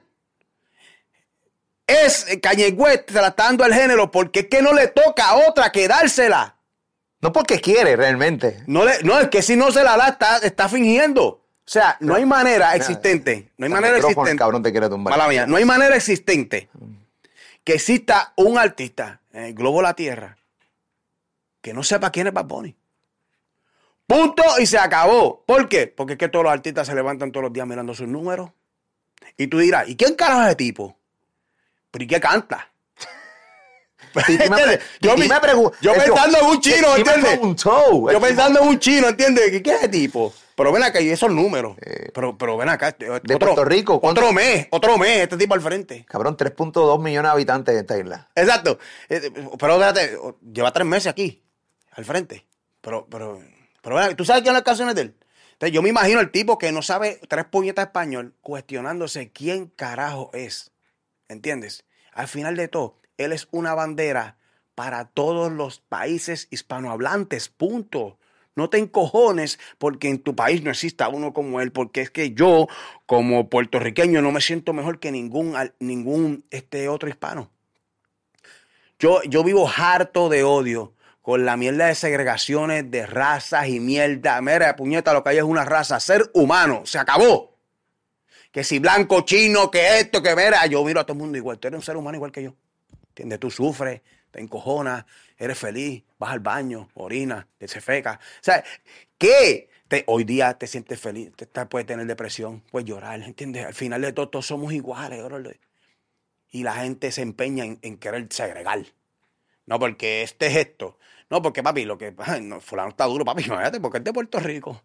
[1.86, 5.70] Es eh, la está dando al género porque es que no le toca a otra
[5.70, 6.56] que dársela.
[7.20, 8.62] No porque quiere realmente.
[8.66, 11.24] No, le, no, es que si no se la da, está, está fingiendo.
[11.24, 13.50] O sea, no hay manera existente.
[13.56, 14.36] No hay El manera existente.
[14.36, 15.12] cabrón, te quiere tumbar.
[15.16, 16.68] Mala mía, no hay manera existente
[17.64, 20.36] que exista un artista en el globo de la Tierra
[21.60, 22.76] que no sepa quién es Bad Bunny.
[24.06, 25.44] Punto y se acabó.
[25.46, 25.86] ¿Por qué?
[25.86, 28.50] Porque es que todos los artistas se levantan todos los días mirando sus números.
[29.36, 30.98] Y tú dirás, ¿y quién carajo es ese tipo?
[31.90, 32.68] ¿Pero y qué canta?
[34.26, 34.78] Titi me,
[35.80, 37.30] yo pensando en un chino, ¿entiendes?
[37.30, 38.10] preguntó.
[38.10, 39.50] Yo pensando en un chino, ¿entiendes?
[39.50, 40.34] ¿Qué, qué es ese tipo?
[40.54, 41.76] Pero ven acá, y esos números.
[41.80, 42.88] Eh, pero, pero ven acá.
[42.88, 44.20] este, de Puerto Rico, ¿cuánto?
[44.20, 46.04] Otro mes, otro mes, este tipo al frente.
[46.06, 48.28] Cabrón, 3.2 millones de habitantes de esta isla.
[48.34, 48.78] Exacto.
[49.08, 50.18] Eh, Pero espérate,
[50.52, 51.42] lleva tres meses aquí,
[51.92, 52.46] al frente.
[52.80, 53.40] Pero, pero,
[53.82, 55.16] pero, ven acá, ¿tú sabes quién son las canciones de él?
[55.52, 60.30] Entonces, yo me imagino el tipo que no sabe tres puñetas español cuestionándose quién carajo
[60.34, 60.72] es.
[61.28, 61.84] ¿Entiendes?
[62.12, 64.36] Al final de todo, él es una bandera
[64.74, 68.18] para todos los países hispanohablantes, punto.
[68.54, 72.32] No te encojones porque en tu país no exista uno como él, porque es que
[72.32, 72.68] yo,
[73.06, 77.50] como puertorriqueño, no me siento mejor que ningún, ningún este otro hispano.
[78.98, 84.40] Yo, yo vivo harto de odio con la mierda de segregaciones de razas y mierda.
[84.42, 87.56] Mira, puñeta, lo que hay es una raza, ser humano, se acabó.
[88.50, 91.58] Que si blanco, chino, que esto, que mira, yo miro a todo el mundo igual.
[91.58, 92.54] Tú eres un ser humano igual que yo.
[93.08, 93.40] ¿Entiendes?
[93.40, 94.02] Tú sufres,
[94.32, 95.04] te encojonas,
[95.38, 98.18] eres feliz, vas al baño, orinas, te se feca.
[98.20, 98.64] O sea,
[99.18, 99.70] ¿qué?
[99.88, 103.66] Te- hoy día te sientes feliz, te, te- puedes tener depresión, puedes llorar, ¿entiendes?
[103.66, 105.60] Al final de todo, todos somos iguales, brother.
[106.50, 108.80] Y la gente se empeña en, en querer segregar.
[109.66, 110.98] No, porque este es esto.
[111.30, 112.14] No, porque papi, lo que.
[112.18, 114.82] ay, no, fulano está duro, papi, imagínate, porque es de Puerto Rico.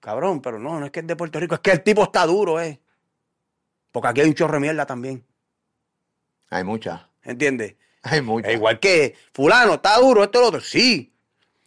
[0.00, 2.26] Cabrón, pero no, no es que es de Puerto Rico, es que el tipo está
[2.26, 2.80] duro, eh.
[3.92, 5.24] Porque aquí hay un chorro de mierda también.
[6.48, 7.02] Hay muchas.
[7.22, 7.76] ¿Entiendes?
[8.04, 8.50] Hay muchas.
[8.50, 10.60] Es igual que fulano, está duro, esto lo otro.
[10.60, 11.12] Sí.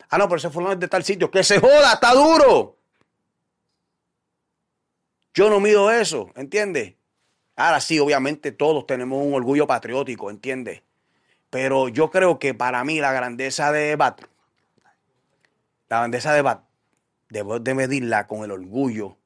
[0.09, 1.29] Ah, no, pero ese fulano es de tal sitio.
[1.29, 2.77] Que se joda, está duro.
[5.33, 6.95] Yo no mido eso, ¿entiendes?
[7.55, 10.83] Ahora sí, obviamente todos tenemos un orgullo patriótico, ¿entiendes?
[11.49, 14.21] Pero yo creo que para mí la grandeza de Bat,
[15.89, 16.63] la grandeza de Bat,
[17.29, 19.17] debo de medirla con el orgullo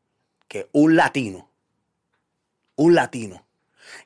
[0.48, 1.50] que un latino,
[2.76, 3.46] un latino,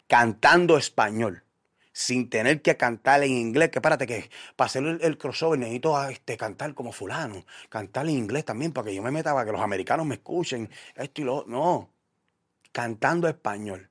[0.07, 1.44] cantando español,
[1.95, 5.95] sin tener que cantar en inglés, que espérate que para hacer el, el crossover necesito
[5.95, 9.45] ah, este, cantar como fulano, cantar en inglés también para que yo me meta, para
[9.45, 11.51] que los americanos me escuchen, esto y lo otro.
[11.53, 11.89] No,
[12.73, 13.89] cantando español.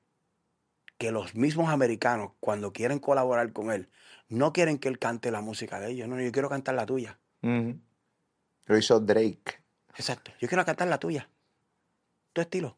[0.98, 3.88] Que los mismos americanos, cuando quieren colaborar con él,
[4.28, 6.06] no quieren que él cante la música de ellos.
[6.06, 7.18] No, yo quiero cantar la tuya.
[7.40, 9.62] Lo hizo Drake.
[9.96, 10.30] Exacto.
[10.38, 11.30] Yo quiero cantar la tuya.
[12.34, 12.76] Tu estilo.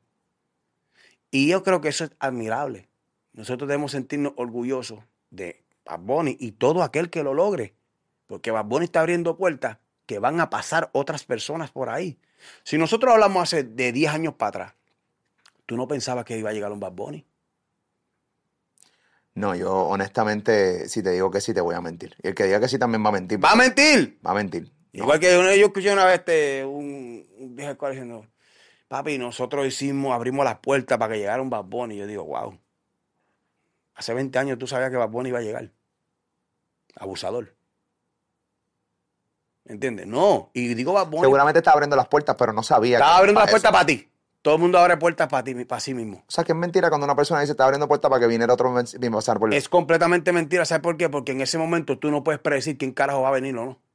[1.33, 2.89] Y yo creo que eso es admirable.
[3.33, 5.01] Nosotros debemos sentirnos orgullosos
[5.37, 7.75] de Bad Bunny y todo aquel que lo logre.
[8.27, 12.19] Porque Bad Bunny está abriendo puertas que van a pasar otras personas por ahí.
[12.65, 14.75] Si nosotros hablamos hace de 10 años para atrás,
[15.67, 17.27] tú no pensabas que iba a llegar un Bad Bunny.
[19.35, 22.17] No, yo honestamente, si te digo que sí, te voy a mentir.
[22.23, 23.43] Y el que diga que sí también va a mentir.
[23.45, 24.19] ¿Va a mentir?
[24.27, 24.73] Va a mentir.
[24.93, 28.27] Igual que uno- yo escuché una vez este, un, un viejo diciendo,
[28.89, 31.97] papi, nosotros hicimos, abrimos las puertas para que llegara un Bad Bunny.
[31.97, 32.59] Y yo digo, wow.
[33.97, 35.71] Hace 20 años tú sabías que Bad Bunny iba a llegar.
[36.97, 37.55] Abusador.
[39.65, 40.07] ¿Entiendes?
[40.07, 40.51] No.
[40.53, 41.23] Y digo Bad Bunny.
[41.23, 42.99] Seguramente estaba abriendo las puertas, pero no sabía.
[42.99, 44.09] Estaba abriendo las puertas para ti.
[44.43, 46.19] Todo el mundo abre puertas para ti, para sí mismo.
[46.19, 48.53] O sea, que es mentira cuando una persona dice está abriendo puertas para que viniera
[48.55, 48.73] otro
[49.11, 50.65] pasar por Es completamente mentira.
[50.65, 51.09] ¿Sabes por qué?
[51.09, 53.86] Porque en ese momento tú no puedes predecir quién carajo va a venir o no.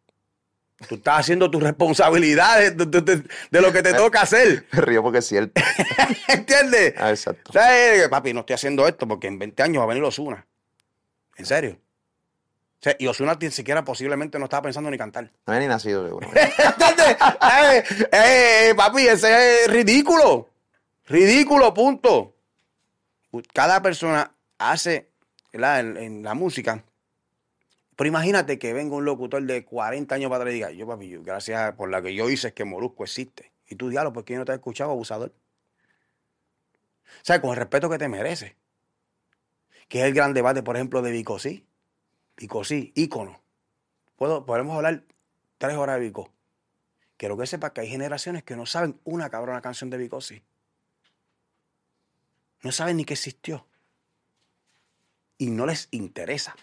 [0.88, 4.66] Tú estás haciendo tus responsabilidades de, de- de- de lo que te toca hacer.
[4.72, 5.62] Me río porque es cierto.
[6.28, 6.94] ¿Entiendes?
[6.98, 7.54] Ah, exacto.
[7.54, 8.08] ¿Sabes?
[8.10, 10.46] Papi, no estoy haciendo esto porque en 20 años va a venir Osuna.
[11.38, 11.78] ¿En serio?
[12.80, 15.26] O sea, y Osuna ni siquiera posiblemente no estaba pensando ni cantar.
[15.46, 16.28] No había ni nacido, seguro.
[16.36, 17.18] ¿Entiendes?
[17.42, 20.50] Eh, eh, papi, ese es ridículo.
[21.08, 22.36] Ridículo, punto.
[23.54, 25.10] Cada persona hace
[25.54, 25.80] ¿verdad?
[25.82, 26.84] En, en la música.
[28.02, 31.18] Pero imagínate que venga un locutor de 40 años para atrás y diga, yo papi,
[31.18, 33.52] gracias por la que yo hice es que Molusco existe.
[33.68, 35.32] Y tú diablo, ¿por qué yo no te he escuchado, abusador?
[37.06, 38.56] O sea, con el respeto que te merece.
[39.88, 41.68] Que es el gran debate, por ejemplo, de Vico sí.
[42.38, 43.40] Vico sí, ícono.
[44.16, 45.04] Puedo, podemos hablar
[45.60, 46.34] tres horas de Vico.
[47.18, 50.42] Quiero que sepas que hay generaciones que no saben una cabrona canción de Vico sí.
[52.64, 53.68] No saben ni que existió.
[55.38, 56.56] Y no les interesa.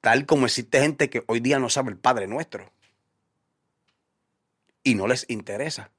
[0.00, 2.70] Tal como existe gente que hoy día no sabe el Padre Nuestro.
[4.82, 5.90] Y no les interesa.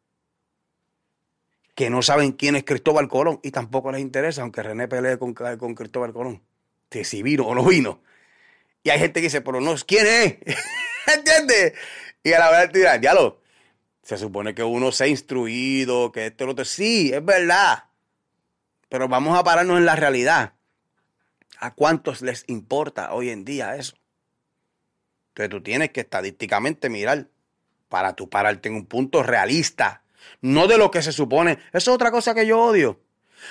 [1.74, 5.34] Que no saben quién es Cristóbal Colón y tampoco les interesa, aunque René pelee con,
[5.34, 6.42] Cristóbal Colón.
[6.90, 8.02] Que si vino o no vino.
[8.84, 10.38] Y hay gente que dice, pero no, ¿quién es?
[11.18, 11.74] ¿Entiendes?
[12.24, 13.42] Y a la verdad dirán, diálogo.
[14.04, 16.66] Se supone que uno se ha instruido, que esto lo otro.
[16.66, 17.86] Sí, es verdad.
[18.88, 20.55] Pero vamos a pararnos en la realidad.
[21.60, 23.96] ¿A cuántos les importa hoy en día eso?
[25.30, 27.28] Entonces tú tienes que estadísticamente mirar
[27.90, 30.04] para tú pararte en un punto realista.
[30.42, 31.60] No de lo que se supone.
[31.74, 33.00] Eso es otra cosa que yo odio.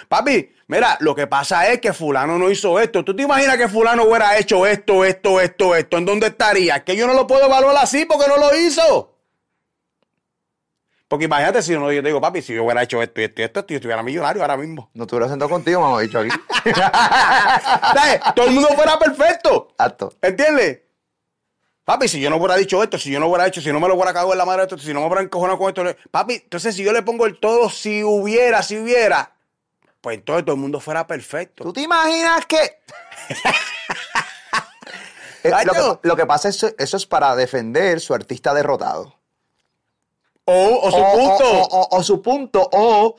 [0.09, 3.05] Papi, mira, lo que pasa es que fulano no hizo esto.
[3.05, 5.99] ¿Tú te imaginas que fulano hubiera hecho esto, esto, esto, esto?
[5.99, 6.83] ¿En dónde estaría?
[6.85, 9.14] Que yo no lo puedo evaluar así porque no lo hizo.
[11.09, 13.41] Porque imagínate si uno, yo te digo, papi, si yo hubiera hecho esto y esto
[13.41, 14.91] y esto, esto, yo estuviera millonario ahora mismo.
[14.95, 16.31] No te hubiera sentado contigo, mamá, dicho aquí.
[16.75, 18.21] ¿Sabes?
[18.35, 19.69] Todo el mundo fuera perfecto.
[19.79, 20.13] Acto.
[20.23, 20.81] ¿Entiendes?
[21.85, 23.89] Papi, si yo no hubiera dicho esto, si yo no hubiera hecho, si no me
[23.89, 26.35] lo hubiera cagado en la madre esto, si no me hubiera encojonado con esto, papi,
[26.35, 29.35] entonces si yo le pongo el todo, si hubiera, si hubiera,
[30.01, 31.63] pues entonces todo el mundo fuera perfecto.
[31.63, 32.59] ¿Tú te imaginas que.?
[35.45, 39.19] Eh, lo, que lo que pasa es eso es para defender su artista derrotado.
[40.47, 41.69] O, o su o, punto.
[41.91, 42.69] O, su punto.
[42.73, 43.17] O.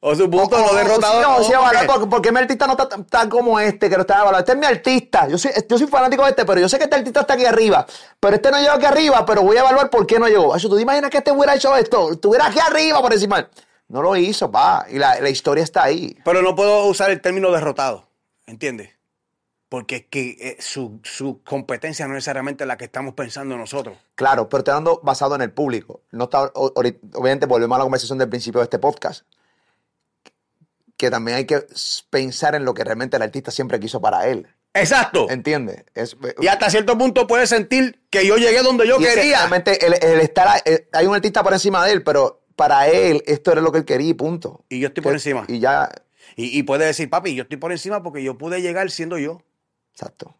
[0.00, 1.20] O su punto o- no o- derrotado.
[1.22, 1.86] no, sí, ¿por ahora, qué?
[1.86, 4.38] porque, porque mi artista no está tan- tan como este, que lo está evaluando.
[4.38, 5.26] Este es mi artista.
[5.26, 7.44] Yo soy, yo soy fanático de este, pero yo sé que este artista está aquí
[7.44, 7.84] arriba.
[8.20, 10.54] Pero este no llegó aquí arriba, pero voy a evaluar por qué no llegó.
[10.54, 12.12] Eso, ¿tú te imaginas que este hubiera hecho esto?
[12.12, 13.48] Estuviera aquí arriba por encima.
[13.88, 14.86] No lo hizo, pa.
[14.88, 16.16] Y la, la historia está ahí.
[16.24, 18.04] Pero no puedo usar el término derrotado,
[18.46, 18.90] ¿entiendes?
[19.68, 23.98] Porque es que eh, su, su competencia no necesariamente es la que estamos pensando nosotros.
[24.14, 26.00] Claro, pero estoy hablando basado en el público.
[26.10, 29.24] No está, obviamente volvemos a la conversación del principio de este podcast.
[30.96, 31.64] Que también hay que
[32.10, 34.46] pensar en lo que realmente el artista siempre quiso para él.
[34.74, 35.28] Exacto.
[35.30, 35.84] ¿Entiendes?
[35.94, 39.38] Es- Y hasta cierto punto puede sentir que yo llegué donde yo y quería.
[39.38, 43.22] realmente el, el estar el- hay un artista por encima de él, pero para él
[43.26, 44.64] esto era lo que él quería y punto.
[44.68, 45.44] Y yo estoy por Que- encima.
[45.46, 45.88] Y ya,
[46.36, 49.42] Y, y puede decir, papi, yo estoy por encima porque yo pude llegar siendo yo.
[49.98, 50.32] Exacto.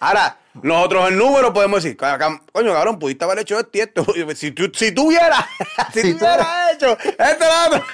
[0.00, 3.80] Ahora, nosotros en número podemos decir, "Ca- cam- coño, cabrón, pudiste haber hecho esto y
[3.80, 4.04] esto.
[4.36, 5.44] Si tú, si tú hubieras,
[5.92, 7.86] si, Si hubieras hecho esto, lo otro.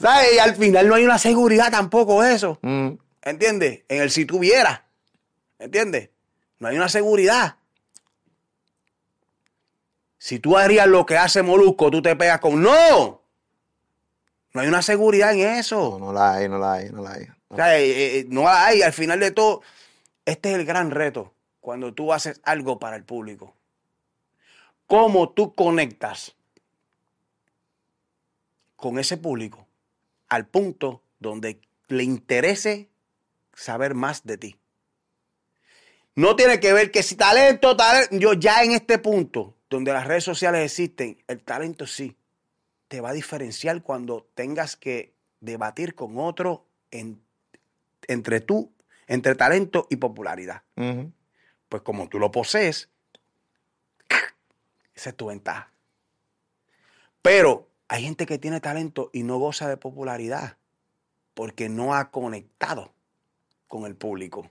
[0.00, 0.34] ¿Sabes?
[0.34, 2.58] Y al final no hay una seguridad tampoco eso.
[2.62, 3.82] Mm, ¿Entiendes?
[3.88, 4.86] En el si tuviera.
[5.58, 6.08] ¿Entiendes?
[6.58, 7.56] No hay una seguridad.
[10.18, 12.60] Si tú harías lo que hace Molusco, tú te pegas con.
[12.62, 13.20] ¡No!
[14.52, 15.96] No hay una seguridad en eso.
[16.00, 17.26] no, no la hay, no la hay, no la hay.
[17.50, 18.82] O sea, eh, eh, no la hay.
[18.82, 19.62] Al final de todo,
[20.24, 23.54] este es el gran reto cuando tú haces algo para el público.
[24.86, 26.34] ¿Cómo tú conectas
[28.76, 29.66] con ese público
[30.28, 32.88] al punto donde le interese
[33.52, 34.56] saber más de ti?
[36.14, 38.16] No tiene que ver que si talento, talento.
[38.16, 42.16] Yo ya en este punto, donde las redes sociales existen, el talento sí
[42.88, 47.22] te va a diferenciar cuando tengas que debatir con otro en-
[48.12, 48.72] entre tú,
[49.06, 50.62] entre talento y popularidad.
[51.68, 52.90] Pues como tú lo posees,
[54.94, 55.72] esa es tu ventaja.
[57.22, 60.56] Pero hay gente que tiene talento y no goza de popularidad.
[61.34, 62.92] porque no ha conectado
[63.66, 64.50] con el público.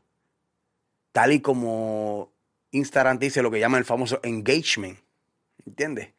[1.11, 2.31] Tal y como
[2.71, 4.99] Instagram dice lo que llama el famoso engagement.
[5.65, 6.13] ¿Entiendes?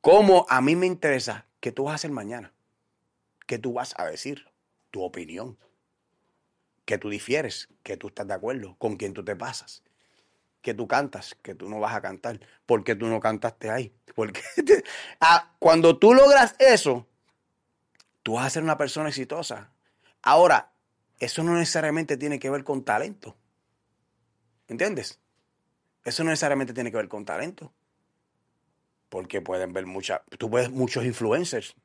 [0.00, 2.52] Como a mí me interesa qué tú vas a hacer mañana,
[3.46, 4.46] qué tú vas a decir,
[4.90, 5.58] tu opinión,
[6.84, 9.82] que tú difieres, que tú estás de acuerdo, con quién tú te pasas,
[10.62, 13.94] que tú cantas, que tú no vas a cantar, porque tú no cantaste ahí.
[14.14, 14.42] Porque
[15.20, 17.06] ah, cuando tú logras eso,
[18.22, 19.70] tú vas a ser una persona exitosa.
[20.22, 20.72] Ahora,
[21.18, 23.36] eso no necesariamente tiene que ver con talento.
[24.68, 25.20] ¿Entiendes?
[26.04, 27.72] Eso no necesariamente tiene que ver con talento.
[29.08, 31.76] Porque pueden ver muchas, tú ves muchos influencers.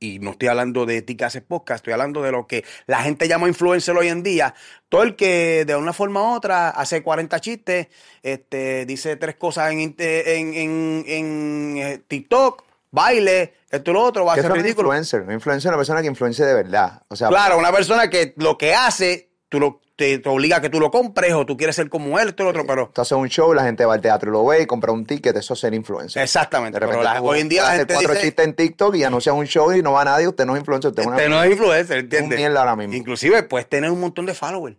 [0.00, 3.02] Y no estoy hablando de ti que haces podcast, estoy hablando de lo que la
[3.02, 4.54] gente llama influencer hoy en día.
[4.88, 7.88] Todo el que de una forma u otra hace 40 chistes,
[8.22, 12.62] este, dice tres cosas en, en, en, en eh, TikTok,
[12.92, 14.88] baile, esto y lo otro, va a ¿Qué ser es un ridículo.
[14.88, 15.22] influencer?
[15.22, 17.02] Un influencer es una persona que influencia de verdad.
[17.08, 20.60] O sea, Claro, una persona que lo que hace, tú lo, te, te obliga a
[20.60, 22.88] que tú lo compres o tú quieres ser como él, esto y lo otro, pero
[22.94, 25.04] tú haces un show, la gente va al teatro y lo ve y compra un
[25.04, 26.22] ticket, eso es ser influencer.
[26.22, 26.76] exactamente.
[26.76, 29.02] De repente Pero la- hoy en día la gente cuatro dice, chistes en TikTok y
[29.02, 31.98] anuncias un show y no va nadie, usted no es influencer, usted no es influencer,
[31.98, 32.48] ¿entiendes?
[32.48, 32.94] Un ahora mismo.
[32.94, 34.76] Inclusive puedes tener un montón de followers.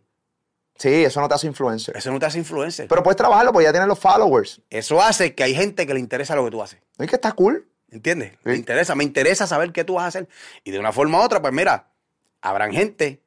[0.78, 1.98] Sí, eso no te hace influencer.
[1.98, 2.88] Eso no te hace influencer.
[2.88, 4.62] Pero puedes trabajarlo porque ya tienes los followers.
[4.70, 6.80] Eso hace que hay gente que le interesa lo que tú haces.
[6.98, 7.68] ¿No es que está cool?
[7.92, 8.32] ¿Entiendes?
[8.32, 8.38] Sí.
[8.44, 10.30] Me interesa, me interesa saber qué tú vas a hacer.
[10.64, 11.90] Y de una forma u otra, pues mira,
[12.40, 13.22] habrán gente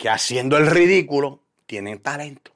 [0.00, 2.52] que haciendo el ridículo tienen talento.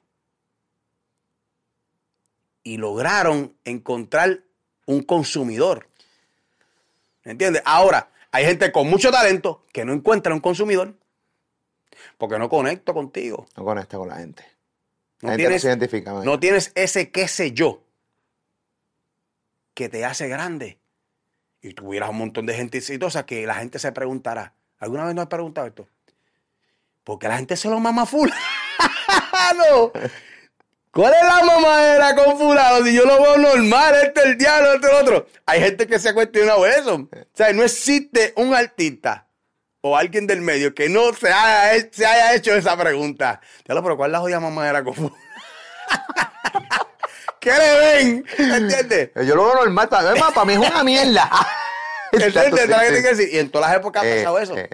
[2.63, 4.39] Y lograron encontrar
[4.87, 5.87] un consumidor.
[7.23, 7.61] ¿Entiendes?
[7.63, 10.95] Ahora, hay gente con mucho talento que no encuentra un consumidor
[12.17, 13.45] porque no conecto contigo.
[13.55, 14.43] No conecta con la gente.
[15.21, 16.13] No gente tienes, no se identifica.
[16.13, 17.83] no tienes ese qué sé yo
[19.75, 20.79] que te hace grande.
[21.61, 24.55] Y tuvieras un montón de gente exitosa que la gente se preguntará.
[24.79, 25.87] ¿Alguna vez no has preguntado esto?
[27.05, 28.29] Porque la gente se lo mama full.
[29.57, 29.91] no.
[30.91, 32.85] ¿Cuál es la mamadera con fulano?
[32.85, 35.27] Si yo lo veo normal, este es el diablo, este es el otro.
[35.45, 36.95] Hay gente que se ha cuestionado eso.
[36.95, 39.27] O sea, no existe un artista
[39.81, 43.41] o alguien del medio que no se haya, se haya hecho esa pregunta.
[43.65, 45.15] Diablo, pero ¿cuál es la jodida mamadera con fulano?
[47.39, 48.25] ¿Qué le ven?
[48.37, 49.11] ¿Entiendes?
[49.27, 49.87] Yo lo veo normal.
[49.89, 51.29] Para, para mí es una mierda.
[52.11, 52.33] ¿Entiendes?
[52.33, 53.01] ¿Sabes qué te sí.
[53.01, 53.33] quiero decir?
[53.33, 54.57] Y en todas las épocas ha Eh, pasado eso.
[54.57, 54.69] eh,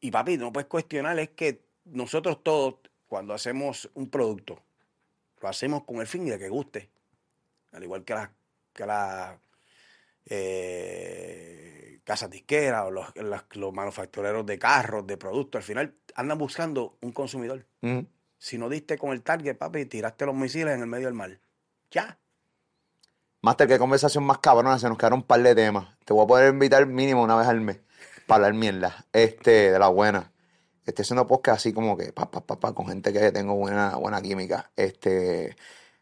[0.00, 2.76] Y, papi, no puedes cuestionar, es que nosotros todos,
[3.08, 4.62] cuando hacemos un producto,
[5.40, 6.90] lo hacemos con el fin de que guste.
[7.72, 8.30] Al igual que las
[8.72, 9.38] que la,
[10.26, 16.38] eh, casas disqueras o los, los- los manufactureros de carros, de productos, al final andan
[16.38, 17.66] buscando un consumidor.
[18.38, 21.40] Si no diste con el target, papi, tiraste los misiles en el medio del mar.
[21.90, 22.18] Ya.
[23.42, 24.78] Master, qué conversación más cabrona.
[24.78, 25.88] Se nos quedaron un par de temas.
[26.04, 27.80] Te voy a poder invitar mínimo una vez al mes
[28.28, 29.06] para hablar mierda.
[29.12, 30.30] Este, de la buena.
[30.86, 33.96] Estoy haciendo podcast así como que pa, pa, pa, pa, con gente que tengo buena,
[33.96, 34.70] buena química.
[34.76, 35.56] Este,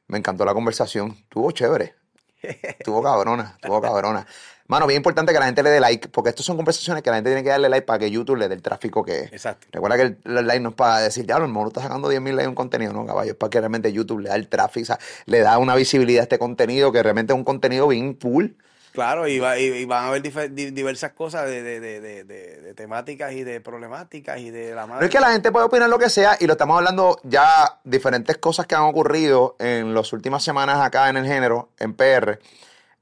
[0.08, 1.16] me encantó la conversación.
[1.18, 1.94] Estuvo chévere.
[2.42, 4.26] Estuvo cabrona, estuvo cabrona.
[4.68, 7.16] Mano, bien importante que la gente le dé like, porque estas son conversaciones que la
[7.16, 9.32] gente tiene que darle like para que YouTube le dé el tráfico que es.
[9.32, 9.68] Exacto.
[9.70, 12.34] Recuerda que el, el like no es para decir, ya, el mono está sacando 10.000
[12.34, 14.86] likes un contenido, no, caballo, es para que realmente YouTube le da el tráfico, o
[14.86, 18.56] sea, le da una visibilidad a este contenido que realmente es un contenido bien cool.
[18.96, 23.32] Claro, y, va- y- y van a haber diversas cosas de, de- de- de- temáticas
[23.32, 25.00] y de problemáticas y de la madre.
[25.02, 27.78] No es que la gente puede opinar lo que sea y lo estamos hablando ya
[27.84, 32.38] diferentes cosas que han ocurrido en las últimas semanas acá en el género, en PR,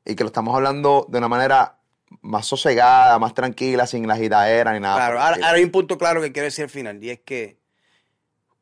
[0.05, 1.77] y que lo estamos hablando de una manera
[2.21, 4.97] más sosegada, más tranquila, sin la agitadera ni nada.
[4.97, 7.57] Claro, ahora hay un punto claro que quiero decir al final, y es que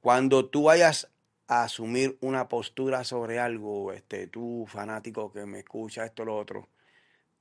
[0.01, 1.09] cuando tú vayas
[1.49, 6.69] a asumir una postura sobre algo, este, tú fanático que me escucha, esto, lo otro,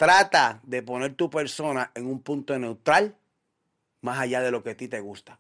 [0.02, 3.16] trata de poner tu persona en un punto neutral,
[4.02, 5.40] más allá de lo que a ti te gusta.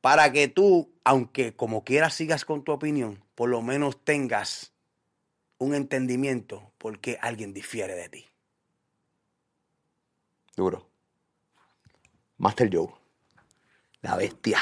[0.00, 4.72] Para que tú, aunque como quieras sigas con tu opinión, por lo menos tengas
[5.58, 8.24] un entendimiento porque alguien difiere de ti.
[10.54, 10.86] Duro.
[12.36, 12.86] Master Joe.
[14.00, 14.60] La bestia.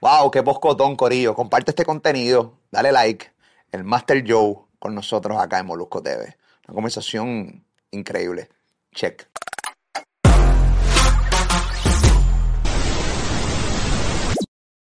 [0.00, 1.36] Wow, qué poscotón, Corillo.
[1.36, 2.58] Comparte este contenido.
[2.72, 3.30] Dale like.
[3.70, 6.36] El Master Joe con nosotros acá en Molusco TV.
[6.66, 7.64] Una conversación
[7.94, 8.48] increíble.
[8.92, 9.26] Check.